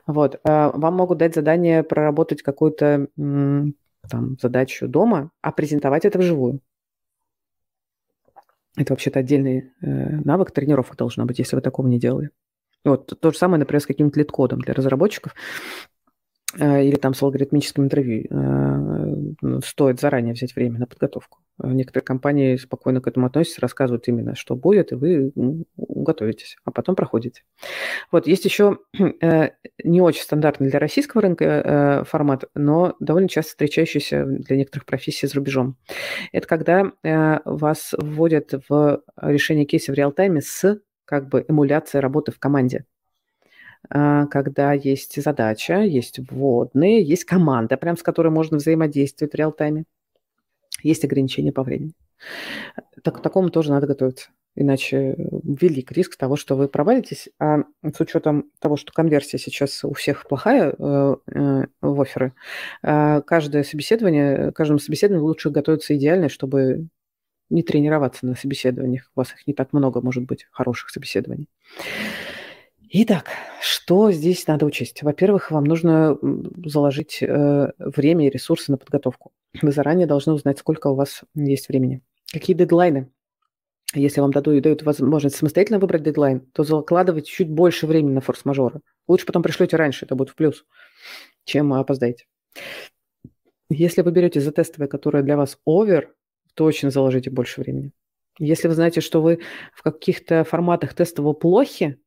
[0.07, 0.39] Вот.
[0.45, 3.07] А вам могут дать задание проработать какую-то
[4.09, 6.61] там, задачу дома, а презентовать это вживую.
[8.77, 12.31] Это вообще-то отдельный э, навык тренировок должно быть, если вы такого не делали.
[12.83, 15.33] Вот то же самое, например, с каким-то лид-кодом для разработчиков.
[16.57, 21.39] Э, или там с алгоритмическим интервью, э, стоит заранее взять время на подготовку.
[21.61, 25.33] Э, некоторые компании спокойно к этому относятся, рассказывают именно, что будет, и вы
[25.75, 27.43] готовитесь, а потом проходите.
[28.11, 28.77] Вот, есть еще
[29.83, 35.35] не очень стандартный для российского рынка формат, но довольно часто встречающийся для некоторых профессий за
[35.35, 35.75] рубежом.
[36.31, 42.39] Это когда вас вводят в решение кейса в реал-тайме с как бы эмуляцией работы в
[42.39, 42.85] команде.
[43.89, 49.85] А, когда есть задача, есть вводные, есть команда, прям с которой можно взаимодействовать в реал-тайме.
[50.83, 51.93] Есть ограничения по времени.
[53.03, 54.29] Так, к такому тоже надо готовиться.
[54.57, 57.29] Иначе велик риск того, что вы провалитесь.
[57.39, 62.33] А с учетом того, что конверсия сейчас у всех плохая э, э, в оферы,
[62.81, 66.87] э, каждое собеседование, каждому собеседованию лучше готовиться идеально, чтобы
[67.49, 69.11] не тренироваться на собеседованиях.
[69.15, 71.49] У вас их не так много, может быть, хороших собеседований.
[72.97, 73.27] Итак,
[73.59, 75.03] что здесь надо учесть?
[75.03, 76.17] Во-первых, вам нужно
[76.65, 79.33] заложить э, время и ресурсы на подготовку.
[79.61, 82.01] Вы заранее должны узнать, сколько у вас есть времени.
[82.31, 83.11] Какие дедлайны?
[83.93, 88.79] Если вам дадут, дают возможность самостоятельно выбрать дедлайн, то закладывайте чуть больше времени на форс-мажоры.
[89.09, 90.63] Лучше потом пришлете раньше, это будет в плюс,
[91.43, 92.27] чем опоздаете.
[93.69, 96.15] Если вы берете за тестовое, которое для вас овер,
[96.53, 97.91] точно заложите больше времени.
[98.39, 99.41] Если вы знаете, что вы
[99.73, 101.99] в каких-то форматах тестового плохи,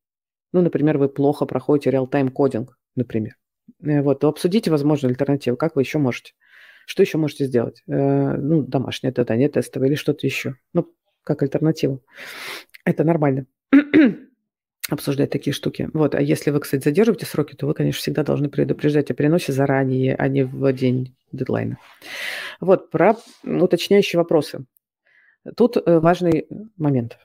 [0.53, 3.37] ну, например, вы плохо проходите реал-тайм кодинг, например.
[3.83, 6.33] Э, вот, обсудите возможную альтернативу, как вы еще можете.
[6.87, 7.83] Что еще можете сделать?
[7.87, 10.57] Э, ну, домашнее задание, тестовое или что-то еще.
[10.73, 10.93] Ну,
[11.23, 12.03] как альтернативу.
[12.85, 13.47] Это нормально
[14.89, 15.91] обсуждать такие штуки.
[15.93, 16.15] Вот.
[16.15, 20.15] А если вы, кстати, задерживаете сроки, то вы, конечно, всегда должны предупреждать о переносе заранее,
[20.15, 21.79] а не в день дедлайна.
[22.61, 24.65] Вот, про уточняющие вопросы.
[25.57, 26.47] Тут э, важный
[26.77, 27.19] момент.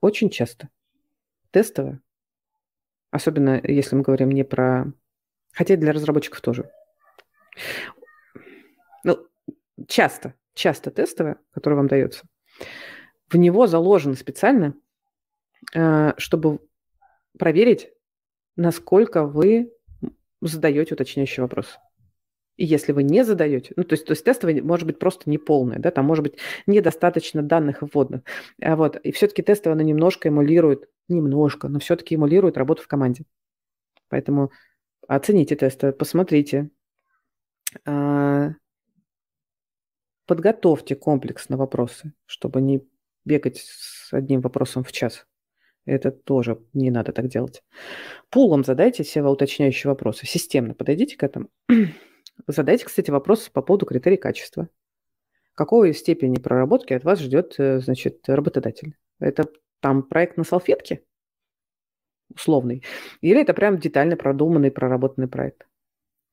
[0.00, 0.68] Очень часто
[1.56, 2.00] тестовое,
[3.10, 4.92] особенно если мы говорим не про...
[5.52, 6.70] Хотя для разработчиков тоже.
[9.04, 9.26] Ну,
[9.88, 12.26] часто, часто тестовое, которое вам дается,
[13.28, 14.74] в него заложено специально
[15.74, 16.60] Э, чтобы
[17.38, 17.90] проверить,
[18.56, 19.72] насколько вы
[20.40, 21.78] задаете уточняющий вопрос.
[22.56, 25.78] И если вы не задаете, ну, то есть, то есть тестовое может быть просто неполное,
[25.78, 28.22] да, там может быть недостаточно данных вводных.
[28.62, 33.24] А вот, и все-таки тестовое, оно немножко эмулирует, немножко, но все-таки эмулирует работу в команде.
[34.08, 34.50] Поэтому
[35.08, 36.70] оцените тесты, посмотрите,
[37.84, 38.50] а,
[40.26, 42.86] подготовьте комплексно вопросы, чтобы не
[43.24, 45.26] бегать с одним вопросом в час.
[45.84, 47.62] Это тоже не надо так делать.
[48.30, 50.26] Пулом задайте себе уточняющие вопросы.
[50.26, 51.48] Системно подойдите к этому.
[52.46, 54.68] Задайте, кстати, вопрос по поводу критерий качества.
[55.54, 58.94] Какой степени проработки от вас ждет, э, значит, работодатель?
[59.20, 59.48] Это
[59.80, 61.02] там проект на салфетке?
[62.34, 62.82] Условный.
[63.20, 65.66] Или это прям детально продуманный, проработанный проект?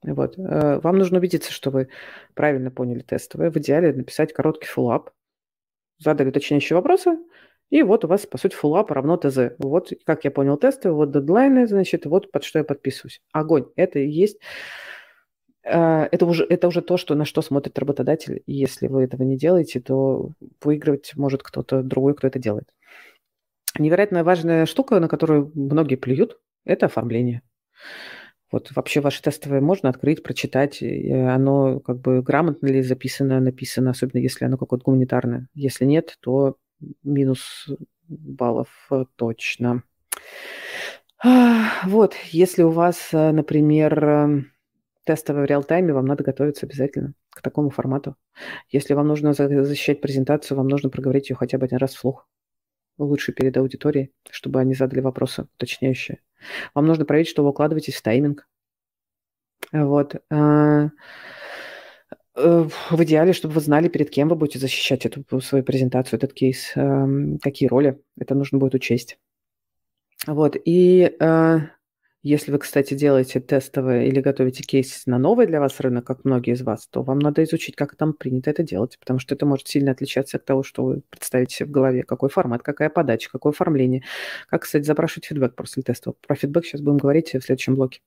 [0.04, 0.38] Вот.
[0.38, 1.90] Э, вам нужно убедиться, что вы
[2.34, 3.52] правильно поняли тестовое.
[3.52, 5.12] В идеале написать короткий фуллап,
[6.00, 7.18] задали уточняющие вопросы,
[7.70, 9.54] и вот у вас, по сути, фуллап равно ТЗ.
[9.58, 13.22] Вот, как я понял тесты, вот дедлайны, значит, вот под что я подписываюсь.
[13.32, 13.66] Огонь.
[13.76, 14.38] Это и есть...
[15.64, 18.44] Э, это уже, это уже то, что, на что смотрит работодатель.
[18.46, 20.30] И если вы этого не делаете, то
[20.62, 22.70] выигрывать может кто-то другой, кто это делает.
[23.80, 27.42] Невероятно важная штука, на которую многие плюют, это оформление.
[28.52, 30.82] Вот вообще ваше тестовое можно открыть, прочитать.
[30.82, 35.48] Оно как бы грамотно ли записано, написано, особенно если оно какое-то гуманитарное.
[35.56, 36.58] Если нет, то
[37.04, 37.68] минус
[38.08, 39.84] баллов э, точно.
[41.86, 44.52] Вот, если у вас, э, например, эм,
[45.06, 48.16] тестовое в реал-тайме, вам надо готовиться обязательно к такому формату.
[48.70, 52.28] Если вам нужно защищать презентацию, вам нужно проговорить ее хотя бы один раз вслух.
[52.98, 56.22] Лучше перед аудиторией, чтобы они задали вопросы уточняющие.
[56.74, 58.48] Вам нужно проверить, что вы укладываетесь в тайминг.
[59.72, 60.22] Вот.
[60.30, 60.90] Э,
[62.36, 66.34] Э, в идеале, чтобы вы знали, перед кем вы будете защищать эту свою презентацию, этот
[66.34, 69.20] кейс, эм, какие роли это нужно будет учесть.
[70.26, 71.60] Вот, и э,
[72.24, 76.54] если вы, кстати, делаете тестовые или готовите кейс на новый для вас рынок, как многие
[76.54, 79.68] из вас, то вам надо изучить, как там принято это делать, потому что это может
[79.68, 83.52] сильно отличаться от того, что вы представите себе в голове, какой формат, какая подача, какое
[83.52, 84.04] оформление,
[84.48, 86.16] как, кстати, запрашивать фидбэк после тестов.
[86.26, 88.00] Про фидбэк сейчас будем говорить в следующем блоке.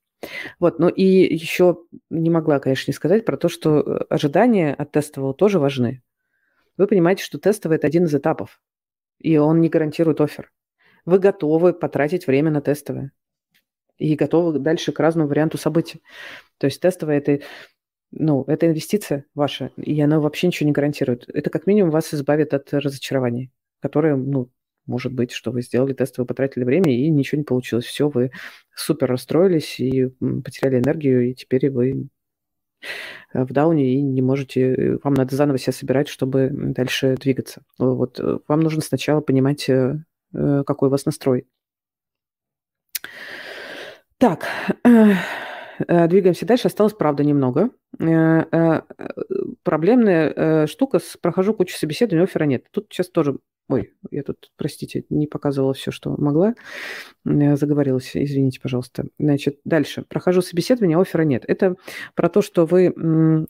[0.58, 1.78] Вот, ну и еще
[2.08, 6.02] не могла, конечно, не сказать про то, что э, ожидания от тестового тоже важны.
[6.78, 8.62] Вы понимаете, что тестовый– это один из этапов,
[9.18, 10.50] и он не гарантирует офер.
[11.04, 13.12] Вы готовы потратить время на тестовое
[13.98, 16.02] и готовы дальше к разному варианту событий.
[16.58, 17.40] То есть тестовое это,
[18.10, 21.28] ну, это инвестиция ваша, и она вообще ничего не гарантирует.
[21.28, 23.50] Это как минимум вас избавит от разочарований,
[23.80, 24.50] которые, ну,
[24.86, 27.86] может быть, что вы сделали тест, вы потратили время, и ничего не получилось.
[27.86, 28.30] Все, вы
[28.74, 30.06] супер расстроились и
[30.44, 32.08] потеряли энергию, и теперь вы
[33.32, 37.62] в дауне и не можете, вам надо заново себя собирать, чтобы дальше двигаться.
[37.78, 39.98] Вот э, вам нужно сначала понимать, э,
[40.32, 41.46] э, какой у вас настрой.
[44.26, 44.48] Так,
[44.82, 45.12] э,
[45.86, 46.66] э, двигаемся дальше.
[46.66, 47.70] Осталось, правда, немного.
[48.00, 48.80] Э,
[49.62, 52.64] проблемная штука прохожу кучу собеседований, оффера нет.
[52.72, 53.38] Тут сейчас тоже...
[53.68, 56.54] Ой, я тут, простите, не показывала все, что могла.
[57.24, 59.04] Заговорилась, извините, пожалуйста.
[59.20, 60.02] Значит, дальше.
[60.02, 61.44] Прохожу собеседование, оффера нет.
[61.46, 61.76] Это
[62.16, 63.46] про то, что вы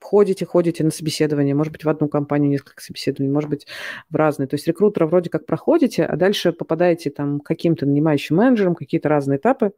[0.00, 3.66] ходите, ходите на собеседование, может быть, в одну компанию несколько собеседований, может быть,
[4.08, 4.46] в разные.
[4.46, 9.38] То есть рекрутера вроде как проходите, а дальше попадаете там каким-то нанимающим менеджером, какие-то разные
[9.38, 9.72] этапы,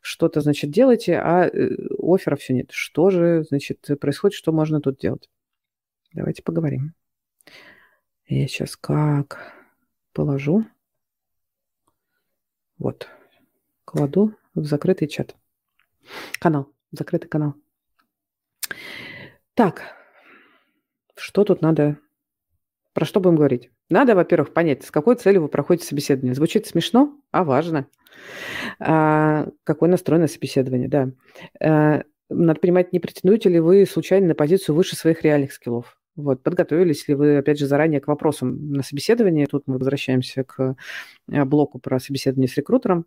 [0.00, 2.70] что-то, значит, делаете, а э, оффера все нет.
[2.70, 5.30] Что же, значит, происходит, что можно тут делать?
[6.12, 6.94] Давайте поговорим.
[8.26, 9.52] Я сейчас как
[10.12, 10.64] положу.
[12.78, 13.08] Вот.
[13.84, 15.36] Кладу в закрытый чат.
[16.38, 16.68] Канал.
[16.90, 17.54] Закрытый канал.
[19.54, 19.82] Так,
[21.16, 21.98] что тут надо...
[22.94, 23.70] Про что будем говорить?
[23.88, 26.34] Надо, во-первых, понять, с какой целью вы проходите собеседование.
[26.34, 27.86] Звучит смешно, а важно.
[28.78, 31.10] А, какой настрой на собеседование, да.
[31.60, 35.98] А, надо понимать, не претендуете ли вы случайно на позицию выше своих реальных скиллов.
[36.16, 39.46] Вот, подготовились ли вы, опять же, заранее к вопросам на собеседование.
[39.46, 40.76] Тут мы возвращаемся к
[41.30, 43.06] э, блоку про собеседование с рекрутером.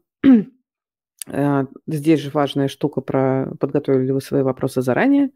[1.27, 5.31] Э, здесь же важная штука про подготовили ли вы свои вопросы заранее,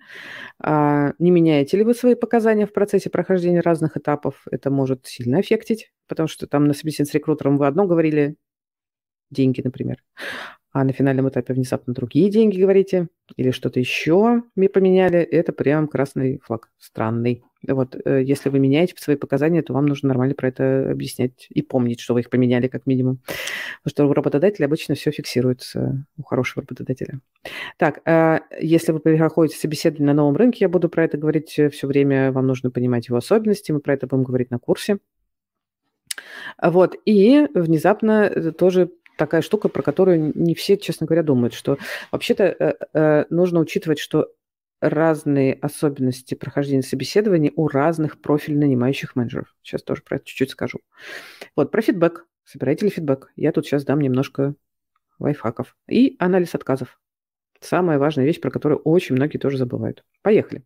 [0.59, 4.43] а, не меняете ли вы свои показания в процессе прохождения разных этапов.
[4.51, 8.35] Это может сильно аффектить, потому что там на собеседовании с рекрутером вы одно говорили,
[9.31, 10.03] деньги, например,
[10.73, 16.39] а на финальном этапе внезапно другие деньги говорите, или что-то еще поменяли, это прям красный
[16.43, 17.43] флаг, странный.
[17.67, 21.61] Вот, э, если вы меняете свои показания, то вам нужно нормально про это объяснять и
[21.61, 23.19] помнить, что вы их поменяли как минимум.
[23.83, 27.19] Потому что у работодателя обычно все фиксируется, у хорошего работодателя.
[27.77, 31.69] Так, э, если вы переходите собеседование на новом рынке, я буду про это говорить э,
[31.69, 34.99] все время, вам нужно понимать его особенности, мы про это будем говорить на курсе.
[36.61, 41.77] Вот, и внезапно тоже такая штука, про которую не все, честно говоря, думают, что
[42.11, 44.29] вообще-то э, э, нужно учитывать, что
[44.81, 49.55] разные особенности прохождения собеседований у разных профиль нанимающих менеджеров.
[49.61, 50.79] Сейчас тоже про это чуть-чуть скажу.
[51.55, 52.25] Вот, про фидбэк.
[52.45, 53.31] Собираете ли фидбэк?
[53.35, 54.55] Я тут сейчас дам немножко
[55.19, 55.75] лайфхаков.
[55.87, 56.99] И анализ отказов.
[57.59, 60.05] Самая важная вещь, про которую очень многие тоже забывают.
[60.21, 60.63] Поехали.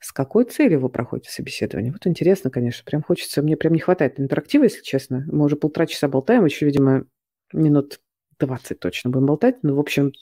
[0.00, 1.92] С какой целью вы проходите собеседование?
[1.92, 2.84] Вот интересно, конечно.
[2.84, 5.24] Прям хочется, мне прям не хватает интерактива, если честно.
[5.30, 7.04] Мы уже полтора часа болтаем, еще, видимо,
[7.52, 8.00] минут
[8.38, 9.56] 20 точно будем болтать.
[9.62, 10.12] Ну, в общем,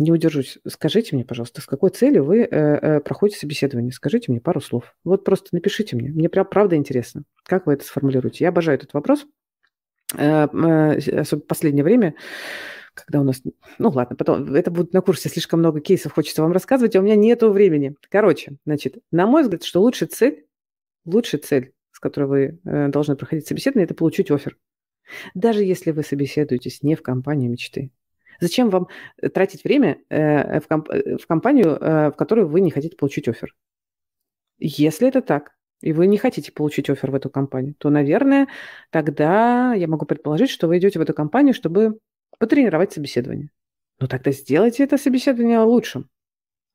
[0.00, 0.58] не удержусь.
[0.66, 3.92] Скажите мне, пожалуйста, с какой целью вы э, э, проходите собеседование?
[3.92, 4.96] Скажите мне пару слов.
[5.04, 6.10] Вот просто напишите мне.
[6.10, 8.44] Мне прям правда интересно, как вы это сформулируете.
[8.44, 9.26] Я обожаю этот вопрос.
[10.16, 12.14] Э, э, особенно в последнее время,
[12.94, 13.42] когда у нас...
[13.78, 17.02] Ну ладно, потом это будет на курсе слишком много кейсов, хочется вам рассказывать, а у
[17.02, 17.94] меня нету времени.
[18.08, 20.46] Короче, значит, на мой взгляд, что лучшая цель,
[21.04, 24.56] лучшая цель, с которой вы э, должны проходить собеседование, это получить офер.
[25.34, 27.90] Даже если вы собеседуетесь не в компанию мечты.
[28.40, 28.88] Зачем вам
[29.20, 33.28] э, тратить время э, в, комп- э, в компанию, в которую вы не хотите получить
[33.28, 33.54] офер?
[34.58, 38.48] Если это так, и вы не хотите получить офер в эту компанию, то, наверное,
[38.90, 41.98] тогда я могу предположить, что вы идете в эту компанию, чтобы
[42.38, 43.50] потренировать собеседование.
[43.98, 46.08] Ну тогда сделайте это собеседование лучшим.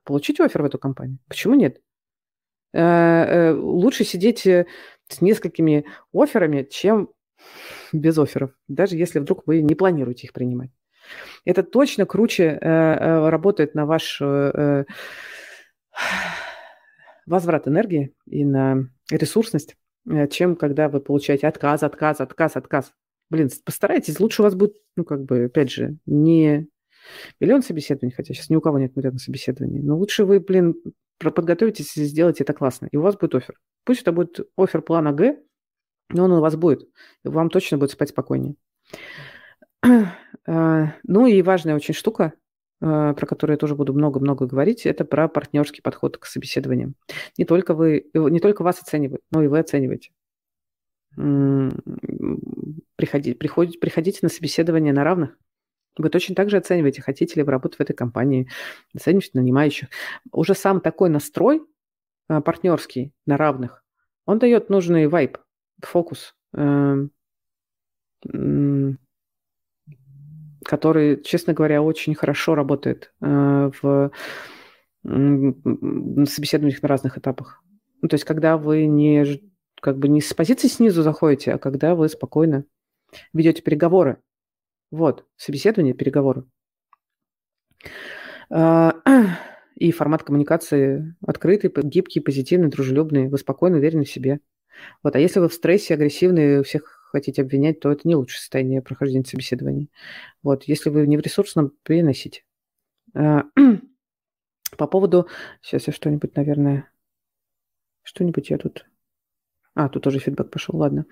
[0.03, 1.17] Получите офер в эту компанию.
[1.27, 1.81] Почему нет?
[2.73, 7.09] Лучше сидеть с несколькими офферами, чем
[7.93, 10.71] без офферов, даже если вдруг вы не планируете их принимать.
[11.45, 14.85] Это точно круче э, э, работает на ваш э,
[17.25, 19.75] возврат энергии и на ресурсность,
[20.29, 22.93] чем когда вы получаете отказ, отказ, отказ, отказ.
[23.29, 26.67] Блин, постарайтесь, лучше у вас будет, ну, как бы, опять же, не
[27.39, 30.75] миллион собеседований, хотя сейчас ни у кого нет миллиона собеседований, но лучше вы, блин,
[31.17, 33.59] подготовитесь и сделаете это классно, и у вас будет офер.
[33.83, 35.39] Пусть это будет офер плана Г,
[36.09, 36.87] но он у вас будет.
[37.23, 38.55] Вам точно будет спать спокойнее.
[40.47, 42.33] А, ну и важная очень штука,
[42.81, 46.95] а, про которую я тоже буду много-много говорить, это про партнерский подход к собеседованиям.
[47.37, 50.11] Не только, вы, не только вас оценивают, но и вы оцениваете.
[52.97, 55.37] Приходите, приходите, приходите на собеседование на равных.
[55.97, 58.49] Вы точно так же оцениваете, хотите ли вы работать в этой компании,
[58.93, 59.87] оцениваете нанимающих.
[60.33, 61.61] Уже сам такой настрой
[62.27, 63.85] партнерский на равных,
[64.25, 65.37] он дает нужный вайп
[65.81, 67.11] фокус, эм,
[70.65, 74.11] который, честно говоря, очень хорошо работает э, в
[75.03, 77.63] собеседованиях на разных этапах.
[78.01, 79.39] Ну, то есть, когда вы не
[79.81, 82.65] как бы не с позиции снизу заходите, а когда вы спокойно
[83.33, 84.17] ведете переговоры.
[84.91, 86.45] Вот, собеседование, переговоры.
[88.49, 88.95] А,
[89.75, 93.29] и формат коммуникации открытый, гибкий, позитивный, дружелюбный.
[93.29, 94.39] Вы спокойно уверены в себе.
[95.03, 95.15] Вот.
[95.15, 99.25] А если вы в стрессе, агрессивный, всех хотите обвинять, то это не лучшее состояние прохождения
[99.25, 99.89] собеседований.
[100.43, 100.63] Вот.
[100.65, 102.43] Если вы не в ресурсном, переносите.
[103.13, 103.43] А,
[104.77, 105.27] по поводу...
[105.61, 106.89] Сейчас я что-нибудь, наверное...
[108.03, 108.85] Что-нибудь я тут...
[109.73, 111.05] А, тут тоже фидбэк пошел, ладно.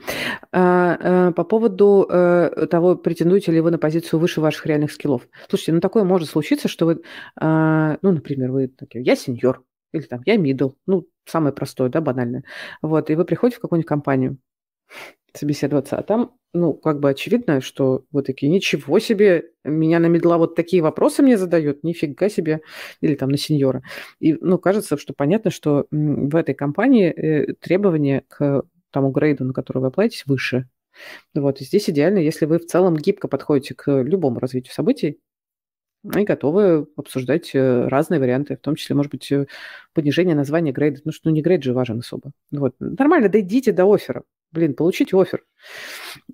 [0.52, 5.28] А, а, по поводу а, того, претендуете ли вы на позицию выше ваших реальных скиллов.
[5.50, 7.02] Слушайте, ну такое может случиться, что вы,
[7.42, 12.46] ну, например, вы такие, я сеньор, или там я middle, ну, самое простое, да, банальное.
[12.82, 14.38] Вот, и вы приходите в какую-нибудь компанию
[15.34, 20.38] собеседоваться, а там, ну, как бы очевидно, что вот такие, ничего себе, меня на медла
[20.38, 22.62] вот такие вопросы мне задают, нифига себе,
[23.02, 23.82] или там на сеньора.
[24.20, 29.54] И, ну, кажется, что понятно, что в этой компании э, требования к тому грейду, на
[29.54, 30.68] который вы оплатите, выше.
[31.34, 35.20] Вот, и здесь идеально, если вы в целом гибко подходите к любому развитию событий,
[36.04, 39.48] и готовы обсуждать э, разные варианты, в том числе, может быть, э,
[39.94, 41.00] понижение названия грейда.
[41.06, 42.32] Ну что, ну не грейд же важен особо.
[42.52, 42.76] Вот.
[42.80, 44.24] Нормально, дойдите до оффера.
[44.54, 45.44] Блин, получите офер.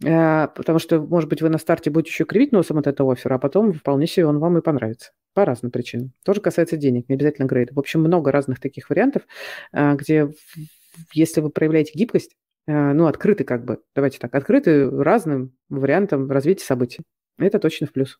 [0.06, 3.36] Э, потому что, может быть, вы на старте будете еще кривить носом от этого оффера,
[3.36, 5.12] а потом вполне себе он вам и понравится.
[5.34, 6.12] По разным причинам.
[6.26, 7.74] Тоже касается денег, не обязательно грейда.
[7.74, 9.24] В общем, много разных таких вариантов,
[9.72, 10.28] где,
[11.14, 12.36] если вы проявляете гибкость,
[12.68, 17.04] ну, открыты как бы, давайте так, открыты разным вариантам развития событий.
[17.38, 18.20] Это точно в плюс.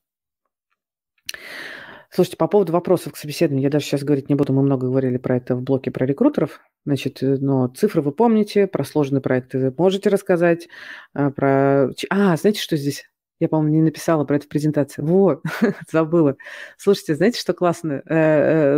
[2.12, 5.18] Слушайте, по поводу вопросов к собеседованию, я даже сейчас говорить не буду, мы много говорили
[5.18, 6.60] про это в блоке про рекрутеров.
[6.84, 10.70] Значит, э, но цифры вы помните, про сложные проекты вы можете рассказать,
[11.14, 11.92] а, про...
[12.10, 13.06] А, знаете, что здесь?
[13.40, 15.04] Я, по-моему, не написала про это в презентации.
[15.04, 15.44] Вот,
[15.92, 16.36] забыла.
[16.78, 18.16] Слушайте, знаете, что классно э,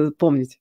[0.08, 0.60] э, помнить?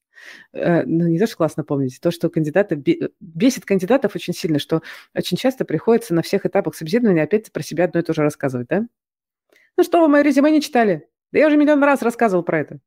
[0.53, 2.77] Ну, не то, что классно помнить, то, что кандидаты
[3.21, 4.83] бесит кандидатов очень сильно, что
[5.15, 8.69] очень часто приходится на всех этапах собеседования опять про себя одно и то же рассказывать,
[8.69, 8.87] да?
[9.79, 11.09] Ну что, вы мое резюме не читали?
[11.33, 12.81] Да я уже миллион раз рассказывал про это.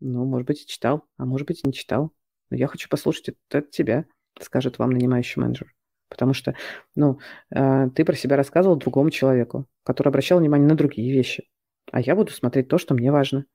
[0.00, 2.12] Ну, может быть, и читал, а может быть, и не читал.
[2.50, 4.06] Но я хочу послушать это от тебя,
[4.40, 5.74] скажет вам нанимающий менеджер.
[6.08, 6.54] Потому что,
[6.94, 7.18] ну,
[7.50, 11.48] э, ты про себя рассказывал другому человеку, который обращал внимание на другие вещи.
[11.90, 13.46] А я буду смотреть то, что мне важно.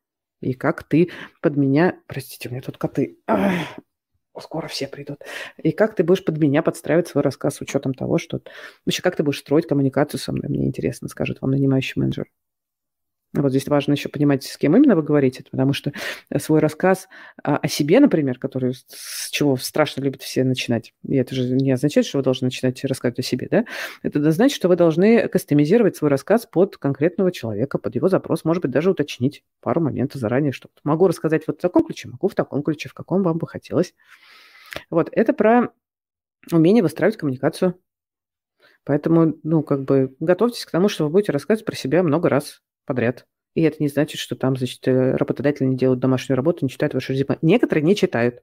[0.41, 1.11] И как ты
[1.41, 1.99] под меня...
[2.07, 3.20] Простите, у меня тут коты.
[3.28, 3.53] Ах,
[4.40, 5.20] скоро все придут.
[5.57, 8.41] И как ты будешь под меня подстраивать свой рассказ с учетом того, что...
[8.86, 12.28] Вообще, как ты будешь строить коммуникацию со мной, мне интересно, скажет вам нанимающий менеджер.
[13.34, 15.94] Вот здесь важно еще понимать, с кем именно вы говорите, потому что
[16.30, 17.08] э, свой рассказ
[17.44, 21.72] а, о себе, например, который с чего страшно любят все начинать, и это же не
[21.72, 23.66] означает, что вы должны начинать рассказывать о себе, да?
[24.02, 28.64] Это значит, что вы должны кастомизировать свой рассказ под конкретного человека, под его запрос, может
[28.64, 32.36] быть, даже уточнить пару моментов заранее, что могу рассказать вот в таком ключе, могу в
[32.36, 33.94] таком ключе, в каком вам бы хотелось.
[34.90, 35.70] Вот, это про
[36.52, 37.76] умение выстраивать коммуникацию.
[38.86, 42.64] Поэтому, ну, как бы готовьтесь к тому, что вы будете рассказывать про себя много раз
[42.90, 43.28] подряд.
[43.53, 46.95] И это не значит, что там, значит, э, работодатели не делают домашнюю работу, не читают
[46.95, 47.38] ваше резюме.
[47.44, 48.41] Некоторые не читают.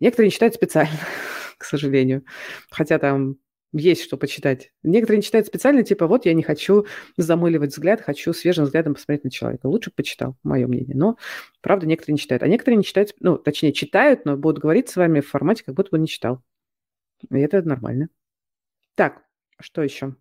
[0.00, 0.98] Некоторые не читают специально,
[1.58, 2.24] к сожалению.
[2.70, 3.36] Хотя там
[3.72, 4.72] есть что почитать.
[4.82, 9.22] Некоторые не читают специально, типа, вот я не хочу замыливать взгляд, хочу свежим взглядом посмотреть
[9.22, 9.66] на человека.
[9.66, 10.96] Лучше почитал, мое мнение.
[10.96, 11.16] Но,
[11.60, 12.42] правда, некоторые не читают.
[12.42, 15.76] А некоторые не читают, ну, точнее, читают, но будут говорить с вами в формате, как
[15.76, 16.42] будто бы не читал.
[17.30, 18.08] И это нормально.
[18.96, 19.22] Так,
[19.60, 20.16] что еще?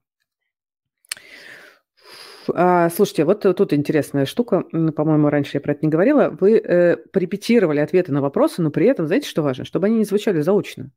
[2.53, 4.63] А, слушайте, вот тут интересная штука,
[4.95, 6.29] по-моему, раньше я про это не говорила.
[6.39, 9.65] Вы э, порепетировали ответы на вопросы, но при этом, знаете, что важно?
[9.65, 10.91] Чтобы они не звучали заочно.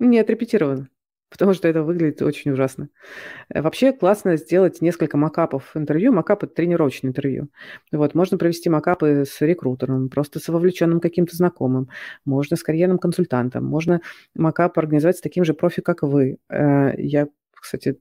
[0.00, 0.88] Не отрепетировано,
[1.30, 2.88] потому что это выглядит очень ужасно.
[3.48, 6.12] Э, вообще классно сделать несколько макапов интервью.
[6.12, 7.48] Макап– это тренировочное интервью.
[7.92, 11.88] Вот, можно провести макапы с рекрутером, просто с вовлеченным каким-то знакомым,
[12.24, 14.00] можно с карьерным консультантом, можно
[14.34, 16.38] макап организовать с таким же профи, как вы.
[16.50, 17.98] Э, я, кстати,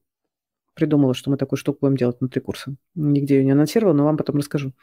[0.74, 2.76] придумала, что мы такую штуку будем делать внутри курса.
[2.96, 4.74] Нигде ее не анонсировала, но вам потом расскажу.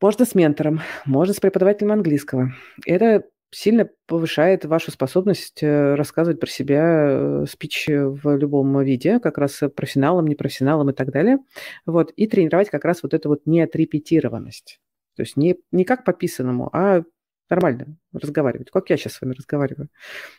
[0.00, 2.52] Можно с ментором, можно с преподавателем английского.
[2.84, 9.38] Это сильно повышает вашу способность э, рассказывать про себя э, спич в любом виде, как
[9.38, 11.38] раз профессионалам, непрофессионалам и так далее.
[11.86, 14.80] Вот, и тренировать как раз вот эту вот неотрепетированность.
[15.16, 17.04] То есть не, не как по писанному, а
[17.48, 19.88] нормально разговаривать, как я сейчас с вами разговариваю.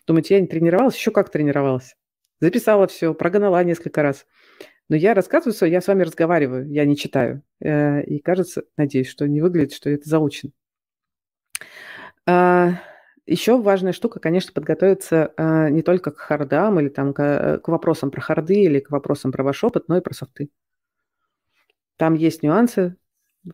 [0.05, 0.95] Думаете, я не тренировалась?
[0.95, 1.95] Еще как тренировалась.
[2.45, 4.27] Записала все, прогнала несколько раз.
[4.87, 7.41] Но я рассказываю, я с вами разговариваю, я не читаю.
[7.59, 10.51] Э, и кажется, надеюсь, что не выглядит, что это заучено.
[12.27, 12.73] А,
[13.25, 18.21] Еще важная штука, конечно, подготовиться а, не только к хардам или там к, вопросам про
[18.21, 20.51] харды или к вопросам про ваш опыт, но и про софты.
[21.97, 22.95] Там есть нюансы,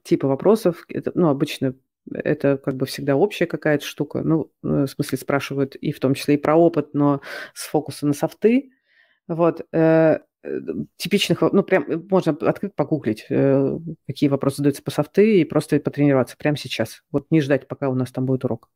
[0.03, 0.84] типа вопросов.
[0.89, 1.76] Это, ну, обычно
[2.13, 4.22] это как бы всегда общая какая-то штука.
[4.22, 7.22] Ну, э, в смысле, спрашивают и в том числе и про опыт, но
[7.53, 8.72] с фокусом на софты.
[9.32, 9.66] Вот.
[9.72, 10.60] Э, э,
[10.98, 13.26] типичных, ну, прям можно открыть погуглить,
[14.08, 17.02] какие вопросы задаются по софты, и просто потренироваться прямо сейчас.
[17.12, 18.70] Вот не ждать, пока у нас там будет урок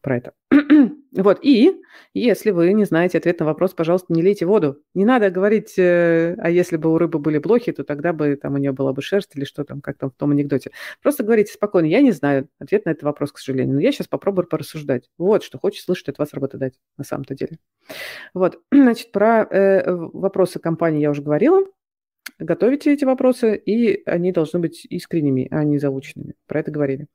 [0.00, 0.32] про это.
[1.12, 1.80] вот, и
[2.14, 4.82] если вы не знаете ответ на вопрос, пожалуйста, не лейте воду.
[4.94, 8.54] Не надо говорить, э, а если бы у рыбы были блохи, то тогда бы там
[8.54, 10.70] у нее была бы шерсть или что там, как там в том анекдоте.
[11.02, 14.08] Просто говорите спокойно, я не знаю ответ на этот вопрос, к сожалению, но я сейчас
[14.08, 15.08] попробую порассуждать.
[15.18, 17.58] Вот, что хочет слышать от вас работодатель на самом-то деле.
[18.34, 21.64] Вот, значит, про э, вопросы компании я уже говорила
[22.42, 26.34] готовите эти вопросы, и они должны быть искренними, а не заученными.
[26.46, 27.06] Про это говорили.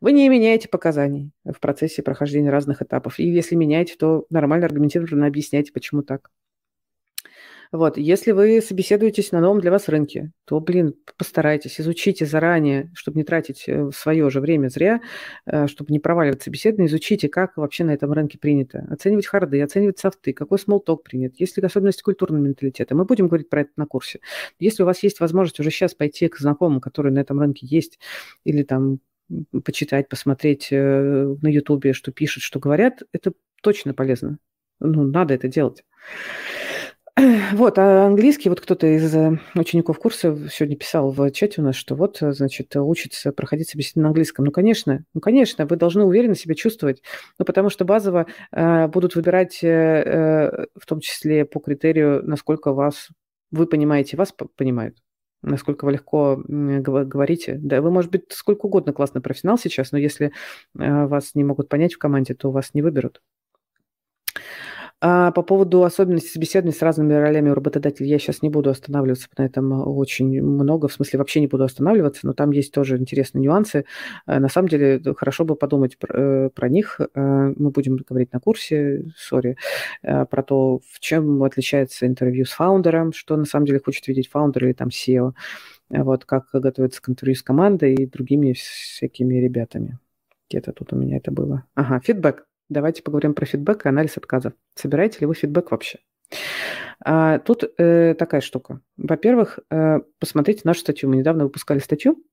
[0.00, 3.18] Вы не меняете показаний в процессе прохождения разных этапов.
[3.18, 6.30] И если меняете, то нормально, аргументированно объясняйте, почему так.
[7.74, 13.18] Вот, если вы собеседуетесь на новом для вас рынке, то, блин, постарайтесь, изучите заранее, чтобы
[13.18, 15.00] не тратить э, свое же время зря,
[15.44, 18.86] э, чтобы не проваливать собеседование, изучите, как вообще на этом рынке принято.
[18.88, 22.94] Оценивать харды, оценивать софты, какой смолток принят, есть ли особенности культурного менталитета.
[22.94, 24.20] Мы будем говорить про это на курсе.
[24.60, 27.98] Если у вас есть возможность уже сейчас пойти к знакомым, которые на этом рынке есть,
[28.44, 29.00] или там
[29.64, 33.32] почитать, посмотреть э, на Ютубе, что пишут, что говорят, это
[33.62, 34.38] точно полезно.
[34.78, 35.82] Ну, надо это делать.
[37.52, 41.76] Вот, а английский, вот кто-то из э, учеников курса сегодня писал в чате у нас,
[41.76, 44.44] что вот, э, значит, учится проходить собеседование на английском.
[44.44, 47.02] Ну, конечно, ну, конечно, вы должны уверенно себя чувствовать,
[47.38, 53.10] ну, потому что базово э, будут выбирать, э, в том числе по критерию, насколько вас,
[53.52, 54.96] вы понимаете, вас понимают.
[55.42, 57.58] насколько вы легко говорите.
[57.60, 60.32] Да, вы, может быть, сколько угодно классный профессионал сейчас, но если
[60.78, 63.22] э, вас не могут понять в команде, то вас не выберут.
[65.06, 69.28] А по поводу особенностей собеседования с разными ролями у работодателя я сейчас не буду останавливаться
[69.36, 73.42] на этом очень много, в смысле вообще не буду останавливаться, но там есть тоже интересные
[73.42, 73.84] нюансы.
[74.26, 77.00] Э, на самом деле хорошо бы подумать про, э, про них.
[77.00, 79.58] Э, мы будем говорить на курсе, сори,
[80.00, 84.64] про то, в чем отличается интервью с фаундером, что на самом деле хочет видеть фаундер
[84.64, 85.34] или там SEO,
[85.90, 89.98] вот как готовиться к интервью с командой и другими всякими ребятами.
[90.48, 91.64] Где-то тут у меня это было.
[91.74, 92.46] Ага, фидбэк.
[92.74, 94.52] Давайте поговорим про фидбэк и анализ отказов.
[94.74, 96.00] Собираете ли вы фидбэк вообще?
[96.98, 98.80] А, тут э, такая штука.
[98.96, 101.08] Во-первых, э, посмотрите нашу статью.
[101.08, 102.24] Мы недавно выпускали статью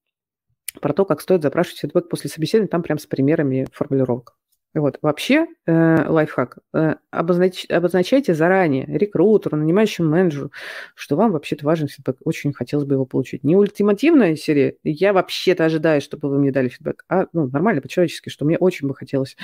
[0.81, 4.35] про то, как стоит запрашивать фидбэк после собеседования, там прям с примерами формулировок.
[4.73, 4.99] Вот.
[5.02, 10.52] Вообще, э, лайфхак, э, обознач, обозначайте заранее рекрутеру, нанимающему менеджеру,
[10.95, 12.18] что вам вообще-то важен фидбэк.
[12.23, 13.43] Очень хотелось бы его получить.
[13.43, 18.30] Не ультимативная серия, я вообще-то ожидаю, чтобы вы мне дали фидбэк, а ну, нормально, по-человечески,
[18.30, 19.35] что мне очень бы хотелось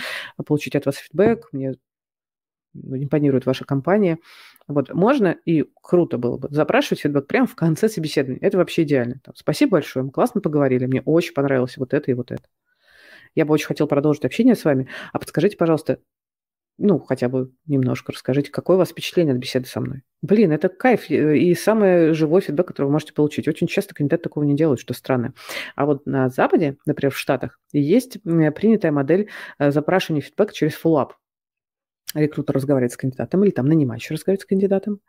[0.45, 1.75] получить от вас фидбэк, мне
[2.73, 4.19] импонирует ваша компания.
[4.67, 8.39] Вот, можно и круто было бы запрашивать фидбэк прямо в конце собеседования.
[8.41, 9.19] Это вообще идеально.
[9.23, 12.43] Там, Спасибо большое, мы классно поговорили, мне очень понравилось вот это и вот это.
[13.37, 14.87] Я бы очень хотел продолжить общение с вами.
[15.13, 15.99] А подскажите, пожалуйста,
[16.79, 20.01] ну, хотя бы немножко расскажите, какое у вас впечатление от беседы со мной?
[20.23, 23.47] Блин, это кайф и самый живой фидбэк, который вы можете получить.
[23.47, 25.35] Очень часто кандидаты такого не делают, что странно.
[25.75, 31.13] А вот на Западе, например, в Штатах, есть принятая модель э, запрашивания фидбэка через фуллап
[32.13, 35.01] рекрутер разговаривает с кандидатом или там нанимающий разговаривает с кандидатом.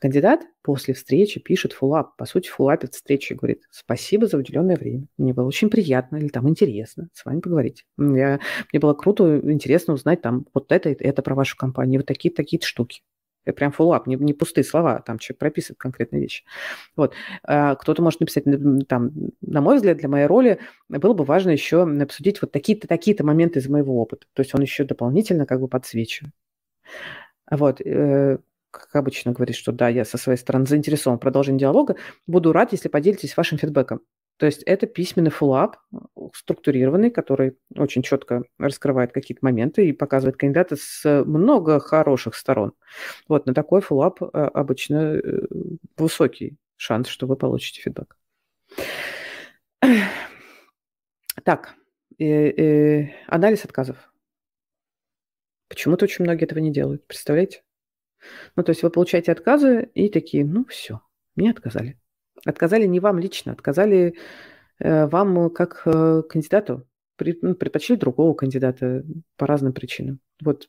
[0.00, 5.06] Кандидат после встречи пишет фуллап, по сути, фуллапит встречи и говорит, спасибо за уделенное время,
[5.18, 7.84] мне было очень приятно или там интересно с вами поговорить.
[7.98, 8.38] Я,
[8.72, 12.60] мне было круто, интересно узнать там вот это, это про вашу компанию, вот такие-то такие
[12.62, 13.02] штуки.
[13.46, 16.44] Это прям фуллап, не, не пустые слова, там человек прописывает конкретные вещи.
[16.96, 17.14] Вот.
[17.42, 18.44] А кто-то может написать,
[18.88, 20.58] там, на мой взгляд, для моей роли
[20.88, 24.26] было бы важно еще обсудить вот такие-то, такие-то моменты из моего опыта.
[24.34, 26.34] То есть он еще дополнительно как бы подсвечивает.
[27.50, 27.80] Вот.
[27.80, 28.38] Э,
[28.70, 31.96] как обычно говорит, что да, я со своей стороны заинтересован в продолжении диалога,
[32.26, 34.00] буду рад, если поделитесь вашим фидбэком.
[34.38, 35.78] То есть это письменный фуллап,
[36.34, 42.72] структурированный, который очень четко раскрывает какие-то моменты и показывает кандидата с много хороших сторон.
[43.28, 45.46] Вот на такой фуллап э, обычно э,
[45.96, 48.16] высокий шанс, что вы получите фидбэк.
[51.42, 51.74] Так,
[52.18, 54.12] э, анализ отказов.
[55.68, 57.62] Почему-то очень многие этого не делают, представляете?
[58.54, 61.00] Ну, то есть вы получаете отказы и такие, ну, все,
[61.36, 61.98] мне отказали.
[62.44, 64.14] Отказали не вам лично, отказали
[64.78, 66.86] э, вам как э, кандидату,
[67.18, 69.04] ну, предпочли другого кандидата
[69.36, 70.20] по разным причинам.
[70.42, 70.66] Вот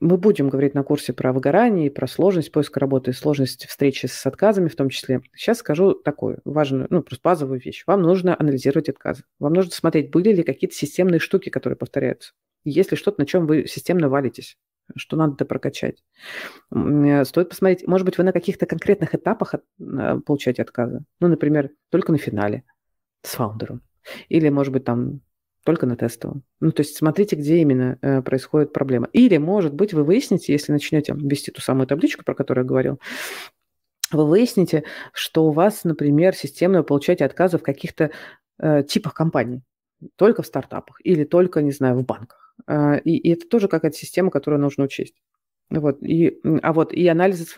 [0.00, 4.68] мы будем говорить на курсе про выгорание, про сложность поиска работы, сложность встречи с отказами
[4.68, 5.20] в том числе.
[5.34, 7.84] Сейчас скажу такую важную, ну, просто базовую вещь.
[7.86, 9.24] Вам нужно анализировать отказы.
[9.38, 12.32] Вам нужно смотреть, были ли какие-то системные штуки, которые повторяются.
[12.64, 14.56] Есть ли что-то, на чем вы системно валитесь
[14.96, 16.02] что надо прокачать.
[16.74, 21.04] Э, стоит посмотреть, может быть, вы на каких-то конкретных этапах э, получаете отказы.
[21.20, 22.64] Ну, например, только на финале
[23.22, 23.82] с фаундером.
[24.28, 25.20] Или, может быть, там
[25.64, 26.42] только на тестовом.
[26.60, 29.08] Ну, то есть смотрите, где именно э, происходит проблема.
[29.12, 33.00] Или, может быть, вы выясните, если начнете вести ту самую табличку, про которую я говорил,
[34.10, 38.10] вы выясните, что у вас, например, системно вы получаете отказы в каких-то
[38.58, 39.62] э, типах компаний.
[40.16, 42.41] Только в стартапах или только, не знаю, в банках.
[42.66, 45.14] А, и, и это тоже какая-то система, которую нужно учесть.
[45.70, 47.56] Вот, и, а вот и анализ,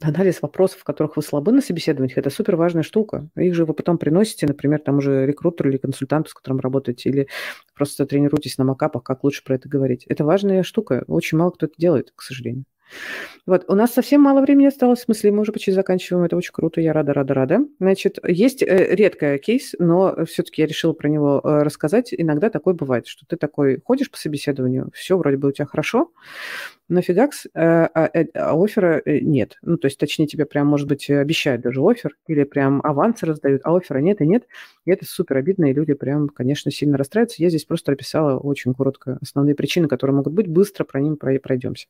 [0.00, 3.28] анализ вопросов, в которых вы слабы на собеседованиях, это супер важная штука.
[3.36, 7.28] Их же вы потом приносите, например, тому же рекрутеру или консультанту, с которым работаете, или
[7.74, 10.04] просто тренируетесь на макапах, как лучше про это говорить.
[10.06, 11.04] Это важная штука.
[11.08, 12.64] Очень мало кто это делает, к сожалению.
[13.44, 16.52] Вот, у нас совсем мало времени осталось, в смысле, мы уже почти заканчиваем, это очень
[16.52, 17.60] круто, я рада, рада, рада.
[17.80, 22.14] Значит, есть э, редкая кейс, но все-таки я решила про него э, рассказать.
[22.16, 26.12] Иногда такое бывает, что ты такой ходишь по собеседованию, все вроде бы у тебя хорошо,
[26.88, 29.58] но фигакс, э, а, э, а оффера э, нет.
[29.62, 33.62] Ну, то есть, точнее, тебе прям, может быть, обещают даже офер, или прям авансы раздают,
[33.64, 34.46] а оффера нет и нет.
[34.84, 37.42] И это супер обидно, и люди прям, конечно, сильно расстраиваются.
[37.42, 41.86] Я здесь просто описала очень коротко основные причины, которые могут быть, быстро про ним пройдемся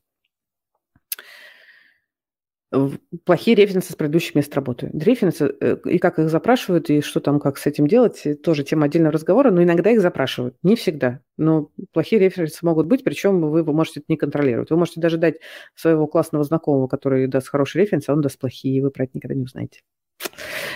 [3.24, 4.90] плохие референсы с предыдущих мест работы.
[4.92, 8.86] Референсы, э, и как их запрашивают, и что там, как с этим делать, тоже тема
[8.86, 11.20] отдельного разговора, но иногда их запрашивают, не всегда.
[11.36, 14.70] Но плохие референсы могут быть, причем вы, вы можете это не контролировать.
[14.70, 15.36] Вы можете даже дать
[15.74, 19.12] своего классного знакомого, который даст хороший референс, а он даст плохие, и вы про это
[19.14, 19.80] никогда не узнаете.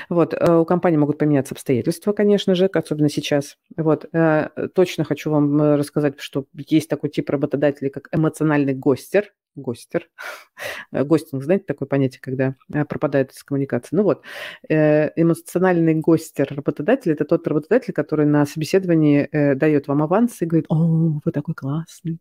[0.09, 3.59] Вот, э, у компании могут поменяться обстоятельства, конечно же, особенно сейчас.
[3.77, 10.09] Вот, э, точно хочу вам рассказать, что есть такой тип работодателей, как эмоциональный гостер, гостер.
[10.93, 12.55] Гостинг, знаете, такое понятие, когда
[12.85, 13.97] пропадает из коммуникации.
[13.97, 14.23] Ну вот,
[14.69, 21.21] эмоциональный гостер работодатель– это тот работодатель, который на собеседовании дает вам аванс и говорит, о,
[21.25, 22.21] вы такой классный,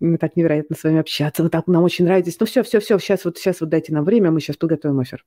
[0.00, 2.98] мне так невероятно с вами общаться, вы так нам очень нравитесь, ну все, все, все,
[2.98, 5.24] сейчас вот, сейчас вот дайте нам время, мы сейчас подготовим офер.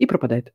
[0.00, 0.54] И пропадает.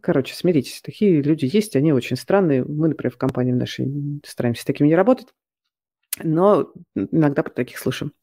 [0.00, 2.64] Короче, смиритесь, такие люди есть, они очень странные.
[2.64, 5.28] Мы, например, в компании нашей стараемся с такими не работать,
[6.22, 8.12] но иногда про таких слышим.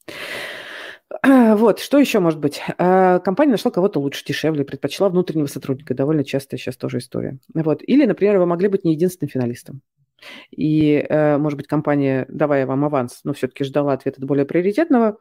[1.23, 2.61] Вот, что еще может быть?
[2.77, 5.95] А, компания нашла кого-то лучше, дешевле, предпочла внутреннего сотрудника.
[5.95, 7.39] Довольно частая сейчас тоже история.
[7.55, 7.81] Вот.
[7.81, 9.81] Или, например, вы могли быть не единственным финалистом.
[10.51, 15.17] И, э, может быть, компания, давая вам аванс, но все-таки ждала ответа более приоритетного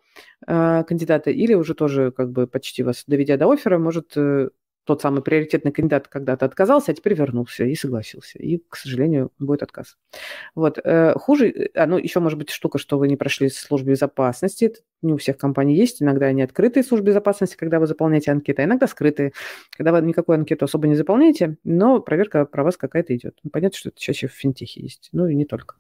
[0.47, 4.51] э, кандидата, или уже тоже как бы почти вас доведя до оффера, может э,
[4.89, 8.39] тот самый приоритетный кандидат когда-то отказался, а теперь вернулся и согласился.
[8.39, 9.99] И, к сожалению, будет отказ.
[10.55, 10.79] Вот.
[10.83, 14.65] Э, хуже, а, ну, еще может быть штука, что вы не прошли службу безопасности.
[14.65, 16.01] Это не у всех компаний есть.
[16.01, 19.35] Иногда они открытые службы безопасности, когда вы заполняете анкеты, а иногда скрытые,
[19.77, 23.39] когда вы никакую анкету особо не заполняете, но проверка про вас какая-то идет.
[23.45, 25.11] Ну, понятно, что это чаще в финтехе есть.
[25.13, 25.77] Ну и не только.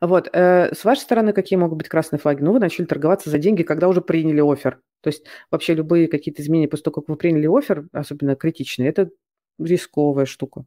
[0.00, 0.28] Вот.
[0.32, 2.42] Э, с вашей стороны какие могут быть красные флаги?
[2.42, 4.80] Ну, вы начали торговаться за деньги, когда уже приняли офер.
[5.00, 9.10] То есть вообще любые какие-то изменения после того, как вы приняли офер, особенно критичные, это
[9.58, 10.64] рисковая штука.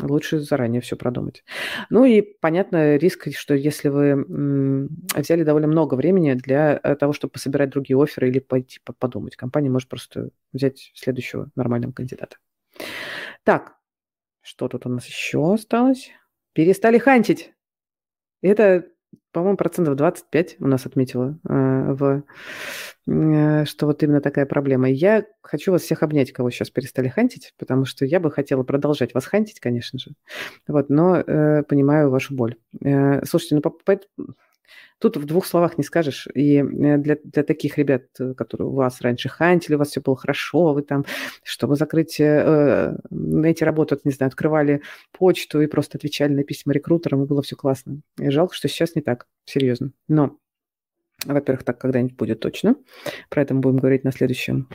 [0.00, 1.42] Лучше заранее все продумать.
[1.90, 7.32] Ну и, понятно, риск, что если вы взяли довольно много времени для э, того, чтобы
[7.32, 12.36] пособирать другие оферы или пойти подумать, компания может просто взять следующего нормального кандидата.
[13.42, 13.74] Так,
[14.40, 16.10] что тут у нас еще осталось?
[16.52, 17.52] Перестали хантить.
[18.42, 18.86] Это,
[19.32, 22.22] по-моему, процентов 25 у нас отметила, э, в,
[23.06, 24.88] э, что вот именно такая проблема.
[24.88, 29.14] Я хочу вас всех обнять, кого сейчас перестали хантить, потому что я бы хотела продолжать
[29.14, 30.12] вас хантить, конечно же,
[30.66, 32.56] вот, но э, понимаю вашу боль.
[33.24, 33.98] Слушайте, ну, по, по,
[34.98, 36.26] Тут в двух словах не скажешь.
[36.34, 40.00] И э, для, для таких ребят, э, которые у вас раньше хантили, у вас все
[40.00, 41.04] было хорошо, вы там,
[41.42, 42.96] чтобы закрыть э,
[43.44, 44.82] эти работы, не знаю, открывали
[45.12, 48.00] почту и просто отвечали на письма рекрутерам, и было все классно.
[48.18, 49.92] И жалко, что сейчас не так, серьезно.
[50.08, 50.36] Но,
[51.24, 52.76] во-первых, так когда-нибудь будет точно.
[53.30, 54.68] Про это мы будем говорить на следующем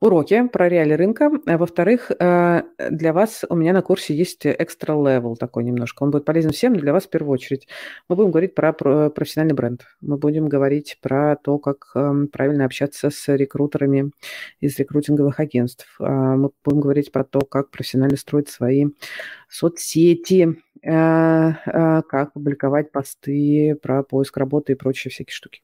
[0.00, 1.30] уроке про реалии рынка.
[1.46, 6.02] А во-вторых, э, для вас у меня на курсе есть extra level такой немножко.
[6.02, 7.68] Он будет полезен всем, но для вас в первую очередь.
[8.08, 9.84] Мы будем говорить про профессиональный бренд.
[10.00, 14.10] Мы будем говорить про то, как эм, правильно общаться с рекрутерами
[14.60, 15.86] из рекрутинговых агентств.
[16.00, 18.86] А, мы будем говорить про то, как профессионально строить свои
[19.48, 25.62] соцсети, э, э, как публиковать посты про поиск работы и прочие всякие штуки.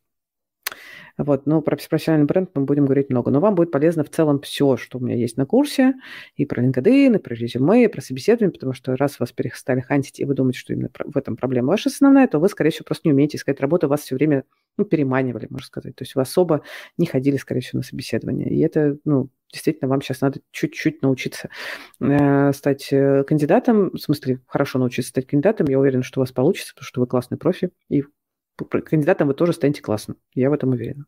[1.18, 3.30] Вот, но про профессиональный бренд мы будем говорить много.
[3.30, 5.94] Но вам будет полезно в целом все, что у меня есть на курсе,
[6.36, 10.20] и про LinkedIn, и про резюме, и про собеседование, потому что раз вас перестали хантить,
[10.20, 13.08] и вы думаете, что именно в этом проблема ваша основная, то вы, скорее всего, просто
[13.08, 14.44] не умеете искать работу, вас все время
[14.76, 15.96] ну, переманивали, можно сказать.
[15.96, 16.62] То есть вы особо
[16.98, 18.48] не ходили, скорее всего, на собеседование.
[18.48, 21.48] И это, ну, действительно, вам сейчас надо чуть-чуть научиться
[22.00, 25.66] э, стать э, кандидатом, в смысле, хорошо научиться стать кандидатом.
[25.68, 28.04] Я уверен, что у вас получится, потому что вы классный профи, и
[28.56, 30.16] кандидатом вы тоже станете классным.
[30.34, 31.06] Я в этом уверена.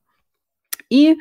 [0.90, 1.16] И,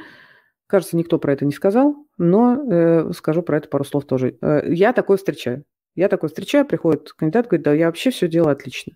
[0.67, 4.37] кажется, никто про это не сказал, но э, скажу про это пару слов тоже.
[4.41, 5.63] Э, я такое встречаю.
[5.95, 8.93] Я такое встречаю, приходит кандидат, говорит, да, я вообще все делаю отлично.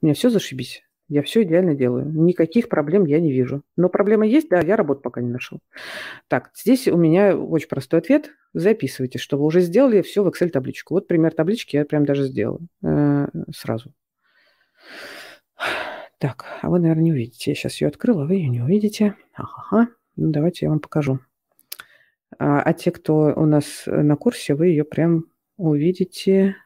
[0.00, 0.82] У меня все зашибись.
[1.10, 2.06] Я все идеально делаю.
[2.06, 3.62] Никаких проблем я не вижу.
[3.76, 5.58] Но проблема есть, да, я работу пока не нашел.
[6.28, 8.30] Так, здесь у меня очень простой ответ.
[8.54, 10.94] Записывайте, что вы уже сделали все в Excel-табличку.
[10.94, 13.92] Вот пример таблички я прям даже сделала э, сразу.
[16.20, 17.50] Так, а вы, наверное, не увидите.
[17.50, 19.16] Я сейчас ее открыла, вы ее не увидите.
[19.32, 21.18] Ага, ну давайте я вам покажу.
[22.38, 25.24] А, а те, кто у нас на курсе, вы ее прям
[25.56, 26.56] увидите.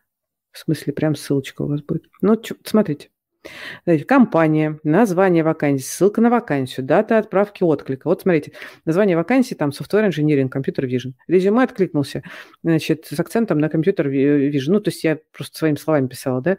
[0.51, 2.07] В смысле, прям ссылочка у вас будет.
[2.21, 3.11] Ну, смотрите.
[3.85, 8.09] Знаете, компания, название вакансии, ссылка на вакансию, дата отправки отклика.
[8.09, 8.53] Вот смотрите,
[8.85, 11.13] название вакансии там Software Engineering, Computer Vision.
[11.29, 12.23] Резюме откликнулся,
[12.63, 14.73] значит, с акцентом на Computer Vision.
[14.73, 16.57] Ну, то есть я просто своими словами писала, да.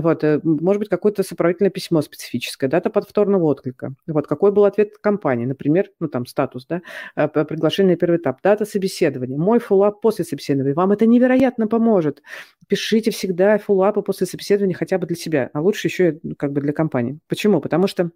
[0.00, 3.94] Вот, э, может быть, какое-то сопроводительное письмо специфическое, дата повторного отклика.
[4.06, 6.82] Вот, какой был ответ компании, например, ну, там, статус, да,
[7.16, 10.74] э, приглашение на первый этап, дата собеседования, мой фуллап после собеседования.
[10.74, 12.22] Вам это невероятно поможет.
[12.68, 16.72] Пишите всегда фуллапы после собеседования хотя бы для себя, а лучше еще как бы для
[16.72, 17.20] компании.
[17.28, 17.60] Почему?
[17.60, 18.10] Потому что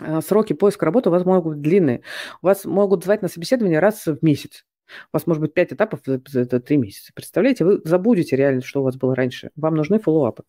[0.00, 2.02] э, сроки поиска работы у вас могут быть длинные.
[2.42, 4.64] Вас могут звать на собеседование раз в месяц.
[5.12, 7.12] У вас может быть 5 этапов за 3 месяца.
[7.14, 9.50] Представляете, вы забудете реально, что у вас было раньше.
[9.56, 10.44] Вам нужны фоллоуапы.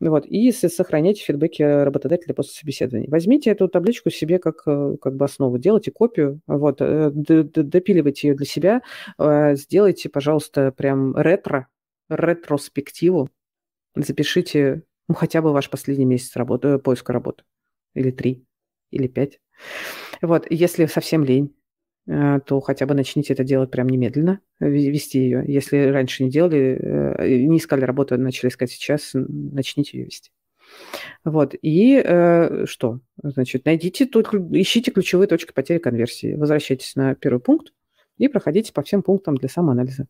[0.00, 0.26] Вот.
[0.26, 3.08] И сохраняйте фидбэки работодателя после собеседования.
[3.10, 8.34] Возьмите эту табличку себе как, э, как бы основу, делайте копию, вот, э, допиливайте ее
[8.34, 8.82] для себя,
[9.18, 11.68] сделайте, пожалуйста, прям ретро,
[12.08, 13.28] ретроспективу,
[13.94, 17.42] запишите ну, хотя бы ваш последний месяц работы, э, поиска работы.
[17.94, 18.46] Или три,
[18.92, 19.40] или пять.
[20.22, 21.59] Вот, если совсем лень, э,
[22.06, 25.44] то хотя бы начните это делать прям немедленно, вести ее.
[25.46, 30.30] Если раньше не делали, э, не искали работу, начали искать сейчас, начните ее вести.
[31.24, 31.54] Вот.
[31.62, 33.00] И э, что?
[33.22, 36.34] Значит, найдите тут, ищите ключевые точки потери конверсии.
[36.34, 37.72] Возвращайтесь на первый пункт
[38.18, 40.06] и проходите по всем пунктам для самоанализа.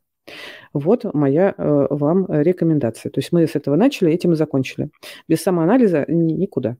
[0.73, 3.11] Вот моя э, вам рекомендация.
[3.11, 4.91] То есть мы с этого начали, этим и закончили.
[5.29, 6.77] Без самоанализа никуда.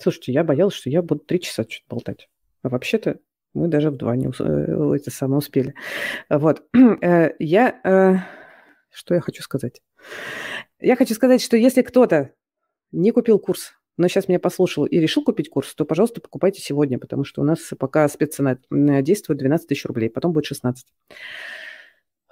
[0.00, 2.28] Слушайте, я боялась, что я буду три часа что-то болтать.
[2.62, 3.18] А вообще-то
[3.58, 5.74] мы даже в два не э, это самое успели.
[6.28, 6.62] Вот.
[7.02, 7.80] Э, я...
[7.84, 8.16] Э,
[8.90, 9.82] что я хочу сказать?
[10.80, 12.32] Я хочу сказать, что если кто-то
[12.92, 16.98] не купил курс, но сейчас меня послушал и решил купить курс, то, пожалуйста, покупайте сегодня,
[16.98, 20.86] потому что у нас пока спеццена действует 12 тысяч рублей, потом будет 16.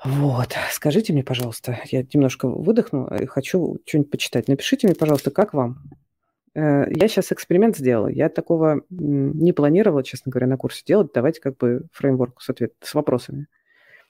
[0.04, 4.48] Вот, скажите мне, пожалуйста, я немножко выдохну, хочу что-нибудь почитать.
[4.48, 5.90] Напишите мне, пожалуйста, как вам?
[6.56, 8.08] Э, я сейчас эксперимент сделала.
[8.08, 11.10] Я такого не планировала, честно говоря, на курсе делать.
[11.12, 13.46] Давайте как бы фреймворк с, ответ, с вопросами.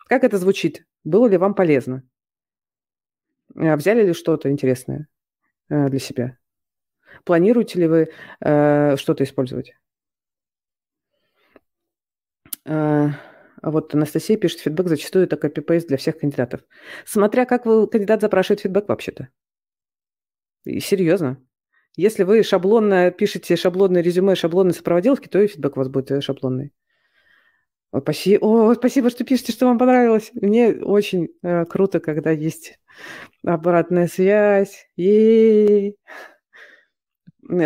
[0.09, 0.87] Как это звучит?
[1.03, 2.05] Было ли вам полезно?
[3.57, 5.09] А взяли ли что-то интересное
[5.69, 6.39] э, для себя?
[7.25, 8.09] Планируете ли вы
[8.41, 9.75] э, что-то использовать?
[12.65, 13.09] Э,
[13.61, 16.61] вот Анастасия пишет, фидбэк зачастую это копипейст для всех кандидатов.
[17.05, 19.31] Смотря как вы, кандидат запрашивает фидбэк вообще-то.
[20.65, 21.41] И серьезно.
[21.97, 26.73] Если вы шаблонно пишете шаблонное резюме, шаблонные сопроводиловки, то и фидбэк у вас будет шаблонный.
[27.91, 30.31] О, спасибо, о, спасибо, что пишете, что вам понравилось.
[30.35, 32.79] Мне очень э, круто, когда есть
[33.45, 34.87] обратная связь.
[34.97, 35.95] Е-е-е.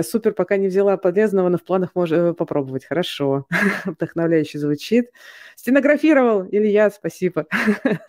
[0.02, 2.84] Супер, пока не взяла полезного, но в планах можно попробовать.
[2.84, 3.46] Хорошо.
[3.84, 5.10] Вдохновляюще звучит.
[5.56, 7.46] Стенографировал Илья, спасибо.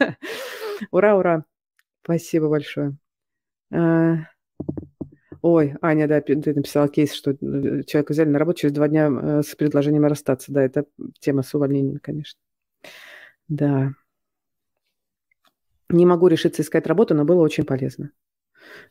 [0.91, 1.45] ура, ура.
[2.03, 2.97] Спасибо большое.
[5.41, 7.35] Ой, Аня, да, ты написала кейс, что э,
[7.83, 10.51] человека взяли на работу через два дня э, с предложением расстаться.
[10.51, 10.85] Да, это
[11.19, 12.39] тема с увольнением, конечно.
[13.47, 13.93] Да.
[15.89, 18.11] Не могу решиться искать работу, но было очень полезно.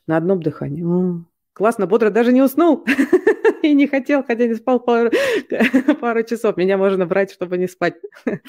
[0.06, 0.82] На одном дыхании.
[0.82, 2.84] О, классно, бодро, даже не уснул.
[3.62, 5.10] И не хотел, хотя не спал пару,
[6.00, 6.56] пару часов.
[6.56, 7.94] Меня можно брать, чтобы не спать.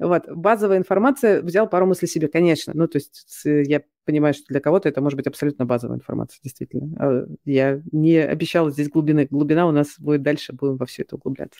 [0.00, 0.28] Вот.
[0.28, 1.42] Базовая информация.
[1.42, 2.72] Взял пару мыслей себе, конечно.
[2.72, 6.96] Ну, то есть я понимаю, что для кого-то это может быть абсолютно базовая информация, действительно.
[7.00, 9.26] А я не обещала здесь глубины.
[9.28, 11.58] Глубина у нас будет дальше, будем во все это углубляться.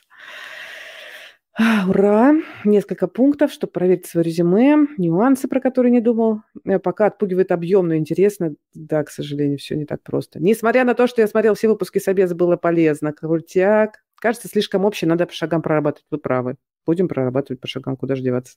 [1.59, 2.35] Ура!
[2.64, 6.43] Несколько пунктов, чтобы проверить свое резюме, нюансы, про которые не думал.
[6.64, 8.55] Э, пока отпугивает объем, но интересно.
[8.74, 10.40] Да, к сожалению, все не так просто.
[10.40, 13.12] Несмотря на то, что я смотрел все выпуски Собес, было полезно.
[13.12, 14.05] Крутяк.
[14.20, 16.06] Кажется, слишком общее, надо по шагам прорабатывать.
[16.10, 16.56] Вы правы.
[16.86, 18.56] Будем прорабатывать по шагам, куда же деваться.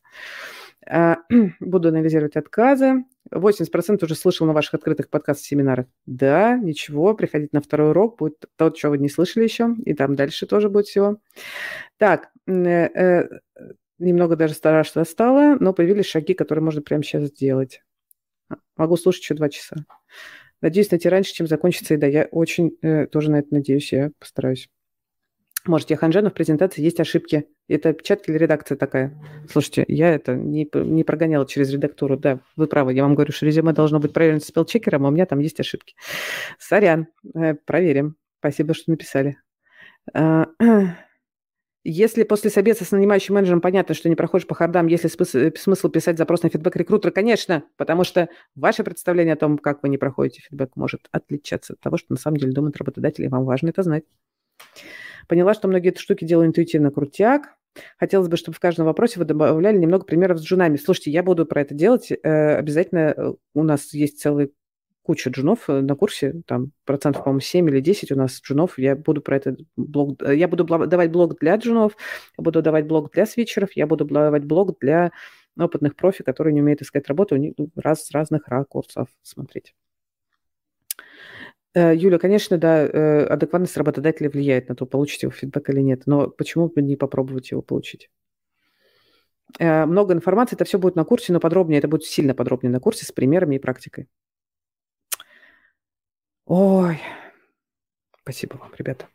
[0.88, 1.18] А,
[1.60, 3.04] буду анализировать отказы.
[3.34, 5.86] 80% уже слышал на ваших открытых подкастах, семинарах.
[6.06, 10.16] Да, ничего, приходите на второй урок, будет то, что вы не слышали еще, и там
[10.16, 11.18] дальше тоже будет всего.
[11.98, 17.82] Так, немного даже страшно стало, но появились шаги, которые можно прямо сейчас сделать.
[18.76, 19.86] Могу слушать еще два часа.
[20.62, 22.08] Надеюсь найти раньше, чем закончится еда.
[22.08, 24.70] Я очень э, тоже на это надеюсь, я постараюсь.
[25.66, 27.48] Может, я ханжа, но в презентации есть ошибки.
[27.68, 29.16] Это опечатка или редакция такая?
[29.50, 32.18] Слушайте, я это не, не прогоняла через редактуру.
[32.18, 32.94] Да, вы правы.
[32.94, 35.96] Я вам говорю, что резюме должно быть проверено спелчекером, а у меня там есть ошибки.
[36.58, 37.08] Сорян.
[37.36, 38.16] Э, проверим.
[38.40, 39.38] Спасибо, что написали.
[41.84, 45.40] Если после собеса с нанимающим менеджером понятно, что не проходишь по хардам, есть ли смысл,
[45.58, 47.12] смысл писать запрос на фидбэк рекрутера?
[47.12, 51.80] Конечно, потому что ваше представление о том, как вы не проходите фидбэк, может отличаться от
[51.80, 54.04] того, что на самом деле думают работодатели, и вам важно это знать.
[55.28, 57.56] Поняла, что многие эти штуки делаю интуитивно крутяк.
[57.98, 60.76] Хотелось бы, чтобы в каждом вопросе вы добавляли немного примеров с джунами.
[60.76, 62.12] Слушайте, я буду про это делать.
[62.12, 64.52] Э, обязательно э, у нас есть целый
[65.12, 68.80] куча джунов э, на курсе, там процентов, по-моему, 7 или 10 у нас джунов.
[68.80, 70.22] Я буду про это блог...
[70.22, 71.98] Я буду давать блог для джунов,
[72.38, 75.12] я буду давать блог для свитчеров, я буду давать блог для
[75.60, 79.76] опытных профи, которые не умеют искать работу, у них раз с разных ракурсов смотреть.
[81.74, 86.04] Э, Юля, конечно, да, э, адекватность работодателя влияет на то, получите вы фидбэк или нет,
[86.06, 88.10] но почему бы не попробовать его получить?
[89.60, 92.80] Э, много информации, это все будет на курсе, но подробнее, это будет сильно подробнее на
[92.80, 94.08] курсе с примерами и практикой.
[96.46, 97.00] Ой,
[98.22, 99.08] спасибо вам, ребята.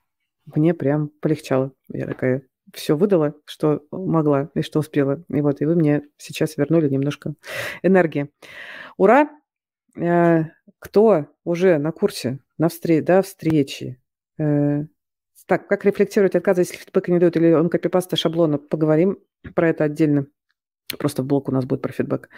[0.46, 1.72] Мне прям полегчало.
[1.88, 2.42] Я такая
[2.72, 5.24] все выдала, что могла и что успела.
[5.28, 7.34] И вот, и вы мне сейчас вернули немножко
[7.82, 8.30] энергии.
[8.96, 9.30] Ура!
[10.78, 14.00] Кто уже на курсе на встреч, да, встречи.
[14.38, 14.84] Э,
[15.46, 18.58] так, как рефлектировать отказы, если фидбэка не дают, или он копипаста шаблона?
[18.58, 19.18] Поговорим
[19.54, 20.26] про это отдельно.
[20.98, 22.28] Просто в блок у нас будет про фидбэк.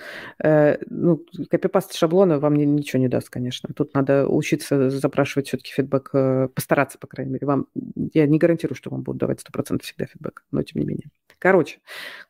[0.42, 3.68] Э, ну, копипаст шаблона вам ничего не даст, конечно.
[3.74, 7.46] Тут надо учиться запрашивать все-таки фидбэк, э, постараться, по крайней мере.
[7.46, 7.66] Вам,
[8.14, 11.10] я не гарантирую, что вам будут давать 100% всегда фидбэк, но тем не менее.
[11.38, 11.80] Короче,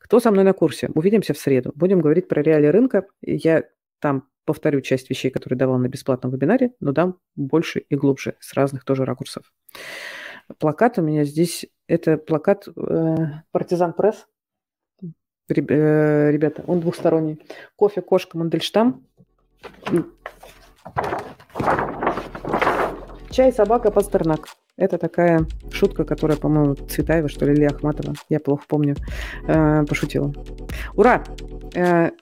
[0.01, 0.91] кто со мной на курсе?
[0.95, 1.73] Увидимся в среду.
[1.77, 3.07] Будем говорить про реалии рынка.
[3.23, 3.65] Я
[4.01, 8.55] там повторю часть вещей, которые давал на бесплатном вебинаре, но дам больше и глубже, с
[8.55, 9.53] разных тоже ракурсов.
[10.59, 13.17] Плакат у меня здесь, это плакат э,
[13.53, 14.27] «Партизан пресс»,
[15.55, 17.41] ребята, он двухсторонний.
[17.77, 19.05] Кофе, кошка, Мандельштам.
[23.31, 24.49] Чай, собака, пастернак.
[24.77, 28.95] Это такая шутка, которая, по-моему, Цветаева, что ли, или Ахматова, я плохо помню,
[29.47, 30.33] э, пошутила.
[30.95, 31.25] Ура!
[31.75, 32.13] Э,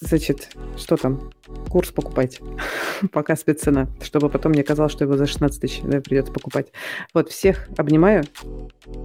[0.00, 1.32] значит, что там?
[1.68, 2.44] Курс покупайте.
[3.12, 6.68] Пока спеццена, чтобы потом не казалось, что его за 16 тысяч да, придется покупать.
[7.12, 8.22] Вот, всех обнимаю.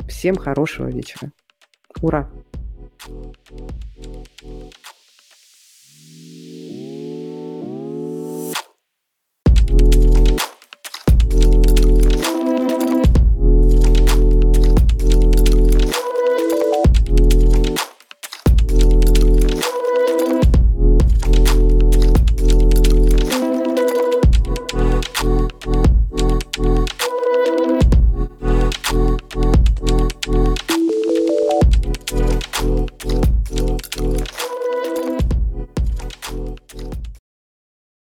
[0.08, 1.32] Всем хорошего вечера.
[2.02, 2.30] Ура!
[3.04, 3.38] Thank
[4.44, 5.01] you.